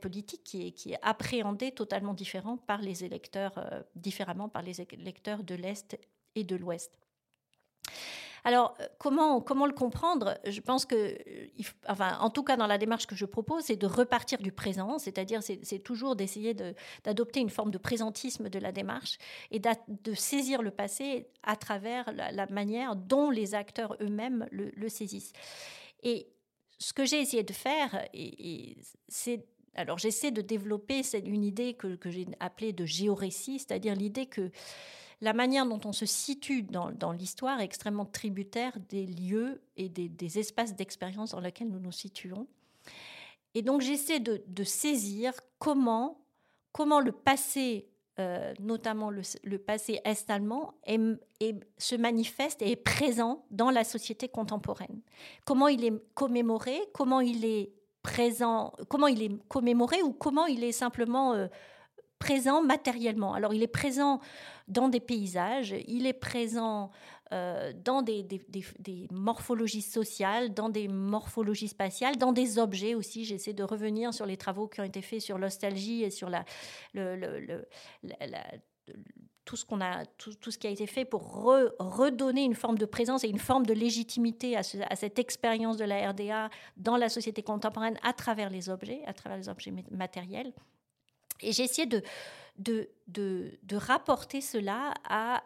politique 0.00 0.42
qui 0.44 0.66
est, 0.66 0.98
appréhendé 1.02 1.72
totalement 1.72 2.14
différent 2.14 2.56
par 2.56 2.80
les 2.80 3.04
électeurs, 3.04 3.52
euh, 3.58 3.82
différemment 3.94 4.48
par 4.48 4.62
les 4.62 4.80
électeurs 4.80 5.42
de 5.42 5.54
l'Est 5.54 5.98
et 6.34 6.44
de 6.44 6.56
l'Ouest. 6.56 6.92
Alors, 8.44 8.76
euh, 8.80 8.86
comment, 8.98 9.66
le 9.66 9.72
comprendre? 9.72 10.38
Je 10.46 10.60
pense 10.60 10.84
que, 10.84 10.94
euh, 10.94 11.46
enfin, 11.88 12.18
en 12.20 12.28
tout 12.28 12.42
cas, 12.42 12.56
dans 12.56 12.66
la 12.66 12.76
démarche 12.76 13.06
que 13.06 13.16
je 13.16 13.24
propose, 13.24 13.64
c'est 13.64 13.76
de 13.76 13.86
repartir 13.86 14.38
du 14.38 14.52
présent, 14.52 14.98
c'est-à-dire 14.98 15.42
c'est 15.42 15.78
toujours 15.78 16.14
d'essayer 16.14 16.54
d'adopter 17.04 17.40
une 17.40 17.50
forme 17.50 17.70
de 17.70 17.78
présentisme 17.78 18.50
de 18.50 18.58
la 18.58 18.70
démarche 18.70 19.16
et 19.50 19.60
de 19.60 20.14
saisir 20.14 20.62
le 20.62 20.70
passé 20.70 21.26
à 21.42 21.56
travers 21.56 22.12
la, 22.12 22.46
manière 22.46 22.96
dont 22.96 23.30
les 23.30 23.54
acteurs 23.54 23.96
eux-mêmes 24.00 24.46
le, 24.50 24.88
saisissent. 24.88 25.32
Et 26.02 26.28
ce 26.78 26.92
que 26.92 27.06
j'ai 27.06 27.20
essayé 27.20 27.42
de 27.42 27.52
faire, 27.52 28.06
c'est 29.08 29.46
alors 29.76 29.98
j'essaie 29.98 30.30
de 30.30 30.40
développer 30.40 31.02
une 31.24 31.42
idée 31.42 31.74
que, 31.74 31.96
que 31.96 32.10
j'ai 32.10 32.26
appelée 32.38 32.72
de 32.72 32.84
géorécit, 32.84 33.58
c'est-à-dire 33.58 33.96
l'idée 33.96 34.26
que 34.26 34.52
la 35.20 35.32
manière 35.32 35.66
dont 35.66 35.80
on 35.84 35.92
se 35.92 36.06
situe 36.06 36.62
dans, 36.62 37.12
l'histoire 37.12 37.60
est 37.60 37.64
extrêmement 37.64 38.04
tributaire 38.04 38.72
des 38.88 39.06
lieux 39.06 39.62
et 39.76 39.88
des, 39.88 40.38
espaces 40.38 40.74
d'expérience 40.74 41.30
dans 41.30 41.40
lesquels 41.40 41.68
nous 41.68 41.80
nous 41.80 41.92
situons. 41.92 42.46
Et 43.54 43.62
donc 43.62 43.80
j'essaie 43.80 44.20
de, 44.20 44.64
saisir 44.64 45.32
comment, 45.58 46.20
comment 46.72 47.00
le 47.00 47.12
passé, 47.12 47.88
euh, 48.18 48.52
notamment 48.58 49.10
le, 49.10 49.58
passé 49.58 50.00
est-allemand, 50.04 50.74
se 51.78 51.94
manifeste 51.94 52.62
et 52.62 52.72
est 52.72 52.76
présent 52.76 53.46
dans 53.50 53.70
la 53.70 53.84
société 53.84 54.28
contemporaine. 54.28 55.00
Comment 55.44 55.68
il 55.68 55.84
est 55.84 56.14
commémoré, 56.14 56.78
comment 56.92 57.20
il 57.20 57.44
est 57.44 57.72
présent, 58.02 58.72
comment 58.88 59.06
il 59.06 59.22
est 59.22 59.48
commémoré 59.48 60.02
ou 60.02 60.12
comment 60.12 60.46
il 60.46 60.62
est 60.62 60.72
simplement 60.72 61.32
euh, 61.32 61.46
présent 62.18 62.62
matériellement. 62.62 63.34
Alors 63.34 63.54
il 63.54 63.62
est 63.62 63.66
présent 63.66 64.20
dans 64.68 64.88
des 64.88 65.00
paysages, 65.00 65.74
il 65.86 66.06
est 66.06 66.14
présent 66.14 66.90
euh, 67.32 67.72
dans 67.84 68.02
des, 68.02 68.26
morphologies 69.10 69.82
sociales, 69.82 70.54
dans 70.54 70.68
des 70.68 70.88
morphologies 70.88 71.68
spatiales, 71.68 72.16
dans 72.16 72.32
des 72.32 72.58
objets 72.58 72.94
aussi. 72.94 73.24
J'essaie 73.24 73.52
de 73.52 73.64
revenir 73.64 74.14
sur 74.14 74.26
les 74.26 74.36
travaux 74.36 74.68
qui 74.68 74.80
ont 74.80 74.84
été 74.84 75.02
faits 75.02 75.20
sur 75.20 75.38
l'ostalgie 75.38 76.02
et 76.02 76.10
sur 76.10 76.30
tout 79.44 79.56
ce, 79.56 79.66
a, 79.80 80.04
tout, 80.16 80.50
ce 80.50 80.58
qui 80.58 80.66
a 80.66 80.70
été 80.70 80.86
fait 80.86 81.04
pour 81.04 81.42
redonner 81.78 82.44
une 82.44 82.54
forme 82.54 82.78
de 82.78 82.86
présence 82.86 83.24
et 83.24 83.28
une 83.28 83.38
forme 83.38 83.66
de 83.66 83.74
légitimité 83.74 84.56
à, 84.56 84.60
à 84.88 84.96
cette 84.96 85.18
expérience 85.18 85.76
de 85.76 85.84
la 85.84 86.10
RDA 86.10 86.50
dans 86.76 86.96
la 86.96 87.08
société 87.08 87.42
contemporaine 87.42 87.98
à 88.02 88.12
travers 88.12 88.50
les 88.50 88.68
objets, 88.68 89.02
à 89.06 89.12
travers 89.12 89.38
les 89.38 89.48
objets 89.48 89.72
matériels. 89.90 90.52
Et 91.40 91.52
j'ai 91.52 91.64
essayé 91.64 91.86
de, 91.86 92.02
de, 92.58 92.88
de, 93.08 93.76
rapporter 93.76 94.40
cela 94.40 94.94
à, 95.08 95.42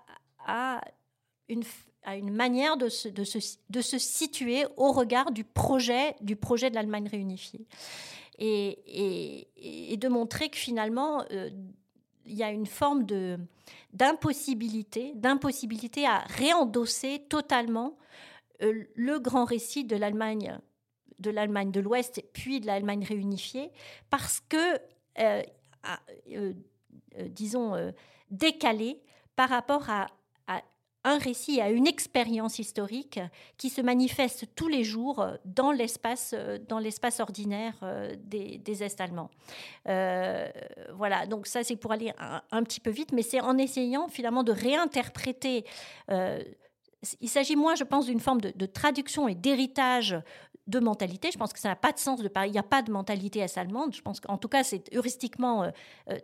à, 0.46 0.80
une, 1.48 1.64
à 2.04 2.16
une 2.16 2.32
manière 2.32 2.76
de 2.76 2.88
se, 2.88 3.08
de, 3.08 3.24
se, 3.24 3.38
de 3.70 3.80
se 3.80 3.98
situer 3.98 4.66
au 4.76 4.92
regard 4.92 5.30
du 5.30 5.44
projet, 5.44 6.14
du 6.20 6.36
projet 6.36 6.70
de 6.70 6.74
l'Allemagne 6.74 7.08
réunifiée. 7.08 7.66
Et, 8.38 8.78
et, 9.56 9.92
et, 9.92 9.96
de 9.96 10.08
montrer 10.08 10.48
que 10.48 10.56
finalement, 10.56 11.24
euh, 11.32 11.50
il 12.24 12.36
y 12.36 12.44
a 12.44 12.50
une 12.52 12.66
forme 12.66 13.04
de, 13.04 13.38
d'impossibilité, 13.92 15.12
d'impossibilité 15.16 16.06
à 16.06 16.18
réendosser 16.18 17.24
totalement 17.28 17.96
euh, 18.62 18.84
le 18.94 19.18
grand 19.18 19.44
récit 19.44 19.84
de 19.84 19.96
l'Allemagne 19.96 20.58
de 21.18 21.30
l'Allemagne 21.30 21.72
de 21.72 21.80
l'Ouest 21.80 22.22
puis 22.32 22.60
de 22.60 22.66
l'Allemagne 22.66 23.04
réunifiée 23.04 23.72
parce 24.08 24.40
que 24.48 24.78
euh, 25.18 25.42
euh, 26.34 26.52
euh, 27.18 27.28
disons, 27.28 27.74
euh, 27.74 27.90
décalé 28.30 29.00
par 29.36 29.48
rapport 29.48 29.88
à, 29.90 30.06
un 31.04 31.16
récit, 31.16 31.60
à 31.60 31.70
une 31.70 31.86
expérience 31.86 32.58
historique 32.58 33.20
qui 33.56 33.70
se 33.70 33.80
manifeste 33.80 34.46
tous 34.56 34.66
les 34.66 34.82
jours 34.82 35.24
dans 35.44 35.70
l'espace, 35.70 36.34
dans 36.68 36.80
l'espace 36.80 37.20
ordinaire 37.20 37.76
des, 38.18 38.82
Est-Allemands. 38.82 39.30
voilà, 39.84 41.26
donc 41.26 41.46
ça 41.46 41.62
c'est 41.62 41.76
pour 41.76 41.92
aller 41.92 42.12
un, 42.18 42.62
petit 42.64 42.80
peu 42.80 42.90
vite, 42.90 43.12
mais 43.12 43.22
c'est 43.22 43.40
en 43.40 43.56
essayant 43.56 44.08
finalement 44.08 44.42
de 44.42 44.52
réinterpréter. 44.52 45.64
il 47.20 47.28
s'agit 47.28 47.56
moins, 47.56 47.76
je 47.76 47.84
pense, 47.84 48.06
d'une 48.06 48.20
forme 48.20 48.40
de, 48.40 48.66
traduction 48.66 49.28
et 49.28 49.36
d'héritage 49.36 50.16
de 50.68 50.78
mentalité. 50.78 51.30
Je 51.32 51.38
pense 51.38 51.52
que 51.52 51.58
ça 51.58 51.70
n'a 51.70 51.76
pas 51.76 51.92
de 51.92 51.98
sens 51.98 52.20
de 52.20 52.28
parler. 52.28 52.50
Il 52.50 52.52
n'y 52.52 52.58
a 52.58 52.62
pas 52.62 52.82
de 52.82 52.92
mentalité 52.92 53.40
est-allemande. 53.40 53.94
Je 53.94 54.02
pense 54.02 54.20
qu'en 54.20 54.38
tout 54.38 54.48
cas, 54.48 54.62
c'est 54.62 54.94
heuristiquement 54.94 55.64
euh, 55.64 55.70
euh, 56.10 56.18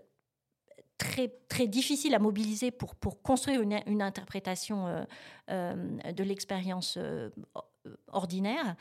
très, 0.99 1.29
très 1.49 1.67
difficile 1.67 2.15
à 2.15 2.19
mobiliser 2.19 2.71
pour, 2.71 2.95
pour 2.95 3.23
construire 3.23 3.63
une, 3.63 4.03
interprétation 4.03 5.05
euh, 5.51 5.75
de 6.13 6.23
l'expérience 6.23 6.99
ordinaire. 8.13 8.77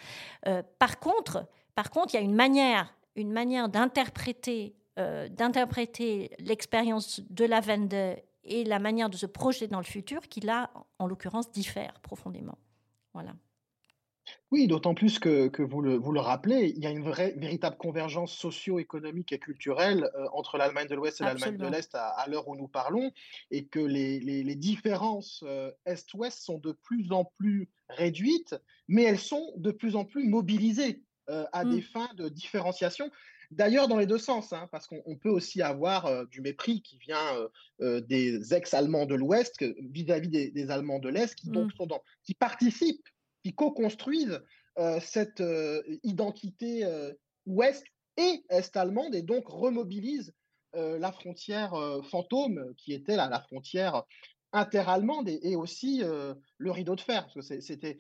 par, 0.77 0.99
contre, 0.99 1.47
par 1.75 1.89
contre, 1.89 2.13
il 2.13 2.17
y 2.17 2.19
a 2.19 2.23
une 2.23 2.35
manière, 2.35 2.93
une 3.15 3.31
manière 3.31 3.69
d'interpréter 3.69 4.75
d'interpréter 4.95 6.29
l'expérience 6.37 7.19
de 7.31 7.45
la 7.45 7.61
Wende 7.61 8.21
et 8.43 8.63
la 8.63 8.77
manière 8.77 9.09
de 9.09 9.17
se 9.17 9.25
projeter 9.25 9.67
dans 9.67 9.79
le 9.79 9.85
futur 9.85 10.21
qui, 10.27 10.39
là, 10.39 10.69
en 10.99 11.07
l'occurrence, 11.07 11.49
diffèrent 11.49 11.99
profondément. 12.01 12.59
Voilà. 13.15 13.33
Oui, 14.51 14.67
d'autant 14.67 14.93
plus 14.93 15.19
que, 15.19 15.61
vous, 15.61 15.81
le, 15.81 15.95
vous 15.95 16.11
le 16.11 16.19
rappelez, 16.19 16.73
il 16.75 16.83
y 16.83 16.85
a 16.85 16.91
une 16.91 17.03
vraie, 17.03 17.33
véritable 17.37 17.75
convergence 17.77 18.33
socio-économique 18.33 19.31
et 19.31 19.39
culturelle 19.39 20.09
euh, 20.15 20.27
entre 20.33 20.57
l'Allemagne 20.57 20.87
de 20.87 20.95
l'Ouest 20.95 21.21
et 21.21 21.23
l'Allemagne 21.23 21.57
de 21.57 21.67
l'Est 21.67 21.95
à, 21.95 22.23
l'heure 22.27 22.47
où 22.47 22.55
nous 22.55 22.67
parlons, 22.67 23.11
et 23.51 23.65
que 23.65 23.79
les, 23.79 24.19
les, 24.19 24.55
différences 24.55 25.43
euh, 25.47 25.71
Est-Ouest 25.85 26.39
sont 26.39 26.59
de 26.59 26.71
plus 26.71 27.11
en 27.11 27.25
plus 27.25 27.69
réduites, 27.89 28.55
mais 28.87 29.03
elles 29.03 29.19
sont 29.19 29.53
de 29.57 29.71
plus 29.71 29.95
en 29.95 30.05
plus 30.05 30.27
mobilisées 30.27 31.01
euh, 31.29 31.45
à 31.51 31.65
des 31.65 31.79
mmh. 31.79 31.81
fins 31.81 32.09
de 32.15 32.29
différenciation. 32.29 33.09
D'ailleurs, 33.49 33.87
dans 33.87 33.97
les 33.97 34.07
deux 34.07 34.19
sens, 34.19 34.53
hein, 34.53 34.67
parce 34.71 34.87
qu'on 34.87 35.15
peut 35.15 35.29
aussi 35.29 35.61
avoir 35.61 36.25
du 36.27 36.41
mépris 36.41 36.81
qui 36.81 36.97
vient 36.97 37.49
des 37.79 38.53
ex-Allemands 38.53 39.05
de 39.05 39.13
l'Ouest 39.13 39.63
vis-à-vis 39.91 40.29
des, 40.29 40.71
Allemands 40.71 40.97
de 40.97 41.09
l'Est, 41.09 41.35
qui, 41.35 41.49
donc, 41.49 41.67
mmh. 41.67 41.77
sont 41.77 41.85
dans, 41.85 42.01
qui 42.23 42.33
participent 42.33 43.07
qui 43.43 43.53
co-construisent 43.53 44.41
euh, 44.79 44.99
cette 45.01 45.41
euh, 45.41 45.83
identité 46.03 46.83
euh, 46.85 47.13
ouest 47.45 47.83
et 48.17 48.43
est-allemande 48.49 49.13
et 49.13 49.21
donc 49.21 49.47
remobilisent 49.47 50.33
la 50.75 51.11
frontière 51.11 51.75
fantôme 52.09 52.73
qui 52.77 52.93
était 52.93 53.15
la, 53.15 53.29
la 53.29 53.39
frontière 53.39 54.01
interallemande 54.53 55.29
et, 55.29 55.39
et 55.43 55.55
aussi 55.55 56.01
le 56.01 56.71
rideau 56.71 56.95
de 56.95 57.01
fer. 57.01 57.25
Parce 57.25 57.47
que 57.47 57.61
c'était 57.61 57.99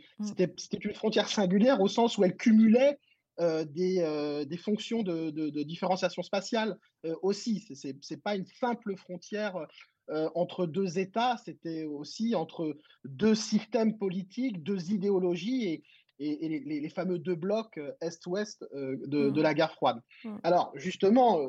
une 0.81 0.95
frontière 0.95 1.29
singulière 1.29 1.81
au 1.81 1.87
sens 1.87 2.17
où 2.17 2.23
elle 2.23 2.35
cumulait 2.35 2.97
des, 3.39 4.45
des, 4.47 4.57
fonctions 4.57 5.03
de, 5.03 5.29
de, 5.29 5.61
différenciation 5.61 6.23
spatiale 6.23 6.75
aussi. 7.21 7.59
Ce 7.59 7.89
n'est 7.89 8.19
pas 8.19 8.35
une 8.35 8.47
simple 8.47 8.97
frontière 8.97 9.67
euh, 10.09 10.29
entre 10.35 10.65
deux 10.65 10.99
États, 10.99 11.37
c'était 11.45 11.85
aussi 11.85 12.35
entre 12.35 12.77
deux 13.05 13.35
systèmes 13.35 13.97
politiques, 13.97 14.63
deux 14.63 14.91
idéologies 14.91 15.65
et, 15.65 15.83
et, 16.19 16.59
les, 16.59 16.89
fameux 16.89 17.19
deux 17.19 17.35
blocs 17.35 17.77
euh, 17.77 17.93
Est-Ouest 18.01 18.65
euh, 18.73 18.97
de, 19.07 19.29
de, 19.29 19.39
mmh. 19.39 19.43
la 19.43 19.53
guerre 19.53 19.73
froide. 19.73 20.01
Mmh. 20.23 20.37
Alors 20.43 20.71
justement, 20.75 21.39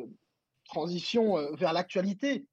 transition 0.64 1.36
vers 1.56 1.72
l'actualité. 1.72 2.46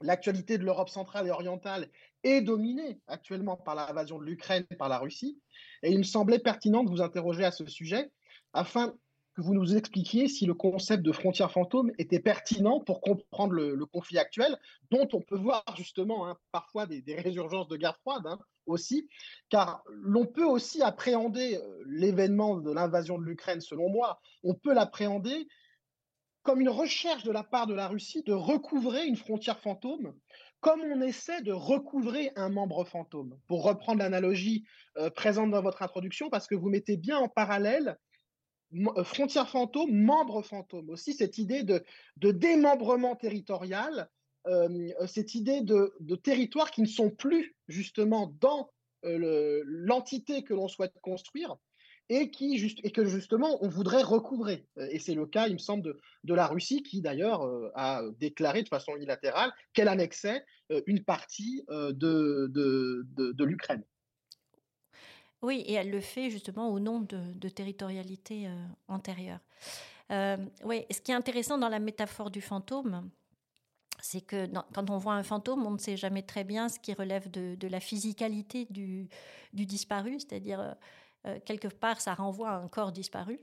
L'actualité 0.00 0.58
de 0.58 0.64
l'Europe 0.64 0.90
centrale 0.90 1.26
et 1.26 1.30
orientale 1.30 1.88
est 2.22 2.40
dominée 2.40 3.00
actuellement 3.08 3.56
par 3.56 3.74
l'invasion 3.74 4.18
de 4.18 4.24
l'Ukraine 4.24 4.64
par 4.78 4.88
la 4.88 4.98
Russie. 4.98 5.40
Et 5.82 5.90
il 5.90 5.98
me 5.98 6.04
semblait 6.04 6.38
pertinent 6.38 6.84
de 6.84 6.90
vous 6.90 7.02
interroger 7.02 7.44
à 7.44 7.50
ce 7.50 7.66
sujet 7.66 8.12
afin 8.52 8.94
que 9.34 9.40
vous 9.40 9.54
nous 9.54 9.76
expliquiez 9.76 10.28
si 10.28 10.46
le 10.46 10.54
concept 10.54 11.02
de 11.02 11.12
frontière 11.12 11.50
fantôme 11.50 11.90
était 11.98 12.20
pertinent 12.20 12.80
pour 12.80 13.00
comprendre 13.00 13.54
le, 13.54 13.86
conflit 13.86 14.18
actuel, 14.18 14.58
dont 14.90 15.08
on 15.12 15.20
peut 15.20 15.36
voir 15.36 15.64
justement 15.76 16.28
hein, 16.28 16.36
parfois 16.50 16.86
des, 16.86 17.02
résurgences 17.16 17.68
de 17.68 17.76
guerre 17.76 17.96
froide 17.98 18.26
hein, 18.26 18.38
aussi, 18.66 19.08
car 19.48 19.82
l'on 19.88 20.26
peut 20.26 20.44
aussi 20.44 20.82
appréhender 20.82 21.56
euh, 21.56 21.82
l'événement 21.86 22.56
de 22.58 22.70
l'invasion 22.70 23.18
de 23.18 23.24
l'Ukraine, 23.24 23.60
selon 23.60 23.88
moi, 23.88 24.20
on 24.42 24.54
peut 24.54 24.74
l'appréhender 24.74 25.46
comme 26.42 26.60
une 26.60 26.68
recherche 26.68 27.22
de 27.24 27.30
la 27.30 27.44
part 27.44 27.66
de 27.66 27.74
la 27.74 27.88
Russie 27.88 28.22
de 28.24 28.32
recouvrer 28.32 29.06
une 29.06 29.16
frontière 29.16 29.60
fantôme, 29.60 30.12
comme 30.60 30.80
on 30.80 31.00
essaie 31.00 31.40
de 31.42 31.52
recouvrer 31.52 32.32
un 32.36 32.48
membre 32.48 32.84
fantôme, 32.84 33.38
pour 33.46 33.64
reprendre 33.64 34.00
l'analogie 34.00 34.64
euh, 34.98 35.08
présente 35.10 35.50
dans 35.50 35.62
votre 35.62 35.82
introduction, 35.82 36.30
parce 36.30 36.46
que 36.46 36.54
vous 36.54 36.68
mettez 36.68 36.96
bien 36.96 37.18
en 37.18 37.28
parallèle 37.28 37.96
euh, 38.74 39.04
frontière 39.04 39.48
fantôme, 39.48 39.92
membre 39.92 40.42
fantôme. 40.42 40.90
Aussi, 40.90 41.12
cette 41.12 41.38
idée 41.38 41.62
de, 41.62 41.82
démembrement 42.16 43.16
territorial, 43.16 44.08
euh, 44.46 44.90
cette 45.06 45.34
idée 45.34 45.60
de, 45.60 46.16
territoires 46.16 46.70
qui 46.70 46.82
ne 46.82 46.86
sont 46.86 47.10
plus 47.10 47.54
justement 47.68 48.34
dans 48.40 48.70
euh, 49.04 49.62
l'entité 49.66 50.42
que 50.42 50.54
l'on 50.54 50.68
souhaite 50.68 50.94
construire 51.02 51.56
et, 52.08 52.30
qui, 52.30 52.74
que 52.92 53.04
justement 53.04 53.64
on 53.64 53.68
voudrait 53.68 54.02
recouvrer. 54.02 54.66
Et 54.90 54.98
c'est 54.98 55.14
le 55.14 55.26
cas, 55.26 55.48
il 55.48 55.54
me 55.54 55.58
semble, 55.58 55.98
de, 56.24 56.34
la 56.34 56.46
Russie 56.46 56.82
qui 56.82 57.00
d'ailleurs 57.00 57.48
a 57.74 58.02
déclaré 58.18 58.62
de 58.62 58.68
façon 58.68 58.96
unilatérale 58.96 59.52
qu'elle 59.72 59.88
annexait 59.88 60.44
une 60.86 61.04
partie 61.04 61.64
de 61.68 63.44
l'Ukraine. 63.44 63.84
Oui, 65.42 65.64
et 65.66 65.72
elle 65.72 65.90
le 65.90 66.00
fait 66.00 66.30
justement 66.30 66.70
au 66.70 66.78
nom 66.78 67.00
de, 67.00 67.48
territorialité 67.48 68.46
euh, 68.46 68.66
antérieure. 68.86 69.40
Euh, 70.12 70.36
oui, 70.64 70.84
ce 70.90 71.00
qui 71.00 71.10
est 71.10 71.14
intéressant 71.14 71.58
dans 71.58 71.68
la 71.68 71.80
métaphore 71.80 72.30
du 72.30 72.40
fantôme, 72.40 73.10
c'est 74.00 74.20
que 74.20 74.48
quand 74.72 74.88
on 74.90 74.98
voit 74.98 75.14
un 75.14 75.22
fantôme, 75.24 75.66
on 75.66 75.72
ne 75.72 75.78
sait 75.78 75.96
jamais 75.96 76.22
très 76.22 76.44
bien 76.44 76.68
ce 76.68 76.78
qui 76.78 76.92
relève 76.92 77.28
de, 77.30 77.66
la 77.66 77.80
physicalité 77.80 78.66
du, 78.70 79.08
disparu, 79.52 80.18
c'est-à-dire 80.20 80.76
euh, 81.26 81.38
quelque 81.44 81.68
part 81.68 82.00
ça 82.00 82.14
renvoie 82.14 82.50
à 82.50 82.56
un 82.56 82.68
corps 82.68 82.92
disparu. 82.92 83.40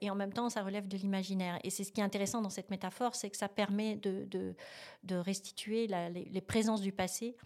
et 0.00 0.10
en 0.10 0.14
même 0.14 0.32
temps, 0.32 0.50
ça 0.50 0.62
relève 0.62 0.88
de 0.88 0.96
l'imaginaire. 0.96 1.58
Et 1.64 1.70
c'est 1.70 1.84
ce 1.84 1.90
qui 1.90 2.00
est 2.00 2.04
intéressant 2.04 2.42
dans 2.42 2.50
cette 2.50 2.70
métaphore, 2.70 3.14
c'est 3.14 3.30
que 3.30 3.36
ça 3.36 3.48
permet 3.48 3.96
de, 3.96 4.54
restituer 5.10 5.86
les, 5.86 6.40
présences 6.42 6.80
du 6.80 6.92
passé 6.92 7.36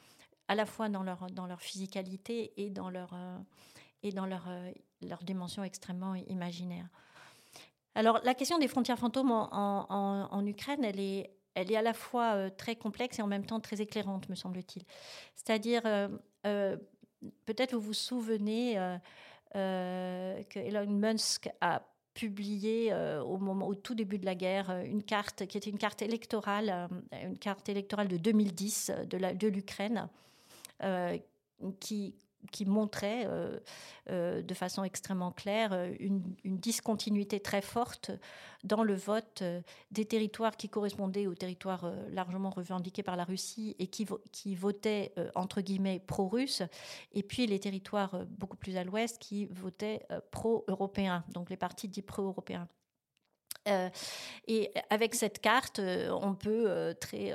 à 0.53 0.55
la 0.55 0.67
fois 0.67 0.91
dans 0.91 1.03
leur, 1.03 1.31
dans 1.31 1.47
leur 1.47 1.63
physicalité 1.63 2.53
et 2.59 2.69
dans 2.69 2.91
leur, 2.91 3.15
euh, 3.15 3.39
et 4.03 4.13
dans 4.13 4.27
leur, 4.27 4.45
euh, 4.49 4.71
leur 5.01 5.23
dimension 5.25 5.65
extrêmement 5.65 6.15
imaginaire. 6.15 6.87
Alors 7.95 8.21
la 8.23 8.35
question 8.35 8.59
des 8.59 8.69
frontières 8.69 8.99
fantômes 8.99 9.33
en, 9.33 10.47
Ukraine, 10.47 10.85
elle 10.85 11.01
est, 11.01 11.31
elle 11.55 11.73
est 11.73 11.77
à 11.77 11.83
la 11.83 11.95
fois 11.95 12.35
euh, 12.35 12.51
très 12.51 12.77
complexe 12.77 13.19
et 13.19 13.23
en 13.23 13.27
même 13.27 13.47
temps 13.47 13.61
très 13.61 13.81
éclairante, 13.81 14.29
me 14.29 14.35
semble-t-il. 14.35 14.85
C'est-à-dire, 15.35 15.83
peut-être 16.43 17.75
vous 17.75 17.81
vous 17.81 17.93
souvenez 17.95 18.75
que 19.55 20.59
Elon 20.59 20.87
Musk 20.87 21.49
a 21.63 21.83
publié 22.13 22.95
au 23.25 23.39
moment 23.39 23.67
au 23.69 23.75
tout 23.75 23.95
début 23.95 24.19
de 24.19 24.27
la 24.27 24.35
guerre 24.35 24.71
une 24.85 25.03
carte 25.03 25.47
qui 25.47 25.57
était 25.57 25.71
une 25.71 25.79
carte 25.79 26.03
électorale 26.03 26.89
une 27.23 27.39
carte 27.39 27.71
électorale 27.71 28.09
de 28.09 28.19
2010 28.19 28.93
de 29.07 29.49
l'Ukraine 29.49 30.09
qui, 31.81 32.15
qui 32.51 32.65
montrait 32.65 33.25
euh, 33.27 33.61
euh, 34.11 34.43
de 34.43 34.55
façon 34.55 34.83
extrêmement 34.83 35.31
claire 35.31 35.73
une, 36.01 36.23
discontinuité 36.45 37.41
très 37.41 37.63
forte 37.63 38.11
dans 38.65 38.83
le 38.83 38.95
vote 38.95 39.43
des 39.91 40.05
territoires 40.05 40.57
qui 40.57 40.69
correspondaient 40.69 41.27
aux 41.27 41.35
territoires 41.35 41.93
largement 42.11 42.51
revendiqués 42.51 43.03
par 43.03 43.17
la 43.17 43.25
Russie 43.25 43.75
et 43.79 43.89
qui, 43.89 44.07
qui 44.31 44.55
votaient 44.55 45.13
entre 45.35 45.61
guillemets 45.61 45.99
pro-russes, 45.99 46.63
et 47.13 47.25
puis 47.25 47.47
les 47.47 47.59
territoires 47.59 48.25
beaucoup 48.39 48.57
plus 48.57 48.77
à 48.77 48.85
l'ouest 48.85 49.19
qui 49.19 49.47
votaient 49.47 50.07
pro-européens, 50.31 51.25
donc 51.31 51.51
les 51.51 51.57
partis 51.57 51.89
dits 51.89 52.03
pro-européens. 52.03 52.69
Euh, 53.69 53.89
et 54.49 54.73
avec 54.91 55.15
cette 55.15 55.41
carte, 55.41 55.79
euh, 55.79 56.11
on 56.11 56.35
peut 56.35 56.65
euh, 56.67 56.95
très, 56.95 57.33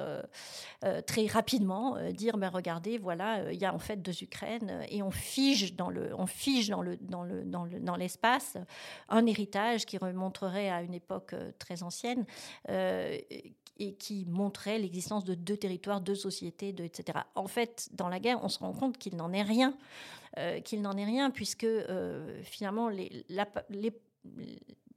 très 1.06 1.26
rapidement 1.28 1.98
dire, 2.12 2.38
mais 2.38 2.48
ben, 2.48 2.54
regardez, 2.54 2.98
voilà, 2.98 3.52
il 3.52 3.60
y 3.60 3.66
a 3.66 3.74
en 3.74 3.80
fait 3.80 4.02
deux 4.02 4.24
Ukraines, 4.24 4.86
et 4.90 5.02
on 5.02 5.12
fige 5.12 5.76
dans 5.76 5.90
le, 5.90 6.14
on 6.18 6.28
fige 6.28 6.70
dans 6.70 6.82
le, 6.82 6.98
dans 6.98 7.24
le, 7.24 7.44
dans 7.44 7.64
le, 7.64 7.80
dans 7.80 7.96
l'espace 7.96 8.58
un 9.10 9.26
héritage 9.26 9.86
qui 9.86 9.98
remonterait 9.98 10.70
à 10.70 10.82
une 10.82 10.94
époque 10.94 11.34
très 11.60 11.84
ancienne. 11.84 12.26
et 13.80 13.94
qui 14.00 14.26
montrait 14.26 14.80
l'existence 14.80 15.24
de 15.24 15.36
deux 15.36 15.56
territoires, 15.56 16.02
deux 16.02 16.16
sociétés, 16.16 16.74
deux, 16.74 16.84
etc. 16.84 17.20
En 17.36 17.48
fait, 17.48 17.90
dans 17.92 18.10
la 18.10 18.20
guerre, 18.20 18.44
on 18.44 18.50
se 18.50 18.58
rend 18.58 18.74
compte 18.74 18.98
qu'il 18.98 19.16
n'en 19.16 19.32
est 19.34 19.44
rien, 19.44 19.78
qu'il 20.66 20.82
n'en 20.82 20.98
est 20.98 21.06
rien, 21.06 21.30
puisque 21.30 21.68
finalement 22.44 22.90
les, 22.90 23.24
les 23.70 23.94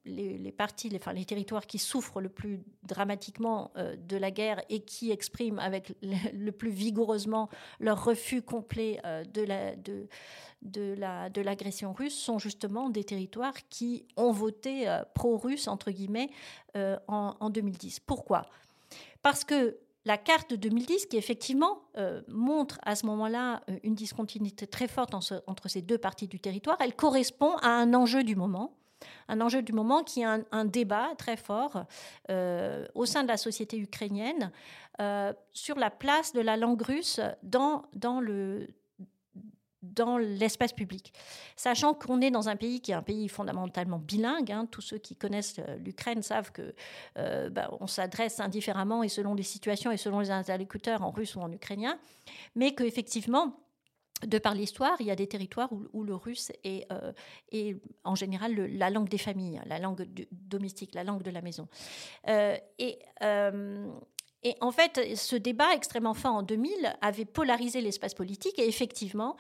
les, 0.05 0.53
parties, 0.53 0.91
enfin, 0.95 1.13
les 1.13 1.25
territoires 1.25 1.67
qui 1.67 1.79
souffrent 1.79 2.21
le 2.21 2.29
plus 2.29 2.61
dramatiquement 2.83 3.71
euh, 3.77 3.97
de 3.97 4.17
la 4.17 4.31
guerre 4.31 4.63
et 4.69 4.81
qui 4.81 5.11
expriment 5.11 5.59
avec 5.59 5.95
le, 6.03 6.51
plus 6.51 6.71
vigoureusement 6.71 7.49
leur 7.79 8.05
refus 8.05 8.43
complet 8.43 9.01
euh, 9.05 9.25
de 9.25 9.43
la, 9.43 9.77
de, 9.77 10.09
de, 10.63 10.95
la, 10.97 11.29
de 11.29 11.43
l'agression 11.43 11.93
russe 11.93 12.15
sont 12.15 12.39
justement 12.39 12.89
des 12.89 13.05
territoires 13.05 13.55
qui 13.69 14.07
ont 14.17 14.33
voté 14.33 14.89
euh, 14.89 15.03
pro-russe, 15.15 15.69
entre 15.69 15.91
guillemets, 15.91 16.31
en, 17.09 17.51
2010. 17.51 18.01
Pourquoi? 18.01 18.47
Parce 19.23 19.45
que 19.45 19.77
la 20.05 20.17
carte 20.17 20.51
de 20.51 20.57
2010, 20.57 21.07
qui 21.07 21.17
effectivement 21.17 21.83
montre 22.29 22.79
à 22.83 22.95
ce 22.95 23.07
moment-là 23.07 23.63
une 23.83 23.95
discontinuité 23.95 24.67
très 24.67 24.87
forte 24.87 25.15
entre 25.15 25.69
ces 25.69 25.83
deux 25.83 25.99
parties 25.99 26.29
du 26.29 26.39
territoire, 26.39 26.77
elle 26.81 26.95
correspond 26.95 27.57
à 27.57 27.69
un 27.69 27.93
enjeu 27.93 28.23
du 28.23 28.37
moment 28.37 28.80
un 29.29 29.41
enjeu 29.41 29.63
du 29.63 29.73
moment 29.73 30.03
qui 30.03 30.23
est 30.23 30.25
un, 30.25 30.65
débat 30.65 31.11
très 31.17 31.37
fort 31.37 31.85
euh, 32.31 32.87
au 32.95 33.07
sein 33.07 33.23
de 33.23 33.29
la 33.29 33.37
société 33.37 33.79
ukrainienne 33.79 34.53
euh, 35.01 35.33
sur 35.53 35.79
la 35.79 35.91
place 35.91 36.33
de 36.33 36.41
la 36.41 36.57
langue 36.57 36.83
russe 36.83 37.21
dans, 37.43 37.83
dans 37.95 38.21
le 38.21 38.69
dans 39.83 40.19
l'espace 40.19 40.75
public. 40.75 41.11
Sachant 41.57 41.95
qu'on 41.95 42.21
est 42.21 42.31
dans 42.31 42.51
un 42.51 42.57
pays 42.57 42.83
qui 42.83 42.91
est 42.91 42.95
un 42.95 43.03
pays 43.03 43.31
fondamentalement 43.31 43.99
bilingue, 43.99 44.53
hein, 44.53 44.67
tous 44.71 44.83
ceux 44.83 44.99
qui 44.99 45.17
connaissent 45.17 45.57
euh, 45.59 45.77
l'Ukraine 45.79 46.23
savent 46.23 46.53
que 46.53 46.75
bah, 47.49 47.71
on 47.81 47.87
s'adresse 47.87 48.41
indifféremment 48.41 49.03
et 49.03 49.09
selon 49.09 49.35
les 49.35 49.43
situations 49.43 49.91
et 49.91 49.97
selon 49.97 50.21
les 50.21 50.31
interlocuteurs 50.31 51.03
en 51.03 51.11
russe 51.11 51.35
ou 51.35 51.41
en 51.41 51.51
ukrainien, 51.51 51.99
mais 52.55 52.75
qu'effectivement, 52.75 53.57
de 54.27 54.39
par 54.39 54.55
l'histoire, 54.55 54.97
il 55.01 55.07
y 55.07 55.11
a 55.11 55.17
des 55.17 55.27
territoires 55.27 55.71
où, 55.93 56.03
le 56.05 56.15
russe 56.15 56.53
est, 56.65 56.87
euh, 56.93 57.75
en 58.05 58.15
général 58.15 58.55
la 58.55 58.91
langue 58.91 59.09
des 59.09 59.19
familles, 59.19 59.61
la 59.67 59.79
langue 59.79 60.07
domestique, 60.31 60.95
la 60.95 61.05
langue 61.05 61.23
de 61.23 61.31
la 61.31 61.43
maison. 61.43 61.69
Euh, 62.29 62.57
et, 62.79 62.99
euh, 63.23 63.91
et, 64.43 64.55
en 64.61 64.73
fait, 64.73 65.17
ce 65.17 65.37
débat 65.37 65.75
extrêmement 65.75 66.15
fort 66.15 66.35
en 66.35 66.43
2000 66.43 66.97
avait 67.01 67.25
polarisé 67.25 67.81
l'espace 67.81 68.15
politique 68.15 68.59
et 68.59 68.67
effectivement, 68.67 69.37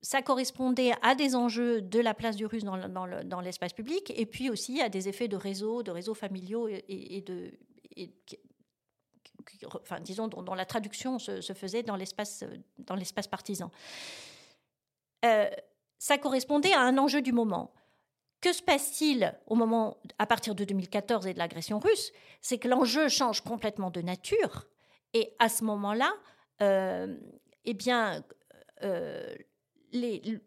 ça 0.00 0.22
correspondait 0.22 0.92
à 1.02 1.14
des 1.14 1.34
enjeux 1.34 1.82
de 1.82 2.00
la 2.00 2.14
place 2.14 2.36
du 2.36 2.46
russe 2.46 2.64
dans, 2.64 3.40
l'espace 3.40 3.72
public 3.72 4.12
et 4.16 4.26
puis 4.26 4.48
aussi 4.48 4.80
à 4.80 4.88
des 4.88 5.08
effets 5.08 5.28
de 5.28 5.36
réseaux, 5.36 5.82
de 5.82 5.90
réseaux 5.90 6.14
familiaux 6.14 6.68
et, 6.68 7.22
de, 7.26 7.52
disons, 10.00 10.28
dont, 10.28 10.54
la 10.54 10.64
traduction 10.64 11.18
se, 11.18 11.40
faisait 11.54 11.82
dans 11.82 11.96
l'espace, 11.96 12.44
dans 12.78 12.94
l'espace 12.94 13.26
partisan. 13.26 13.70
Euh, 15.24 15.48
ça 15.98 16.18
correspondait 16.18 16.72
à 16.72 16.80
un 16.80 16.96
enjeu 16.98 17.22
du 17.22 17.32
moment. 17.32 17.72
Que 18.40 18.52
se 18.52 18.62
passe-t-il 18.62 19.36
au 19.46 19.56
moment, 19.56 19.98
à 20.18 20.26
partir 20.26 20.54
de 20.54 20.64
2014 20.64 21.26
et 21.26 21.34
de 21.34 21.38
l'agression 21.38 21.80
russe? 21.80 22.12
C'est 22.40 22.58
que 22.58 22.68
l'enjeu 22.68 23.08
change 23.08 23.40
complètement 23.40 23.90
de 23.90 24.00
nature. 24.00 24.68
Et 25.12 25.34
à 25.40 25.48
ce 25.48 25.64
moment-là, 25.64 26.12
euh, 26.62 27.16
eh 27.64 27.74
bien, 27.74 28.22
euh, 28.82 29.34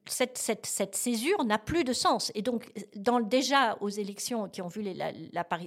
cette, 0.06 0.96
césure 0.96 1.44
n'a 1.44 1.58
plus 1.58 1.84
de 1.84 1.94
sens. 1.94 2.32
Et 2.36 2.42
donc, 2.42 2.72
dans, 2.96 3.20
déjà 3.20 3.78
aux 3.82 3.90
élections 3.90 4.50
qui 4.50 4.62
ont 4.62 4.68
vu 4.68 4.84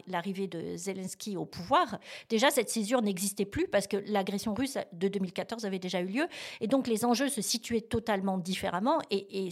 l'arrivée 0.07 0.47
de 0.47 0.77
Zelensky 0.77 1.37
au 1.37 1.45
pouvoir, 1.45 1.99
déjà 2.29 2.51
cette 2.51 2.71
césure 2.71 3.03
n'existait 3.03 3.45
plus 3.45 3.69
parce 3.69 3.87
que 3.87 3.97
l'agression 4.07 4.55
russe 4.55 4.79
de 4.93 5.09
2014 5.09 5.65
avait 5.65 5.79
déjà 5.79 6.01
eu 6.01 6.07
lieu. 6.07 6.27
Et 6.61 6.67
donc, 6.67 6.87
les 6.87 7.05
enjeux 7.05 7.29
se 7.29 7.43
situaient 7.43 7.81
totalement 7.81 8.39
différemment 8.39 8.99
et, 9.11 9.51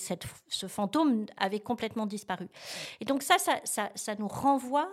ce 0.48 0.66
fantôme 0.66 1.26
avait 1.36 1.60
complètement 1.60 2.06
disparu. 2.06 2.48
Et 3.00 3.04
donc, 3.04 3.22
ça, 3.22 3.36
ça, 3.38 3.90
ça 3.94 4.14
nous 4.16 4.28
renvoie 4.28 4.88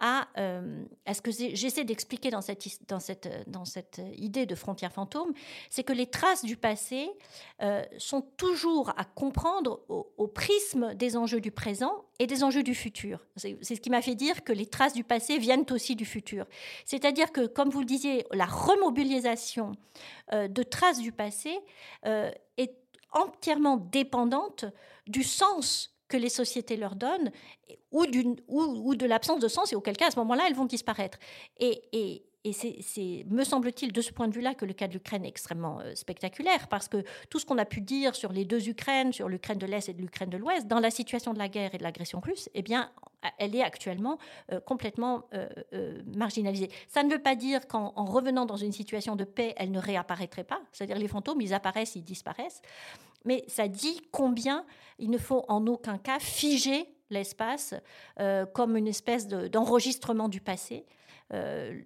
à, 0.00 0.28
euh, 0.38 0.84
ce 1.12 1.20
que 1.20 1.30
j'essaie 1.30 1.84
d'expliquer 1.84 2.30
dans 2.30 2.40
cette, 2.40 2.68
dans 3.46 3.64
cette 3.64 4.02
idée 4.16 4.46
de 4.46 4.54
frontière 4.54 4.92
fantôme, 4.92 5.32
c'est 5.70 5.84
que 5.84 5.92
les 5.92 6.06
traces 6.06 6.44
du 6.44 6.56
passé 6.56 7.10
euh, 7.62 7.82
sont 7.98 8.22
toujours 8.36 8.90
à 8.98 9.04
comprendre 9.04 9.80
au, 9.88 10.26
prisme 10.26 10.94
des 10.94 11.16
enjeux 11.16 11.40
du 11.40 11.50
présent 11.50 12.04
et 12.18 12.26
des 12.26 12.42
enjeux 12.42 12.62
du 12.62 12.74
futur. 12.74 13.24
C'est 13.36 13.62
ce 13.62 13.80
qui 13.80 13.90
m'a 13.90 14.02
fait 14.02 14.14
dire 14.14 14.42
que 14.42 14.52
les 14.52 14.66
traces 14.66 14.94
du 14.94 15.04
passé 15.04 15.38
viennent 15.38 15.66
aussi 15.70 15.94
du 15.94 16.04
futur. 16.04 16.46
C'est-à-dire 16.84 17.30
que, 17.30 17.46
comme 17.46 17.70
vous 17.70 17.80
le 17.80 17.86
disiez, 17.86 18.26
la 18.32 18.46
remobilisation 18.46 19.72
euh, 20.32 20.48
de 20.48 20.62
traces 20.62 20.98
du 20.98 21.12
passé 21.12 21.58
est 22.56 22.76
entièrement 23.12 23.76
dépendante 23.76 24.64
du 25.06 25.22
sens 25.22 25.93
que 26.14 26.18
les 26.20 26.28
sociétés 26.28 26.76
leur 26.76 26.94
donnent, 26.94 27.32
ou, 27.90 28.04
ou 28.48 28.94
de 28.94 29.04
l'absence 29.04 29.40
de 29.40 29.48
sens, 29.48 29.72
et 29.72 29.76
auquel 29.76 29.96
cas, 29.96 30.06
à 30.06 30.10
ce 30.12 30.18
moment-là, 30.20 30.44
elles 30.46 30.54
vont 30.54 30.64
disparaître. 30.64 31.18
Et, 31.58 31.82
et, 31.92 32.24
et 32.44 32.52
c'est, 32.52 33.24
me 33.28 33.42
semble-t-il, 33.42 33.90
de 33.92 34.00
ce 34.00 34.12
point 34.12 34.28
de 34.28 34.34
vue-là, 34.34 34.54
que 34.54 34.64
le 34.64 34.74
cas 34.74 34.86
de 34.86 34.92
l'Ukraine 34.92 35.24
est 35.24 35.28
extrêmement 35.28 35.80
euh, 35.80 35.92
spectaculaire, 35.96 36.68
parce 36.68 36.86
que 36.86 37.02
tout 37.30 37.40
ce 37.40 37.46
qu'on 37.46 37.58
a 37.58 37.64
pu 37.64 37.80
dire 37.80 38.14
sur 38.14 38.32
les 38.32 38.44
deux 38.44 38.68
Ukraines, 38.68 39.12
sur 39.12 39.28
l'Ukraine 39.28 39.58
de 39.58 39.66
l'Est 39.66 39.88
et 39.88 39.92
de 39.92 40.02
l'Ukraine 40.02 40.30
de 40.30 40.36
l'Ouest, 40.36 40.68
dans 40.68 40.78
la 40.78 40.92
situation 40.92 41.32
de 41.32 41.38
la 41.40 41.48
guerre 41.48 41.74
et 41.74 41.78
de 41.78 41.82
l'agression 41.82 42.20
russe, 42.20 42.48
eh 42.54 42.62
bien, 42.62 42.92
elle 43.38 43.56
est 43.56 43.62
actuellement 43.62 44.18
euh, 44.52 44.60
complètement 44.60 45.24
euh, 45.34 46.00
marginalisée. 46.14 46.70
Ça 46.86 47.02
ne 47.02 47.10
veut 47.10 47.22
pas 47.22 47.34
dire 47.34 47.66
qu'en 47.66 47.90
revenant 48.04 48.46
dans 48.46 48.56
une 48.56 48.72
situation 48.72 49.16
de 49.16 49.24
paix, 49.24 49.52
elle 49.56 49.72
ne 49.72 49.80
réapparaîtrait 49.80 50.44
pas. 50.44 50.60
C'est-à-dire 50.70 50.98
les 50.98 51.08
fantômes, 51.08 51.40
ils 51.40 51.54
apparaissent, 51.54 51.96
ils 51.96 52.04
disparaissent. 52.04 52.62
Mais 53.24 53.44
ça 53.48 53.68
dit 53.68 54.00
combien 54.12 54.64
il 54.98 55.10
ne 55.10 55.18
faut 55.18 55.44
en 55.48 55.66
aucun 55.66 55.98
cas 55.98 56.18
figer 56.18 56.86
l'espace 57.10 57.74
comme 58.54 58.76
une 58.76 58.88
espèce 58.88 59.28
d'enregistrement 59.28 60.28
du 60.28 60.40
passé. 60.40 60.86
Euh, 61.32 61.80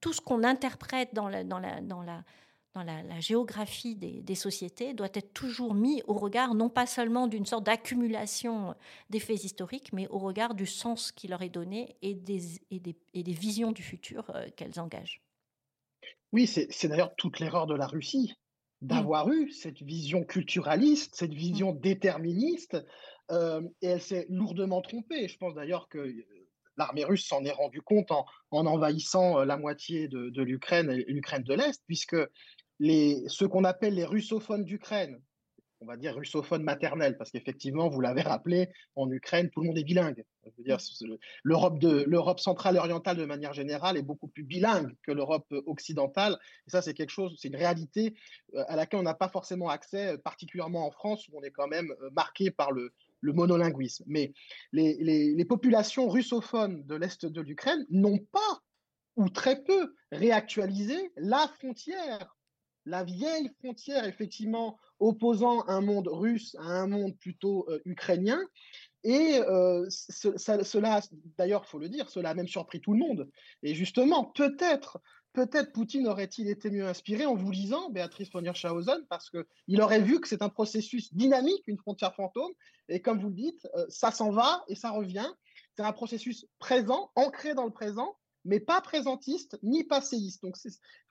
tout 0.00 0.12
ce 0.12 0.20
qu'on 0.20 0.42
interprète 0.42 1.14
dans 1.14 1.28
la, 1.28 3.20
géographie 3.20 3.94
des, 3.94 4.34
sociétés 4.34 4.94
doit 4.94 5.08
être 5.14 5.32
toujours 5.32 5.74
mis 5.74 6.02
au 6.06 6.14
regard 6.14 6.54
non 6.54 6.68
pas 6.68 6.86
seulement 6.86 7.26
d'une 7.26 7.46
sorte 7.46 7.64
d'accumulation 7.64 8.74
des 9.08 9.20
faits 9.20 9.44
historiques, 9.44 9.92
mais 9.92 10.08
au 10.08 10.18
regard 10.18 10.54
du 10.54 10.66
sens 10.66 11.12
qui 11.12 11.28
leur 11.28 11.42
est 11.42 11.48
donné 11.50 11.96
et 12.02 12.14
des, 12.14 12.60
et 12.70 12.80
des, 12.80 13.32
visions 13.32 13.72
du 13.72 13.82
futur 13.82 14.28
euh, 14.34 14.48
qu'elles 14.56 14.80
engagent. 14.80 15.22
Oui, 16.32 16.46
c'est 16.46 16.88
d'ailleurs 16.88 17.14
toute 17.16 17.40
l'erreur 17.40 17.66
de 17.66 17.74
la 17.74 17.86
Russie 17.86 18.34
d'avoir 18.80 19.30
eu 19.30 19.50
cette 19.50 19.82
vision 19.82 20.24
culturaliste, 20.24 21.14
cette 21.14 21.34
vision 21.34 21.74
mmh. 21.74 21.80
déterministe, 21.80 22.76
euh, 23.30 23.62
et 23.82 23.88
elle 23.88 24.00
s'est 24.00 24.26
lourdement 24.28 24.80
trompée. 24.80 25.28
Je 25.28 25.36
pense 25.38 25.54
d'ailleurs 25.54 25.88
que 25.88 25.98
euh, 25.98 26.24
l'armée 26.76 27.04
russe 27.04 27.26
s'en 27.26 27.44
est 27.44 27.52
rendu 27.52 27.82
compte 27.82 28.10
en, 28.10 28.26
envahissant 28.50 29.44
la 29.44 29.56
moitié 29.56 30.08
de, 30.08 30.30
de 30.30 30.42
l'Ukraine 30.42 30.90
et 30.90 31.04
l'Ukraine 31.12 31.42
de 31.42 31.54
l'Est, 31.54 31.82
puisque 31.86 32.16
les, 32.78 33.22
ce 33.28 33.44
qu'on 33.44 33.64
appelle 33.64 33.94
les 33.94 34.06
russophones 34.06 34.64
d'Ukraine, 34.64 35.20
on 35.80 35.86
va 35.86 35.96
dire 35.96 36.14
russophones 36.14 36.62
maternels, 36.62 37.16
parce 37.16 37.30
qu'effectivement, 37.30 37.88
vous 37.88 38.00
l'avez 38.00 38.20
rappelé, 38.20 38.68
en 38.96 39.10
Ukraine, 39.10 39.50
tout 39.50 39.60
le 39.60 39.68
monde 39.68 39.78
est 39.78 39.84
bilingue. 39.84 40.24
l'Europe 41.44 42.40
centrale 42.40 42.76
et 42.76 42.78
orientale, 42.78 43.16
de 43.16 43.24
manière 43.24 43.52
générale, 43.52 43.96
est 43.96 44.02
beaucoup 44.02 44.28
plus 44.28 44.42
bilingue 44.42 44.94
que 45.02 45.12
l'Europe 45.12 45.52
occidentale. 45.66 46.38
Et 46.66 46.70
ça, 46.70 46.82
c'est 46.82 46.94
quelque 46.94 47.10
chose, 47.10 47.36
c'est 47.40 47.48
une 47.48 47.56
réalité 47.56 48.14
euh, 48.54 48.64
à 48.68 48.76
laquelle 48.76 49.00
on 49.00 49.04
n'a 49.04 49.14
pas 49.14 49.28
forcément 49.28 49.68
accès, 49.68 50.18
particulièrement 50.18 50.86
en 50.86 50.90
France, 50.90 51.26
où 51.28 51.38
on 51.38 51.42
est 51.42 51.50
quand 51.50 51.68
même 51.68 51.90
euh, 52.02 52.10
marqué 52.10 52.50
par 52.50 52.72
le, 52.72 52.92
monolinguisme. 53.22 54.04
Mais 54.06 54.32
les, 54.72 54.96
les 55.02 55.44
populations 55.44 56.08
russophones 56.08 56.86
de 56.86 56.94
l'Est 56.94 57.26
de 57.26 57.40
l'Ukraine 57.42 57.86
n'ont 57.90 58.18
pas, 58.18 58.62
ou 59.16 59.28
très 59.28 59.62
peu, 59.62 59.94
réactualisé 60.10 61.12
la 61.16 61.46
frontière 61.58 62.34
la 62.90 63.04
vieille 63.04 63.48
frontière, 63.60 64.04
effectivement, 64.04 64.78
opposant 64.98 65.66
un 65.68 65.80
monde 65.80 66.08
russe 66.08 66.56
à 66.58 66.64
un 66.64 66.88
monde 66.88 67.16
plutôt 67.16 67.66
euh, 67.70 67.80
ukrainien. 67.84 68.40
Et 69.04 69.40
euh, 69.48 69.86
cela, 69.88 71.00
d'ailleurs, 71.38 71.62
il 71.66 71.70
faut 71.70 71.78
le 71.78 71.88
dire, 71.88 72.10
cela 72.10 72.30
a 72.30 72.34
même 72.34 72.48
surpris 72.48 72.80
tout 72.80 72.92
le 72.92 72.98
monde. 72.98 73.30
Et 73.62 73.74
justement, 73.74 74.24
peut-être, 74.24 75.00
peut-être 75.32 75.72
Poutine 75.72 76.06
aurait-il 76.06 76.50
été 76.50 76.70
mieux 76.70 76.86
inspiré 76.86 77.24
en 77.24 77.34
vous 77.34 77.50
lisant 77.50 77.88
Béatrice 77.90 78.30
von 78.30 78.44
Hirschhausen, 78.44 79.06
parce 79.08 79.30
qu'il 79.30 79.80
aurait 79.80 80.02
vu 80.02 80.20
que 80.20 80.28
c'est 80.28 80.42
un 80.42 80.50
processus 80.50 81.14
dynamique, 81.14 81.62
une 81.66 81.78
frontière 81.78 82.14
fantôme. 82.14 82.52
Et 82.88 83.00
comme 83.00 83.20
vous 83.20 83.28
le 83.28 83.34
dites, 83.34 83.66
euh, 83.76 83.86
ça 83.88 84.10
s'en 84.10 84.32
va 84.32 84.64
et 84.68 84.74
ça 84.74 84.90
revient. 84.90 85.30
C'est 85.76 85.84
un 85.84 85.92
processus 85.92 86.44
présent, 86.58 87.10
ancré 87.14 87.54
dans 87.54 87.64
le 87.64 87.70
présent, 87.70 88.16
mais 88.44 88.60
pas 88.60 88.80
présentiste 88.80 89.58
ni 89.62 89.84
passéiste. 89.84 90.42
Donc 90.42 90.56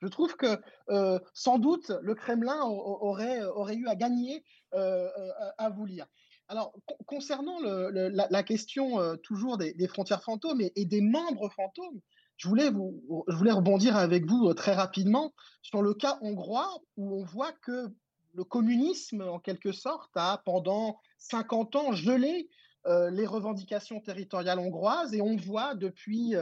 je 0.00 0.08
trouve 0.08 0.36
que 0.36 0.58
euh, 0.90 1.18
sans 1.34 1.58
doute 1.58 1.92
le 2.02 2.14
Kremlin 2.14 2.60
aurait, 2.62 3.42
aurait 3.44 3.76
eu 3.76 3.86
à 3.86 3.94
gagner 3.94 4.44
euh, 4.74 5.08
euh, 5.18 5.30
à 5.58 5.70
vous 5.70 5.86
lire. 5.86 6.06
Alors, 6.48 6.72
concernant 7.06 7.60
la, 7.60 8.42
question 8.42 9.16
toujours 9.22 9.56
des, 9.56 9.86
frontières 9.86 10.24
fantômes 10.24 10.60
et, 10.60 10.84
des 10.84 11.00
membres 11.00 11.48
fantômes, 11.50 12.00
je 12.38 12.48
voulais, 12.48 12.70
vous, 12.70 13.24
je 13.28 13.36
voulais 13.36 13.52
rebondir 13.52 13.96
avec 13.96 14.26
vous 14.26 14.52
très 14.54 14.74
rapidement 14.74 15.32
sur 15.62 15.80
le 15.80 15.94
cas 15.94 16.18
hongrois 16.22 16.76
où 16.96 17.20
on 17.20 17.22
voit 17.22 17.52
que 17.52 17.86
le 18.34 18.42
communisme, 18.42 19.22
en 19.22 19.38
quelque 19.38 19.70
sorte, 19.70 20.10
a 20.16 20.42
pendant 20.44 20.98
50 21.18 21.76
ans 21.76 21.92
gelé 21.92 22.48
les 22.84 23.26
revendications 23.26 24.00
territoriales 24.00 24.58
hongroises 24.58 25.14
et 25.14 25.20
on 25.20 25.36
voit 25.36 25.76
depuis 25.76 26.34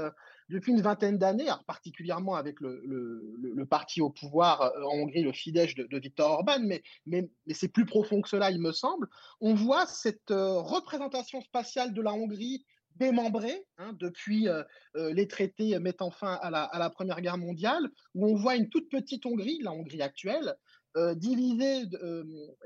depuis 0.48 0.72
une 0.72 0.80
vingtaine 0.80 1.18
d'années, 1.18 1.48
particulièrement 1.66 2.34
avec 2.34 2.60
le, 2.60 3.66
parti 3.68 4.00
au 4.00 4.10
pouvoir 4.10 4.62
euh, 4.62 4.82
en 4.84 5.00
Hongrie, 5.00 5.22
le 5.22 5.32
Fidesz 5.32 5.74
de, 5.74 5.98
Viktor 5.98 6.30
Orban, 6.30 6.60
mais 7.06 7.30
c'est 7.50 7.68
plus 7.68 7.84
profond 7.84 8.22
que 8.22 8.28
cela, 8.28 8.50
il 8.50 8.60
me 8.60 8.72
semble, 8.72 9.08
on 9.40 9.54
voit 9.54 9.86
cette 9.86 10.30
euh, 10.30 10.60
représentation 10.60 11.40
spatiale 11.42 11.92
de 11.92 12.00
la 12.00 12.12
Hongrie 12.12 12.64
démembrée 12.96 13.64
hein, 13.76 13.92
depuis 14.00 14.48
euh, 14.48 14.64
les 14.94 15.28
traités 15.28 15.78
mettant 15.78 16.10
fin 16.10 16.34
à 16.42 16.50
la, 16.50 16.64
à 16.64 16.78
la, 16.78 16.90
Première 16.90 17.20
Guerre 17.20 17.38
mondiale, 17.38 17.88
où 18.14 18.26
on 18.26 18.34
voit 18.34 18.56
une 18.56 18.68
toute 18.68 18.88
petite 18.88 19.26
Hongrie, 19.26 19.60
la 19.62 19.72
Hongrie 19.72 20.02
actuelle, 20.02 20.56
divisée 21.16 21.82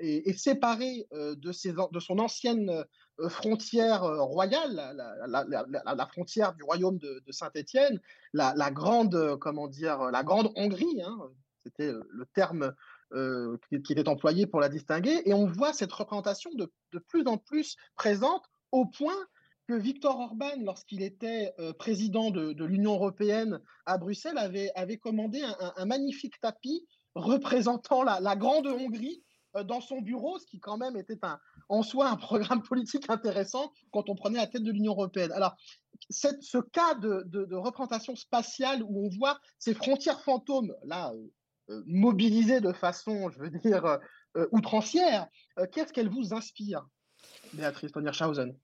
et, 0.00 0.30
et, 0.30 0.32
séparée 0.32 1.06
de, 1.12 1.52
ses, 1.52 1.72
de 1.72 2.00
son 2.00 2.18
ancienne 2.18 2.84
euh, 3.20 3.28
frontière 3.28 4.04
euh, 4.04 4.22
royale, 4.22 4.96
la, 5.26 6.06
frontière 6.06 6.54
du 6.54 6.62
royaume 6.62 6.98
de, 6.98 7.22
Saint-Étienne, 7.30 8.00
la, 8.32 8.70
grande, 8.70 9.14
euh, 9.14 9.36
comment 9.36 9.68
dire, 9.68 10.10
la 10.10 10.22
grande 10.22 10.50
Hongrie, 10.56 11.02
hein, 11.04 11.18
c'était 11.62 11.92
le 11.92 12.26
terme 12.34 12.74
qui, 13.68 13.92
était 13.92 14.08
employé 14.08 14.46
pour 14.46 14.60
la 14.60 14.70
distinguer, 14.70 15.20
et 15.26 15.34
on 15.34 15.46
voit 15.46 15.74
cette 15.74 15.92
représentation 15.92 16.50
de, 16.54 16.72
plus 17.08 17.26
en 17.26 17.36
plus 17.36 17.76
présente 17.94 18.42
au 18.70 18.86
point 18.86 19.26
que 19.68 19.74
Viktor 19.74 20.18
Orban, 20.18 20.56
lorsqu'il 20.62 21.02
était 21.02 21.52
président 21.78 22.30
de, 22.30 22.64
l'Union 22.64 22.94
européenne 22.94 23.60
à 23.84 23.98
Bruxelles, 23.98 24.38
avait, 24.38 24.72
avait 24.74 24.96
commandé 24.96 25.42
un 25.76 25.84
magnifique 25.84 26.40
tapis 26.40 26.86
représentant 27.14 28.02
la, 28.02 28.36
grande 28.36 28.66
Hongrie 28.66 29.22
dans 29.64 29.80
son 29.80 30.00
bureau, 30.00 30.38
ce 30.38 30.46
qui 30.46 30.60
quand 30.60 30.78
même 30.78 30.96
était 30.96 31.18
un, 31.22 31.38
en 31.68 31.82
soi 31.82 32.08
un 32.08 32.16
programme 32.16 32.62
politique 32.68 33.08
intéressant 33.10 33.72
quand 33.92 34.08
on 34.08 34.14
prenait 34.14 34.38
la 34.38 34.46
tête 34.46 34.62
de 34.62 34.72
l'Union 34.72 34.92
européenne. 34.92 35.32
Alors, 35.32 35.56
ce 36.10 36.58
cas 36.58 36.94
de, 36.94 37.54
représentation 37.54 38.16
spatiale 38.16 38.82
où 38.82 39.06
on 39.06 39.08
voit 39.16 39.38
ces 39.58 39.74
frontières 39.74 40.20
fantômes, 40.20 40.74
là, 40.84 41.12
euh, 41.12 41.28
euh, 41.70 41.82
mobilisées 41.86 42.60
de 42.60 42.72
façon, 42.72 43.30
je 43.30 43.38
veux 43.38 43.50
dire, 43.50 43.98
euh, 44.36 44.46
outrancière, 44.50 45.28
qu'est-ce 45.72 45.92
qu'elle 45.92 46.08
vous 46.08 46.34
inspire, 46.34 46.86
Béatrice 47.52 47.92
von 47.92 48.04
Hirschhausen 48.04 48.56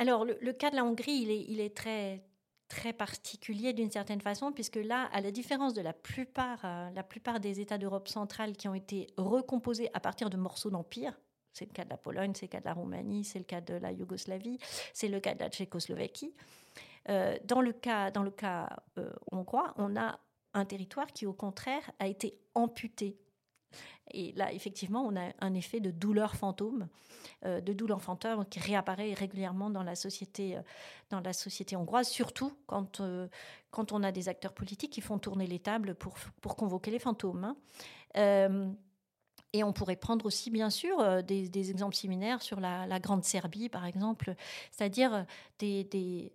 alors, 0.00 0.24
le, 0.24 0.52
cas 0.52 0.70
de 0.70 0.76
la 0.76 0.84
Hongrie, 0.84 1.46
il 1.48 1.58
est 1.58 1.76
très, 1.76 2.24
très 2.68 2.92
particulier 2.92 3.72
d'une 3.72 3.90
certaine 3.90 4.20
façon, 4.20 4.52
puisque 4.52 4.76
là, 4.76 5.08
à 5.12 5.20
la 5.20 5.30
différence 5.30 5.74
de 5.74 5.80
la 5.80 5.92
plupart, 5.92 6.60
euh, 6.64 6.90
la 6.90 7.02
plupart 7.02 7.40
des 7.40 7.60
États 7.60 7.78
d'Europe 7.78 8.08
centrale 8.08 8.56
qui 8.56 8.68
ont 8.68 8.74
été 8.74 9.08
recomposés 9.16 9.90
à 9.94 10.00
partir 10.00 10.30
de 10.30 10.36
morceaux 10.36 10.70
d'empire, 10.70 11.18
c'est 11.52 11.64
le 11.64 11.72
cas 11.72 11.84
de 11.84 11.90
la 11.90 11.96
Pologne, 11.96 12.32
c'est 12.34 12.46
le 12.46 12.50
cas 12.50 12.60
de 12.60 12.66
la 12.66 12.74
Roumanie, 12.74 13.24
c'est 13.24 13.38
le 13.38 13.44
cas 13.44 13.60
de 13.60 13.74
la 13.74 13.90
Yougoslavie, 13.90 14.58
c'est 14.92 15.08
le 15.08 15.18
cas 15.18 15.34
de 15.34 15.40
la 15.40 15.48
Tchécoslovaquie. 15.48 16.34
Euh, 17.08 17.36
dans 17.44 17.60
le 17.60 17.72
cas, 17.72 18.10
dans 18.10 18.22
le 18.22 18.30
cas 18.30 18.68
euh, 18.98 19.10
hongrois, 19.32 19.74
on 19.76 19.96
a 19.96 20.20
un 20.54 20.64
territoire 20.64 21.06
qui, 21.08 21.26
au 21.26 21.32
contraire, 21.32 21.90
a 21.98 22.06
été 22.06 22.38
amputé 22.54 23.18
et 24.10 24.32
là, 24.32 24.52
effectivement, 24.52 25.02
on 25.02 25.16
a 25.16 25.32
un 25.40 25.54
effet 25.54 25.80
de 25.80 25.90
douleur 25.90 26.34
fantôme, 26.34 26.88
euh, 27.44 27.60
de 27.60 27.72
douleur 27.72 28.00
fantôme 28.00 28.44
qui 28.46 28.58
réapparaît 28.58 29.12
régulièrement 29.12 29.70
dans 29.70 29.82
la 29.82 29.94
société, 29.94 30.56
euh, 30.56 30.62
dans 31.10 31.20
la 31.20 31.32
société 31.32 31.76
hongroise, 31.76 32.08
surtout 32.08 32.52
quand, 32.66 33.00
euh, 33.00 33.28
quand 33.70 33.92
on 33.92 34.02
a 34.02 34.12
des 34.12 34.28
acteurs 34.28 34.54
politiques 34.54 34.92
qui 34.92 35.00
font 35.00 35.18
tourner 35.18 35.46
les 35.46 35.58
tables 35.58 35.94
pour, 35.94 36.14
pour 36.40 36.56
convoquer 36.56 36.90
les 36.90 36.98
fantômes. 36.98 37.54
Hein. 38.14 38.74
et 39.52 39.64
on 39.64 39.72
pourrait 39.72 39.96
prendre 39.96 40.26
aussi, 40.26 40.50
bien 40.50 40.70
sûr, 40.70 41.22
des, 41.22 41.70
exemples 41.70 41.94
similaires 41.94 42.42
sur 42.42 42.60
la, 42.60 42.98
Grande 43.00 43.24
Serbie, 43.24 43.68
par 43.68 43.84
exemple, 43.84 44.34
c'est-à-dire 44.70 45.26
des, 45.58 45.84
des, 45.84 46.32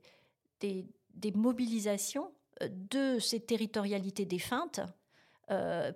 des, 0.59 1.31
mobilisations 1.31 2.31
de 2.61 3.19
ces 3.19 3.39
territorialités 3.39 4.25
défuntes 4.25 4.79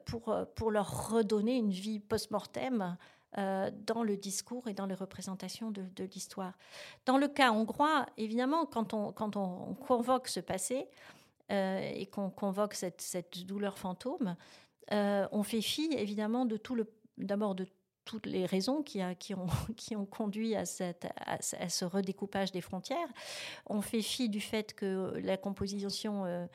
pour, 0.06 0.30
euh, 0.30 0.46
pour 0.56 0.72
leur 0.72 1.10
redonner 1.10 1.56
une 1.56 1.72
vie 1.72 2.00
post-mortem 2.00 2.98
euh, 3.38 3.72
dans 3.86 4.04
le 4.04 4.18
discours 4.18 4.68
et 4.68 4.74
dans 4.74 4.86
les 4.86 4.96
représentations 4.96 5.72
de, 5.72 6.04
l'histoire. 6.04 6.54
Dans 7.06 7.18
le 7.18 7.28
cas 7.28 7.52
hongrois, 7.52 8.06
évidemment, 8.18 8.66
quand 8.66 8.94
on, 8.94 9.12
quand 9.12 9.36
on, 9.36 9.74
convoque 9.76 10.28
ce 10.28 10.40
passé 10.40 10.88
et 11.50 12.06
qu'on 12.08 12.30
convoque 12.30 12.74
cette, 12.74 13.00
cette, 13.00 13.46
douleur 13.46 13.78
fantôme, 13.78 14.36
on 14.92 15.44
fait 15.44 15.62
fi 15.62 15.88
évidemment 15.94 16.46
de 16.46 16.58
tout 16.58 16.76
le, 16.76 16.92
d'abord 17.18 17.56
de 17.56 17.68
toutes 18.08 18.26
les 18.26 18.46
raisons 18.46 18.82
qui, 18.82 19.04
ont, 19.96 20.06
conduit 20.06 20.56
à, 20.56 20.66
ce 20.66 21.86
redécoupage 21.86 22.52
des 22.52 22.62
frontières. 22.62 23.10
On 23.68 23.82
fait 23.82 24.02
fi 24.02 24.30
du 24.30 24.40
fait 24.40 24.74
que 24.74 25.14
la 25.22 25.38
composition, 25.38 26.26
euh, 26.26 26.48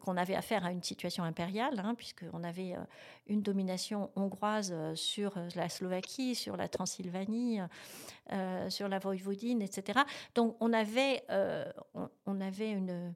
qu'on 0.00 0.16
avait 0.16 0.34
affaire 0.34 0.66
à 0.66 0.72
une 0.72 0.82
situation 0.82 1.24
impériale, 1.24 1.80
hein, 1.82 1.94
puisqu'on 1.94 2.42
avait 2.42 2.74
euh, 2.74 2.82
une 3.28 3.42
domination 3.42 4.10
hongroise 4.16 4.72
euh, 4.74 4.94
sur 4.96 5.34
la 5.54 5.68
Slovaquie, 5.68 6.34
sur 6.34 6.56
la 6.56 6.68
Transylvanie, 6.68 7.60
sur 8.68 8.88
la 8.88 8.98
Voïvodine, 8.98 9.62
etc. 9.62 10.00
Donc 10.34 10.56
on 10.60 10.72
avait, 10.72 11.22
on 12.26 12.40
avait 12.40 12.70
une 12.70 13.14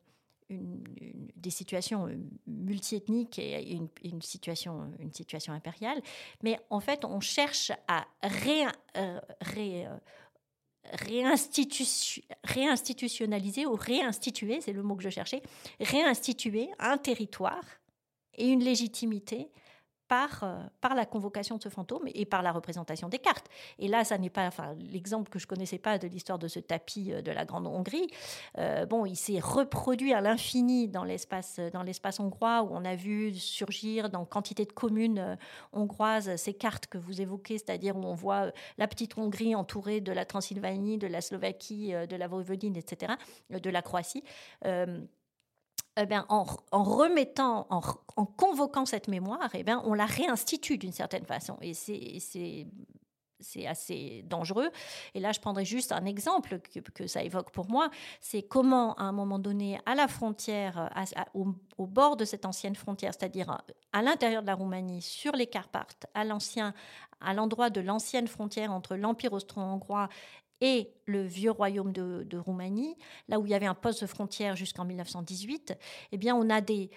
des 0.48 1.50
situations 1.50 2.06
euh, 2.06 2.16
multiethniques 2.46 3.38
et 3.38 3.72
une, 3.72 3.88
une, 4.04 4.22
situation, 4.22 4.90
une 4.98 5.12
situation 5.12 5.52
impériale. 5.52 6.00
Mais 6.42 6.58
en 6.70 6.80
fait, 6.80 7.04
on 7.04 7.20
cherche 7.20 7.72
à 7.88 8.06
ré, 8.22 8.64
euh, 8.96 9.20
ré, 9.40 9.86
euh, 9.86 9.96
réinstitutionnaliser 12.44 13.66
ou 13.66 13.74
réinstituer, 13.74 14.60
c'est 14.60 14.72
le 14.72 14.82
mot 14.82 14.96
que 14.96 15.02
je 15.02 15.10
cherchais, 15.10 15.42
réinstituer 15.80 16.70
un 16.78 16.96
territoire 16.98 17.64
et 18.34 18.48
une 18.48 18.62
légitimité 18.62 19.50
par, 20.08 20.42
euh, 20.42 20.56
par 20.80 20.94
la 20.94 21.06
convocation 21.06 21.56
de 21.56 21.62
ce 21.62 21.68
fantôme 21.68 22.04
et 22.14 22.24
par 22.24 22.42
la 22.42 22.52
représentation 22.52 23.08
des 23.08 23.18
cartes. 23.18 23.46
Et 23.78 23.88
là, 23.88 24.04
ça 24.04 24.18
n'est 24.18 24.30
pas, 24.30 24.50
l'exemple 24.92 25.30
que 25.30 25.38
je 25.38 25.46
connaissais 25.46 25.78
pas 25.78 25.98
de 25.98 26.06
l'histoire 26.06 26.38
de 26.38 26.48
ce 26.48 26.60
tapis 26.60 27.12
euh, 27.12 27.22
de 27.22 27.30
la 27.30 27.44
Grande 27.44 27.66
Hongrie. 27.66 28.08
Euh, 28.58 28.86
bon, 28.86 29.06
il 29.06 29.16
s'est 29.16 29.40
reproduit 29.40 30.12
à 30.12 30.20
l'infini 30.20 30.88
dans 30.88 31.04
l'espace, 31.04 31.60
hongrois 32.18 32.62
où 32.62 32.68
on 32.70 32.84
a 32.84 32.94
vu 32.94 33.34
surgir 33.34 34.10
dans 34.10 34.24
quantité 34.24 34.64
de 34.64 34.72
communes 34.72 35.36
hongroises 35.72 36.36
ces 36.36 36.54
cartes 36.54 36.86
que 36.86 36.98
vous 36.98 37.20
évoquez, 37.20 37.58
c'est-à-dire 37.58 37.96
où 37.96 38.04
on 38.04 38.14
voit 38.14 38.52
la 38.78 38.88
petite 38.88 39.18
Hongrie 39.18 39.54
entourée 39.54 40.00
de 40.00 40.12
la 40.12 40.24
Transylvanie, 40.24 40.98
de 40.98 41.06
la 41.06 41.20
Slovaquie, 41.20 41.92
de 41.92 42.16
la 42.16 42.28
Voïvodine, 42.28 42.76
etc., 42.76 43.14
de 43.50 43.70
la 43.70 43.82
Croatie. 43.82 44.22
Eh 45.98 46.04
en, 46.28 46.44
remettant, 46.72 47.66
en, 47.70 48.26
convoquant 48.26 48.84
cette 48.84 49.08
mémoire, 49.08 49.48
eh 49.54 49.62
bien, 49.62 49.82
on 49.86 49.94
la 49.94 50.04
réinstitue 50.04 50.76
d'une 50.76 50.92
certaine 50.92 51.24
façon. 51.24 51.56
Et 51.62 51.72
c'est 51.72 53.66
assez 53.66 54.22
dangereux. 54.26 54.70
Et 55.14 55.20
là, 55.20 55.32
je 55.32 55.40
prendrai 55.40 55.64
juste 55.64 55.92
un 55.92 56.04
exemple 56.04 56.58
que, 56.94 57.06
ça 57.06 57.22
évoque 57.22 57.50
pour 57.50 57.70
moi. 57.70 57.88
C'est 58.20 58.42
comment, 58.42 58.94
à 58.94 59.04
un 59.04 59.12
moment 59.12 59.38
donné, 59.38 59.80
à 59.86 59.94
la 59.94 60.06
frontière, 60.06 60.90
au, 61.32 61.86
bord 61.86 62.16
de 62.16 62.26
cette 62.26 62.44
ancienne 62.44 62.76
frontière, 62.76 63.14
c'est-à-dire 63.18 63.62
à, 63.92 64.02
l'intérieur 64.02 64.42
de 64.42 64.48
la 64.48 64.54
Roumanie, 64.54 65.00
sur 65.00 65.32
les 65.32 65.46
Carpates, 65.46 66.06
à 66.12 66.24
à 67.20 67.32
l'endroit 67.32 67.70
de 67.70 67.80
l'ancienne 67.80 68.28
frontière 68.28 68.70
entre 68.70 68.96
l'Empire 68.96 69.32
austro-hongrois 69.32 70.10
et 70.60 70.92
le 71.04 71.22
vieux 71.22 71.50
royaume 71.50 71.92
de, 71.92 72.38
Roumanie, 72.38 72.96
là 73.28 73.38
où 73.38 73.46
il 73.46 73.50
y 73.50 73.54
avait 73.54 73.66
un 73.66 73.74
poste 73.74 74.02
de 74.02 74.06
frontière 74.06 74.56
jusqu'en 74.56 74.84
1918, 74.84 75.76
eh 76.12 76.16
bien, 76.16 76.34
on 76.34 76.48
a 76.50 76.60
des, 76.60 76.90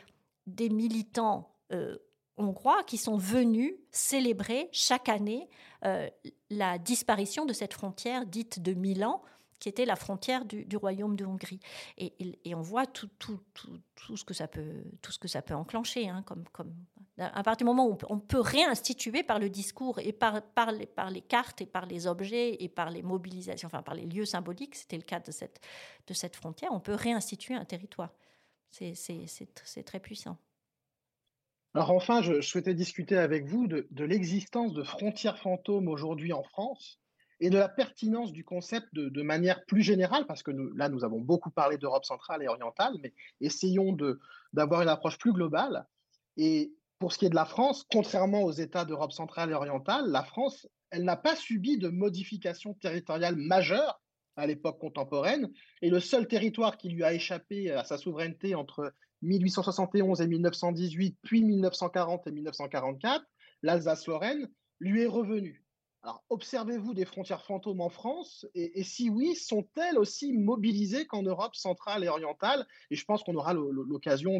militants 0.57 1.55
euh, 1.71 1.97
hongrois 2.37 2.83
qui 2.83 2.97
sont 2.97 3.17
venus 3.17 3.73
célébrer 3.91 4.69
chaque 4.71 5.09
année 5.09 5.49
euh, 5.85 6.09
la 6.49 6.77
disparition 6.77 7.45
de 7.45 7.53
cette 7.53 7.73
frontière 7.73 8.25
dite 8.25 8.61
de 8.61 8.73
Milan, 8.73 9.21
qui 9.59 9.67
était 9.67 9.85
la 9.85 9.97
frontière 9.97 10.45
du, 10.45 10.65
royaume 10.77 11.17
de 11.17 11.25
Hongrie. 11.25 11.59
Et, 11.97 12.55
on 12.55 12.61
voit 12.61 12.85
tout, 12.87 13.09
ce 14.15 14.23
que 14.23 14.33
ça 14.33 14.47
peut, 14.47 15.53
enclencher, 15.53 16.07
hein, 16.07 16.23
comme 16.25 16.45
à 17.19 17.43
partir 17.43 17.57
du 17.57 17.63
moment 17.65 17.87
où 17.87 17.97
on 18.09 18.19
peut 18.19 18.39
réinstituer 18.39 19.23
par 19.23 19.39
le 19.39 19.49
discours 19.49 19.99
et 19.99 20.13
par, 20.13 20.41
les, 20.71 21.21
cartes 21.21 21.61
et 21.61 21.65
par 21.65 21.85
les 21.85 22.07
objets 22.07 22.55
et 22.63 22.69
par 22.69 22.89
les 22.89 23.01
mobilisations, 23.01 23.67
enfin 23.67 23.81
par 23.81 23.95
les 23.95 24.05
lieux 24.05 24.25
symboliques, 24.25 24.75
c'était 24.75 24.97
le 24.97 25.03
cas 25.03 25.19
de 25.19 25.31
cette, 25.31 26.35
frontière, 26.35 26.71
on 26.71 26.79
peut 26.79 26.93
réinstituer 26.93 27.55
un 27.55 27.65
territoire. 27.65 28.13
C'est 28.71 29.83
très 29.85 29.99
puissant. 29.99 30.37
Alors 31.75 31.91
enfin, 31.91 32.21
je, 32.21 32.41
souhaitais 32.41 32.73
discuter 32.73 33.17
avec 33.17 33.45
vous 33.45 33.67
de, 33.67 34.03
l'existence 34.03 34.73
de 34.73 34.83
frontières 34.83 35.37
fantômes 35.37 35.87
aujourd'hui 35.87 36.33
en 36.33 36.43
France 36.43 36.99
et 37.41 37.49
de 37.49 37.57
la 37.57 37.69
pertinence 37.69 38.31
du 38.33 38.43
concept 38.43 38.87
de, 38.93 39.21
manière 39.21 39.63
plus 39.65 39.81
générale, 39.81 40.25
parce 40.25 40.43
que 40.43 40.51
là, 40.75 40.89
nous 40.89 41.03
avons 41.03 41.21
beaucoup 41.21 41.51
parlé 41.51 41.77
d'Europe 41.77 42.05
centrale 42.05 42.43
et 42.43 42.47
orientale, 42.47 42.93
mais 43.01 43.13
essayons 43.39 43.95
d'avoir 44.53 44.81
une 44.81 44.89
approche 44.89 45.17
plus 45.17 45.31
globale. 45.31 45.85
Et 46.37 46.73
pour 46.99 47.13
ce 47.13 47.17
qui 47.17 47.25
est 47.25 47.29
de 47.29 47.35
la 47.35 47.45
France, 47.45 47.85
contrairement 47.89 48.43
aux 48.43 48.51
États 48.51 48.85
d'Europe 48.85 49.13
centrale 49.13 49.51
et 49.51 49.53
orientale, 49.53 50.09
la 50.09 50.23
France, 50.23 50.67
elle 50.91 51.05
n'a 51.05 51.15
pas 51.15 51.35
subi 51.35 51.77
de 51.77 51.87
modifications 51.87 52.73
territoriales 52.75 53.37
majeures 53.37 54.01
à 54.35 54.45
l'époque 54.45 54.79
contemporaine. 54.79 55.49
Et 55.81 55.89
le 55.89 55.99
seul 55.99 56.27
territoire 56.27 56.77
qui 56.77 56.89
lui 56.89 57.03
a 57.03 57.13
échappé 57.13 57.71
à 57.71 57.83
sa 57.83 57.97
souveraineté 57.97 58.53
entre 58.53 58.93
1871 59.21 60.21
et 60.21 60.27
1918, 60.27 61.17
puis 61.23 61.43
1940 61.43 62.27
et 62.27 62.31
1944, 62.31 63.25
l'Alsace-Lorraine, 63.63 64.49
lui 64.79 65.03
est 65.03 65.07
revenu. 65.07 65.63
Alors, 66.01 66.23
observez-vous 66.29 66.93
des 66.93 67.03
frontières 67.03 67.43
fantômes 67.43 67.81
en 67.81 67.89
France? 67.89 68.45
Et, 68.55 68.83
si 68.83 69.09
oui, 69.09 69.35
sont-elles 69.35 69.97
aussi 69.97 70.31
mobilisées 70.31 71.05
qu'en 71.05 71.23
Europe 71.23 71.55
centrale 71.55 72.05
et 72.05 72.07
orientale? 72.07 72.65
Et 72.89 72.95
je 72.95 73.03
pense 73.03 73.21
qu'on 73.21 73.35
aura 73.35 73.53
l'occasion 73.53 74.39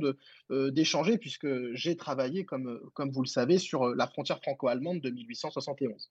euh, 0.51 0.72
d'échanger 0.72 1.18
puisque 1.18 1.47
j'ai 1.74 1.97
travaillé, 1.97 2.45
comme, 2.45 2.80
comme 2.93 3.12
vous 3.12 3.22
le 3.22 3.28
savez, 3.28 3.57
sur 3.57 3.88
euh, 3.89 3.95
la 3.95 4.07
frontière 4.07 4.39
franco-allemande 4.41 5.01
de 5.01 5.10
1871. 5.10 6.10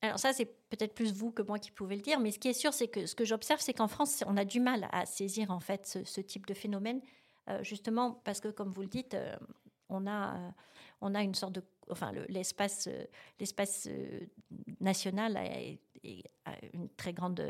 Alors 0.00 0.18
ça, 0.18 0.32
c'est 0.32 0.46
peut-être 0.70 0.94
plus 0.94 1.12
vous 1.12 1.30
que 1.30 1.42
moi 1.42 1.58
qui 1.58 1.70
pouvez 1.70 1.96
le 1.96 2.02
dire, 2.02 2.18
mais 2.18 2.30
ce 2.30 2.38
qui 2.38 2.48
est 2.48 2.54
sûr, 2.54 2.72
c'est 2.72 2.88
que 2.88 3.04
ce 3.04 3.14
que 3.14 3.24
j'observe, 3.26 3.60
c'est 3.60 3.74
qu'en 3.74 3.88
France, 3.88 4.24
on 4.26 4.38
a 4.38 4.46
du 4.46 4.60
mal 4.60 4.88
à 4.92 5.04
saisir 5.04 5.50
en 5.50 5.60
fait 5.60 5.98
ce, 6.04 6.20
type 6.22 6.46
de 6.46 6.54
phénomène, 6.54 7.02
euh, 7.48 7.62
justement 7.62 8.22
parce 8.24 8.40
que, 8.40 8.48
comme 8.48 8.72
vous 8.72 8.82
le 8.82 8.88
dites, 8.88 9.16
on 9.90 10.06
a, 10.06 10.54
on 11.02 11.14
a 11.14 11.22
une 11.22 11.34
sorte 11.34 11.52
de 11.54 11.62
enfin 11.90 12.12
l'espace 12.28 12.88
euh, 12.88 13.04
euh, 13.88 14.20
national 14.80 15.36
a, 15.36 15.42
une 16.72 16.88
très 16.96 17.12
grande 17.12 17.42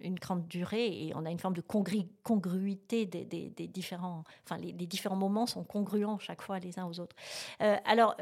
une 0.00 0.14
grande 0.14 0.48
durée 0.48 1.06
et 1.06 1.12
on 1.14 1.26
a 1.26 1.30
une 1.30 1.38
forme 1.38 1.54
de 1.54 1.60
congruité 1.60 3.04
des, 3.04 3.68
différents 3.68 4.24
enfin 4.44 4.56
les, 4.56 4.72
différents 4.72 5.16
moments 5.16 5.46
sont 5.46 5.64
congruents 5.64 6.18
chaque 6.18 6.40
fois 6.40 6.58
les 6.58 6.78
uns 6.78 6.86
aux 6.86 7.00
autres 7.00 7.16
euh, 7.60 7.76
alors 7.84 8.16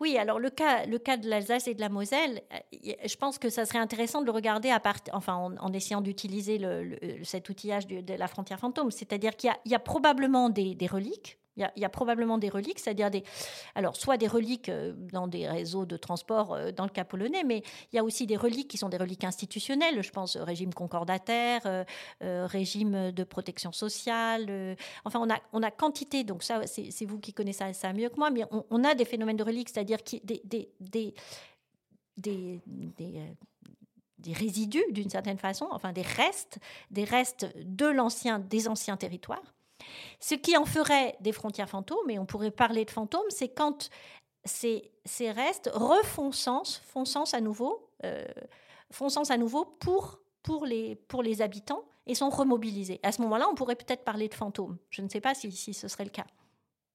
oui, 0.00 0.18
alors 0.18 0.40
le 0.40 0.50
cas, 0.50 0.84
le 0.84 0.98
cas 0.98 1.16
de 1.16 1.28
l'Alsace 1.28 1.68
et 1.68 1.74
de 1.74 1.80
la 1.80 1.88
Moselle, 1.88 2.42
je 2.72 3.16
pense 3.16 3.38
que 3.38 3.48
ça 3.48 3.64
serait 3.64 3.78
intéressant 3.78 4.20
de 4.20 4.26
le 4.26 4.32
regarder 4.32 4.74
enfin, 5.12 5.34
en, 5.60 5.72
essayant 5.72 6.00
d'utiliser 6.00 6.60
cet 7.22 7.48
outillage 7.48 7.86
de, 7.86 8.14
la 8.14 8.26
frontière 8.26 8.58
fantôme. 8.58 8.90
C'est-à-dire 8.90 9.36
qu'il 9.36 9.52
y, 9.64 9.74
a 9.76 9.78
probablement 9.78 10.48
des 10.50 10.88
reliques, 10.90 11.38
il 11.56 11.68
y, 11.76 11.84
a, 11.84 11.88
probablement 11.90 12.38
des 12.38 12.48
reliques, 12.48 12.78
c'est-à-dire 12.78 13.10
des, 13.10 13.24
alors 13.74 13.96
soit 13.96 14.16
des 14.16 14.26
reliques 14.26 14.70
euh, 14.70 14.94
dans 15.12 15.26
des 15.26 15.46
réseaux 15.46 15.84
de 15.84 15.98
transport 15.98 16.54
euh, 16.54 16.72
dans 16.72 16.84
le 16.84 16.90
cas 16.90 17.04
polonais, 17.04 17.44
mais 17.44 17.62
il 17.92 17.96
y 17.96 17.98
a 17.98 18.04
aussi 18.04 18.26
des 18.26 18.36
reliques 18.36 18.68
qui 18.68 18.78
sont 18.78 18.88
des 18.88 18.96
reliques 18.96 19.24
institutionnelles. 19.24 20.02
Je 20.02 20.10
pense 20.10 20.36
régime 20.36 20.72
concordataire, 20.72 21.60
euh, 21.66 21.84
régime 22.46 23.12
de 23.12 23.24
protection 23.24 23.70
sociale. 23.72 24.76
enfin, 25.04 25.20
on 25.20 25.28
a, 25.28 25.38
on 25.52 25.62
a 25.62 25.70
quantité. 25.70 26.24
Donc 26.24 26.42
ça, 26.42 26.62
c'est 26.66 27.04
vous 27.04 27.18
qui 27.18 27.34
connaissez 27.34 27.72
ça, 27.74 27.92
mieux 27.92 28.08
que 28.08 28.16
moi, 28.16 28.30
mais 28.30 28.44
on, 28.70 28.84
a 28.84 28.94
des 28.94 29.04
phénomènes 29.04 29.36
de 29.36 29.44
reliques, 29.44 29.68
c'est-à-dire 29.68 30.02
qui, 30.02 30.20
des, 30.24 30.40
des, 30.44 30.70
des, 30.80 31.14
des, 32.16 32.60
des 34.18 34.32
résidus 34.32 34.84
d'une 34.90 35.10
certaine 35.10 35.38
façon, 35.38 35.68
enfin 35.70 35.92
des 35.92 36.02
restes, 36.02 36.58
des 36.90 37.04
restes 37.04 37.46
de 37.56 37.86
l'ancien, 37.86 38.38
des 38.38 38.68
anciens 38.68 38.96
territoires 38.96 39.42
ce 40.20 40.34
qui 40.34 40.56
en 40.56 40.64
ferait 40.64 41.16
des 41.20 41.32
frontières 41.32 41.68
fantômes, 41.68 42.10
et 42.10 42.18
on 42.18 42.26
pourrait 42.26 42.50
parler 42.50 42.84
de 42.84 42.90
fantômes, 42.90 43.28
c'est 43.28 43.48
quand 43.48 43.90
ces, 44.44 44.90
restes 45.30 45.70
refont 45.72 46.32
sens, 46.32 46.82
font 46.86 47.04
sens 47.04 47.34
à 47.34 47.40
nouveau, 47.40 47.88
euh, 48.04 48.24
font 48.90 49.08
sens 49.08 49.30
à 49.30 49.36
nouveau 49.36 49.64
pour, 49.64 50.20
les, 50.66 51.42
habitants 51.42 51.84
et 52.06 52.14
sont 52.14 52.30
remobilisés. 52.30 53.00
À 53.02 53.12
ce 53.12 53.22
moment-là, 53.22 53.46
on 53.50 53.54
pourrait 53.54 53.76
peut-être 53.76 54.04
parler 54.04 54.28
de 54.28 54.34
fantômes. 54.34 54.78
Je 54.90 55.02
ne 55.02 55.08
sais 55.08 55.20
pas 55.20 55.34
si, 55.34 55.52
ce 55.52 55.88
serait 55.88 56.04
le 56.04 56.10
cas. 56.10 56.26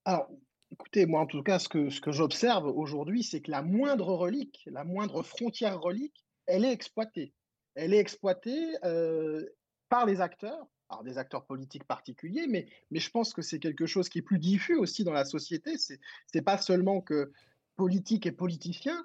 Alors, 0.05 0.27
écoutez, 0.71 1.05
moi 1.05 1.21
en 1.21 1.25
tout 1.25 1.43
cas, 1.43 1.59
ce 1.59 1.69
que, 1.69 1.89
ce 1.89 2.01
que 2.01 2.11
j'observe 2.11 2.67
aujourd'hui, 2.67 3.23
c'est 3.23 3.41
que 3.41 3.51
la 3.51 3.61
moindre 3.61 4.13
relique, 4.13 4.63
la 4.71 4.83
moindre 4.83 5.23
frontière 5.23 5.79
relique, 5.79 6.25
elle 6.45 6.65
est 6.65 6.71
exploitée. 6.71 7.33
Elle 7.75 7.93
est 7.93 7.99
exploitée 7.99 8.75
euh, 8.83 9.45
par 9.89 10.05
les 10.05 10.19
acteurs 10.19 10.67
alors 10.89 11.03
des 11.03 11.17
acteurs 11.17 11.45
politiques 11.45 11.83
particuliers, 11.83 12.47
mais, 12.47 12.67
mais 12.91 12.99
je 12.99 13.09
pense 13.09 13.33
que 13.33 13.41
c'est 13.41 13.59
quelque 13.59 13.85
chose 13.85 14.09
qui 14.09 14.19
est 14.19 14.23
plus 14.23 14.39
diffus 14.39 14.75
aussi 14.75 15.03
dans 15.03 15.13
la 15.13 15.25
société. 15.25 15.77
C'est 15.77 15.99
n'est 16.33 16.41
pas 16.41 16.57
seulement 16.57 17.01
que 17.01 17.31
politique 17.75 18.25
et 18.25 18.31
politiciens, 18.31 19.03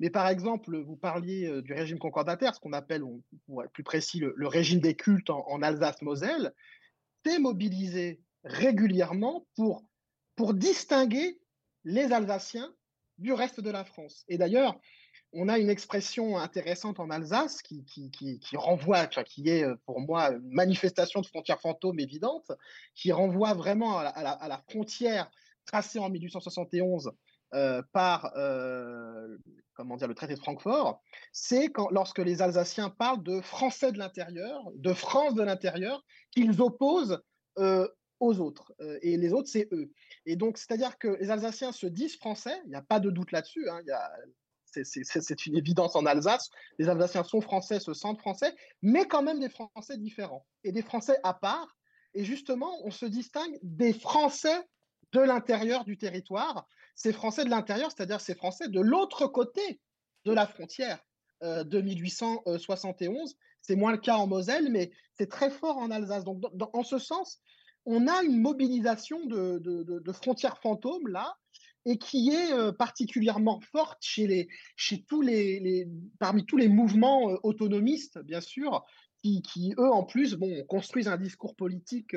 mais 0.00 0.10
par 0.10 0.28
exemple, 0.28 0.76
vous 0.78 0.96
parliez 0.96 1.46
euh, 1.46 1.62
du 1.62 1.72
régime 1.72 1.98
concordataire, 1.98 2.54
ce 2.54 2.60
qu'on 2.60 2.72
appelle, 2.72 3.02
pour 3.46 3.62
être 3.62 3.72
plus 3.72 3.84
précis, 3.84 4.20
le, 4.20 4.46
régime 4.46 4.80
des 4.80 4.94
cultes 4.94 5.30
en, 5.30 5.62
Alsace-Moselle, 5.62 6.52
c'est 7.24 7.38
mobilisé 7.38 8.20
régulièrement 8.44 9.46
pour, 9.56 9.84
pour 10.36 10.54
distinguer 10.54 11.38
les 11.84 12.12
Alsaciens 12.12 12.74
du 13.18 13.32
reste 13.32 13.60
de 13.60 13.70
la 13.70 13.84
France. 13.84 14.24
Et 14.28 14.38
d'ailleurs, 14.38 14.78
on 15.32 15.48
a 15.48 15.58
une 15.58 15.70
expression 15.70 16.38
intéressante 16.38 17.00
en 17.00 17.10
Alsace 17.10 17.60
qui, 17.62 17.84
renvoie, 18.54 19.06
qui 19.06 19.48
est 19.48 19.64
euh, 19.64 19.74
pour 19.84 20.00
moi 20.00 20.30
une 20.30 20.52
manifestation 20.52 21.20
de 21.20 21.26
frontière 21.26 21.60
fantôme 21.60 21.98
évidente, 21.98 22.52
qui 22.94 23.12
renvoie 23.12 23.54
vraiment 23.54 23.98
à 23.98 24.48
la, 24.48 24.62
frontière 24.68 25.30
tracée 25.66 25.98
en 25.98 26.10
1871 26.10 27.12
euh, 27.54 27.82
par 27.92 28.32
euh, 28.36 29.36
comment 29.74 29.96
dire, 29.96 30.08
le 30.08 30.14
traité 30.14 30.34
de 30.34 30.40
Francfort, 30.40 31.02
c'est 31.32 31.70
lorsque 31.90 32.18
les 32.18 32.42
Alsaciens 32.42 32.90
parlent 32.90 33.22
de 33.22 33.40
Français 33.40 33.92
de 33.92 33.98
l'intérieur, 33.98 34.62
de 34.76 34.92
France 34.92 35.34
de 35.34 35.42
l'intérieur, 35.42 36.04
qu'ils 36.30 36.62
opposent 36.62 37.20
autres. 38.32 38.74
et 39.02 39.16
les 39.16 39.32
autres, 39.32 39.48
c'est 39.48 39.68
eux. 39.72 39.90
Et 40.26 40.36
donc, 40.36 40.58
c'est-à-dire 40.58 40.98
que 40.98 41.16
les 41.20 41.30
Alsaciens 41.30 41.72
se 41.72 41.86
disent 41.86 42.16
français, 42.16 42.60
il 42.64 42.70
n'y 42.70 42.76
a 42.76 42.82
pas 42.82 43.00
de 43.00 43.10
doute 43.10 43.32
là-dessus. 43.32 43.68
Hein, 43.68 43.82
c'est 44.82 45.46
une 45.46 45.56
évidence 45.56 45.94
en 45.94 46.06
Alsace. 46.06 46.50
Les 46.78 46.88
Alsaciens 46.88 47.24
sont 47.24 47.40
français, 47.40 47.80
se 47.80 47.94
sentent 47.94 48.18
français, 48.18 48.54
mais 48.82 49.06
quand 49.06 49.22
même 49.22 49.40
des 49.40 49.48
Français 49.48 49.98
différents 49.98 50.46
et 50.64 50.72
des 50.72 50.82
Français 50.82 51.16
à 51.22 51.34
part. 51.34 51.76
Et 52.14 52.24
justement, 52.24 52.84
on 52.84 52.90
se 52.90 53.06
distingue 53.06 53.58
des 53.62 53.92
Français 53.92 54.60
de 55.12 55.20
l'intérieur 55.20 55.84
du 55.84 55.96
territoire. 55.96 56.66
Ces 56.94 57.12
Français 57.12 57.44
de 57.44 57.50
l'intérieur, 57.50 57.90
c'est-à-dire 57.90 58.20
ces 58.20 58.34
Français 58.34 58.68
de 58.68 58.80
l'autre 58.80 59.26
côté 59.26 59.80
de 60.24 60.32
la 60.32 60.46
frontière 60.46 60.98
de 61.42 61.80
1871. 61.80 63.36
C'est 63.60 63.76
moins 63.76 63.92
le 63.92 63.98
cas 63.98 64.16
en 64.16 64.26
Moselle, 64.26 64.70
mais 64.70 64.92
c'est 65.14 65.28
très 65.28 65.50
fort 65.50 65.78
en 65.78 65.90
Alsace. 65.90 66.24
Donc, 66.24 66.42
en 66.72 66.82
ce 66.82 66.98
sens, 66.98 67.40
on 67.86 68.06
a 68.06 68.22
une 68.22 68.40
mobilisation 68.40 69.24
de, 69.26 70.12
frontières 70.12 70.58
fantômes 70.58 71.08
là, 71.08 71.36
et 71.86 71.98
qui 71.98 72.30
est 72.30 72.72
particulièrement 72.78 73.60
forte 73.60 73.98
chez 74.00 74.48
tous 75.06 75.20
les, 75.20 75.86
parmi 76.18 76.46
tous 76.46 76.56
les 76.56 76.68
mouvements 76.68 77.24
autonomistes, 77.42 78.18
bien 78.20 78.40
sûr, 78.40 78.84
qui, 79.22 79.74
eux, 79.78 79.90
en 79.90 80.04
plus, 80.04 80.34
bon, 80.34 80.64
construisent 80.64 81.08
un 81.08 81.18
discours 81.18 81.56
politique 81.56 82.16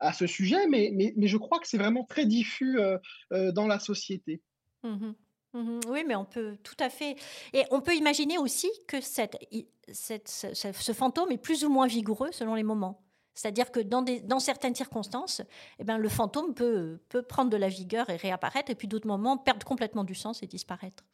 à 0.00 0.12
ce 0.12 0.26
sujet, 0.26 0.66
mais, 0.68 1.14
je 1.16 1.36
crois 1.38 1.60
que 1.60 1.68
c'est 1.68 1.78
vraiment 1.78 2.04
très 2.04 2.26
diffus 2.26 2.78
dans 3.30 3.66
la 3.66 3.78
société. 3.78 4.42
Mmh 4.82 5.12
Mmh 5.54 5.80
oui, 5.88 6.04
mais 6.04 6.16
on 6.16 6.24
peut 6.24 6.56
tout 6.62 6.76
à 6.80 6.90
fait. 6.90 7.16
Et 7.52 7.62
on 7.70 7.80
peut 7.80 7.94
imaginer 7.94 8.38
aussi 8.38 8.68
que 8.88 9.00
ce, 9.00 10.92
fantôme 10.92 11.30
est 11.30 11.38
plus 11.38 11.64
ou 11.64 11.70
moins 11.70 11.86
vigoureux 11.86 12.32
selon 12.32 12.56
les 12.56 12.64
moments. 12.64 13.03
C'est-à-dire 13.34 13.72
que 13.72 13.80
dans, 13.80 14.38
certaines 14.38 14.74
circonstances, 14.74 15.42
eh 15.78 15.84
ben, 15.84 15.98
le 15.98 16.08
fantôme 16.08 16.54
peut, 16.54 16.98
prendre 17.28 17.50
de 17.50 17.56
la 17.56 17.68
vigueur 17.68 18.08
et 18.10 18.16
réapparaître, 18.16 18.70
et 18.70 18.74
puis 18.74 18.88
d'autres 18.88 19.08
moments 19.08 19.36
perdre 19.36 19.66
complètement 19.66 20.04
du 20.04 20.14
sens 20.14 20.42
et 20.42 20.46
disparaître. 20.46 21.04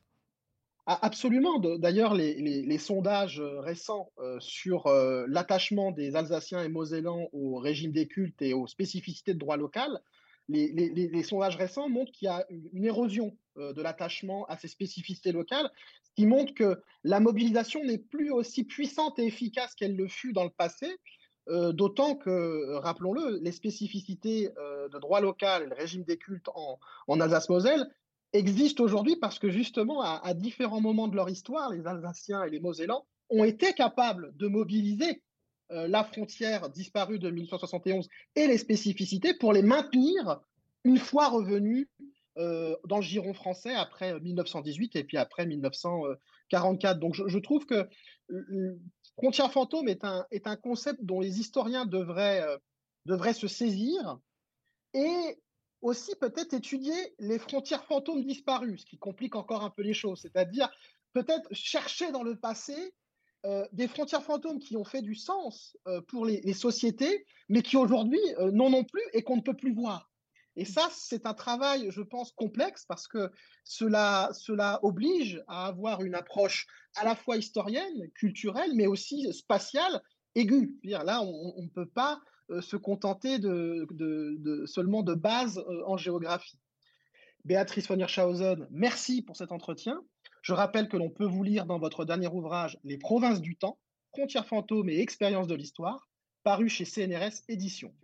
Absolument. 0.86 1.58
D'ailleurs, 1.58 2.14
les, 2.14 2.78
sondages 2.78 3.40
euh, 3.40 3.60
récents 3.60 4.10
euh, 4.18 4.38
sur 4.40 4.86
euh, 4.86 5.24
l'attachement 5.28 5.92
des 5.92 6.16
Alsaciens 6.16 6.64
et 6.64 6.68
Mosellans 6.68 7.28
au 7.32 7.58
régime 7.58 7.92
des 7.92 8.08
cultes 8.08 8.42
et 8.42 8.54
aux 8.54 8.66
spécificités 8.66 9.34
de 9.34 9.38
droit 9.38 9.56
local 9.56 10.00
les, 10.48 11.22
sondages 11.22 11.54
récents 11.54 11.88
montrent 11.88 12.10
qu'il 12.10 12.26
y 12.26 12.28
a 12.28 12.44
une 12.72 12.84
érosion 12.84 13.36
de 13.56 13.80
l'attachement 13.80 14.46
à 14.46 14.56
ces 14.56 14.66
spécificités 14.66 15.30
locales, 15.30 15.70
ce 16.02 16.10
qui 16.16 16.26
montre 16.26 16.54
que 16.54 16.82
la 17.04 17.20
mobilisation 17.20 17.84
n'est 17.84 17.98
plus 17.98 18.32
aussi 18.32 18.64
puissante 18.64 19.18
et 19.20 19.26
efficace 19.26 19.76
qu'elle 19.76 19.94
le 19.94 20.08
fut 20.08 20.32
dans 20.32 20.42
le 20.42 20.50
passé, 20.50 20.88
euh, 21.48 21.72
d'autant 21.72 22.16
que, 22.16 22.76
rappelons-le, 22.76 23.38
les 23.42 23.52
spécificités 23.52 24.50
euh, 24.58 24.88
de 24.88 24.98
droit 24.98 25.20
local 25.20 25.62
et 25.62 25.66
le 25.66 25.74
régime 25.74 26.04
des 26.04 26.18
cultes 26.18 26.48
en, 26.54 27.20
Alsace-Moselle 27.20 27.88
existent 28.32 28.84
aujourd'hui 28.84 29.16
parce 29.16 29.38
que 29.38 29.50
justement, 29.50 30.02
à, 30.02 30.34
différents 30.34 30.80
moments 30.80 31.08
de 31.08 31.16
leur 31.16 31.28
histoire, 31.28 31.70
les 31.70 31.86
Alsaciens 31.86 32.44
et 32.44 32.50
les 32.50 32.60
Mosellans 32.60 33.04
ont 33.30 33.44
été 33.44 33.72
capables 33.72 34.36
de 34.36 34.46
mobiliser 34.48 35.22
euh, 35.72 35.88
la 35.88 36.04
frontière 36.04 36.68
disparue 36.68 37.18
de 37.18 37.30
1871 37.30 38.08
et 38.36 38.46
les 38.46 38.58
spécificités 38.58 39.34
pour 39.34 39.52
les 39.52 39.62
maintenir 39.62 40.40
une 40.84 40.98
fois 40.98 41.28
revenus 41.28 41.88
dans 42.36 42.96
le 42.96 43.02
giron 43.02 43.34
français 43.34 43.74
après 43.74 44.18
1918 44.18 44.96
et 44.96 45.04
puis 45.04 45.18
après 45.18 45.44
1944. 45.44 46.98
Donc 46.98 47.14
je, 47.14 47.38
trouve 47.38 47.66
que 47.66 47.86
frontière 49.20 49.52
fantôme 49.52 49.88
est 49.88 50.04
un, 50.04 50.56
concept 50.56 51.04
dont 51.04 51.20
les 51.20 51.40
historiens 51.40 51.84
devraient, 51.84 52.40
euh, 52.40 52.56
devraient 53.04 53.34
se 53.34 53.48
saisir 53.48 54.18
et 54.94 55.38
aussi 55.82 56.14
peut-être 56.16 56.54
étudier 56.54 57.14
les 57.18 57.38
frontières 57.38 57.84
fantômes 57.84 58.24
disparues, 58.24 58.78
ce 58.78 58.86
qui 58.86 58.98
complique 58.98 59.36
encore 59.36 59.62
un 59.62 59.70
peu 59.70 59.82
les 59.82 59.94
choses, 59.94 60.20
c'est-à-dire 60.20 60.70
peut-être 61.12 61.52
chercher 61.52 62.12
dans 62.12 62.22
le 62.22 62.36
passé 62.36 62.94
euh, 63.46 63.66
des 63.72 63.88
frontières 63.88 64.22
fantômes 64.22 64.58
qui 64.58 64.76
ont 64.76 64.84
fait 64.84 65.02
du 65.02 65.14
sens 65.14 65.76
euh, 65.86 66.00
pour 66.02 66.26
les, 66.26 66.52
sociétés, 66.54 67.26
mais 67.48 67.62
qui 67.62 67.76
aujourd'hui 67.76 68.20
euh, 68.38 68.50
n'en 68.50 68.72
ont 68.72 68.84
plus 68.84 69.02
et 69.12 69.22
qu'on 69.22 69.36
ne 69.36 69.42
peut 69.42 69.56
plus 69.56 69.72
voir. 69.72 70.09
Et 70.56 70.64
ça, 70.64 70.88
c'est 70.92 71.26
un 71.26 71.34
travail, 71.34 71.88
je 71.90 72.02
pense, 72.02 72.32
complexe 72.32 72.84
parce 72.86 73.06
que 73.06 73.30
cela, 73.64 74.30
oblige 74.82 75.42
à 75.46 75.66
avoir 75.66 76.02
une 76.02 76.14
approche 76.14 76.66
à 76.96 77.04
la 77.04 77.14
fois 77.14 77.36
historienne, 77.36 78.10
culturelle, 78.14 78.72
mais 78.74 78.86
aussi 78.86 79.32
spatiale, 79.32 80.02
aiguë. 80.34 80.78
Là, 80.84 81.22
on 81.22 81.62
ne 81.62 81.68
peut 81.68 81.88
pas 81.88 82.20
se 82.60 82.76
contenter 82.76 83.38
de, 83.38 84.64
seulement 84.66 85.02
de 85.02 85.14
base 85.14 85.64
en 85.86 85.96
géographie. 85.96 86.58
Béatrice 87.44 87.88
von 87.88 87.98
Hirschhausen, 87.98 88.66
merci 88.70 89.22
pour 89.22 89.36
cet 89.36 89.52
entretien. 89.52 90.02
Je 90.42 90.52
rappelle 90.52 90.88
que 90.88 90.96
l'on 90.96 91.10
peut 91.10 91.24
vous 91.24 91.42
lire 91.42 91.64
dans 91.64 91.78
votre 91.78 92.04
dernier 92.04 92.28
ouvrage 92.28 92.78
Les 92.84 92.98
provinces 92.98 93.40
du 93.40 93.56
temps, 93.56 93.78
frontières 94.12 94.46
fantômes 94.46 94.90
et 94.90 95.00
expériences 95.00 95.46
de 95.46 95.54
l'histoire, 95.54 96.08
paru 96.42 96.68
chez 96.68 96.84
CNRS 96.84 97.42
Éditions. 97.48 97.94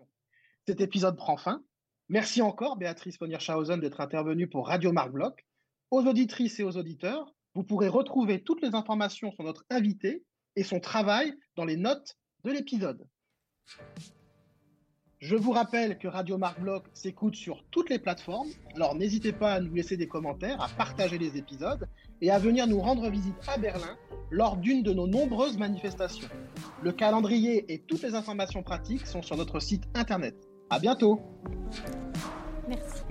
Cet 0.67 0.81
épisode 0.81 1.17
prend 1.17 1.37
fin. 1.37 1.63
Merci 2.09 2.41
encore, 2.41 2.77
Béatrice 2.77 3.19
von 3.19 3.27
Hirschhausen, 3.27 3.81
d'être 3.81 4.01
intervenue 4.01 4.47
pour 4.47 4.69
Radio 4.69 4.93
Marc 4.93 5.11
Bloch. 5.11 5.45
Aux 5.91 6.05
auditrices 6.07 6.61
et 6.61 6.63
aux 6.63 6.77
auditeurs, 6.77 7.35
vous 7.55 7.65
pourrez 7.65 7.89
retrouver 7.89 8.43
toutes 8.45 8.63
les 8.63 8.77
informations 8.77 9.33
sur 9.33 9.43
notre 9.43 9.65
invité 9.71 10.25
et 10.55 10.63
son 10.63 10.79
travail 10.79 11.35
dans 11.57 11.65
les 11.65 11.77
notes 11.77 12.17
de 12.45 12.53
l'épisode. 12.53 13.05
Je 15.19 15.35
vous 15.35 15.51
rappelle 15.51 15.99
que 15.99 16.07
Radio 16.07 16.39
Marc 16.39 16.61
Bloch 16.61 16.85
s'écoute 16.93 17.35
sur 17.35 17.65
toutes 17.73 17.91
les 17.91 17.99
plateformes, 17.99 18.51
alors 18.77 18.95
n'hésitez 18.95 19.33
pas 19.33 19.55
à 19.55 19.61
nous 19.61 19.75
laisser 19.75 19.97
des 19.97 20.07
commentaires, 20.07 20.61
à 20.63 20.69
partager 20.69 21.19
les 21.19 21.37
épisodes 21.37 21.89
et 22.21 22.31
à 22.31 22.39
venir 22.39 22.69
nous 22.69 22.81
rendre 22.81 23.11
visite 23.11 23.35
à 23.49 23.59
Berlin 23.59 23.97
lors 24.31 24.59
d'une 24.59 24.85
de 24.85 24.93
nos 24.93 25.09
nombreuses 25.09 25.59
manifestations. 25.59 26.29
Le 26.83 26.93
calendrier 26.93 27.65
et 27.73 27.81
toutes 27.81 28.03
les 28.03 28.15
informations 28.15 28.63
pratiques 28.63 29.07
sont 29.07 29.23
sur 29.23 29.37
notre 29.37 29.59
site 29.59 29.85
internet. 29.95 30.37
À 30.69 30.79
bientôt. 30.79 31.21
Merci. 32.69 33.03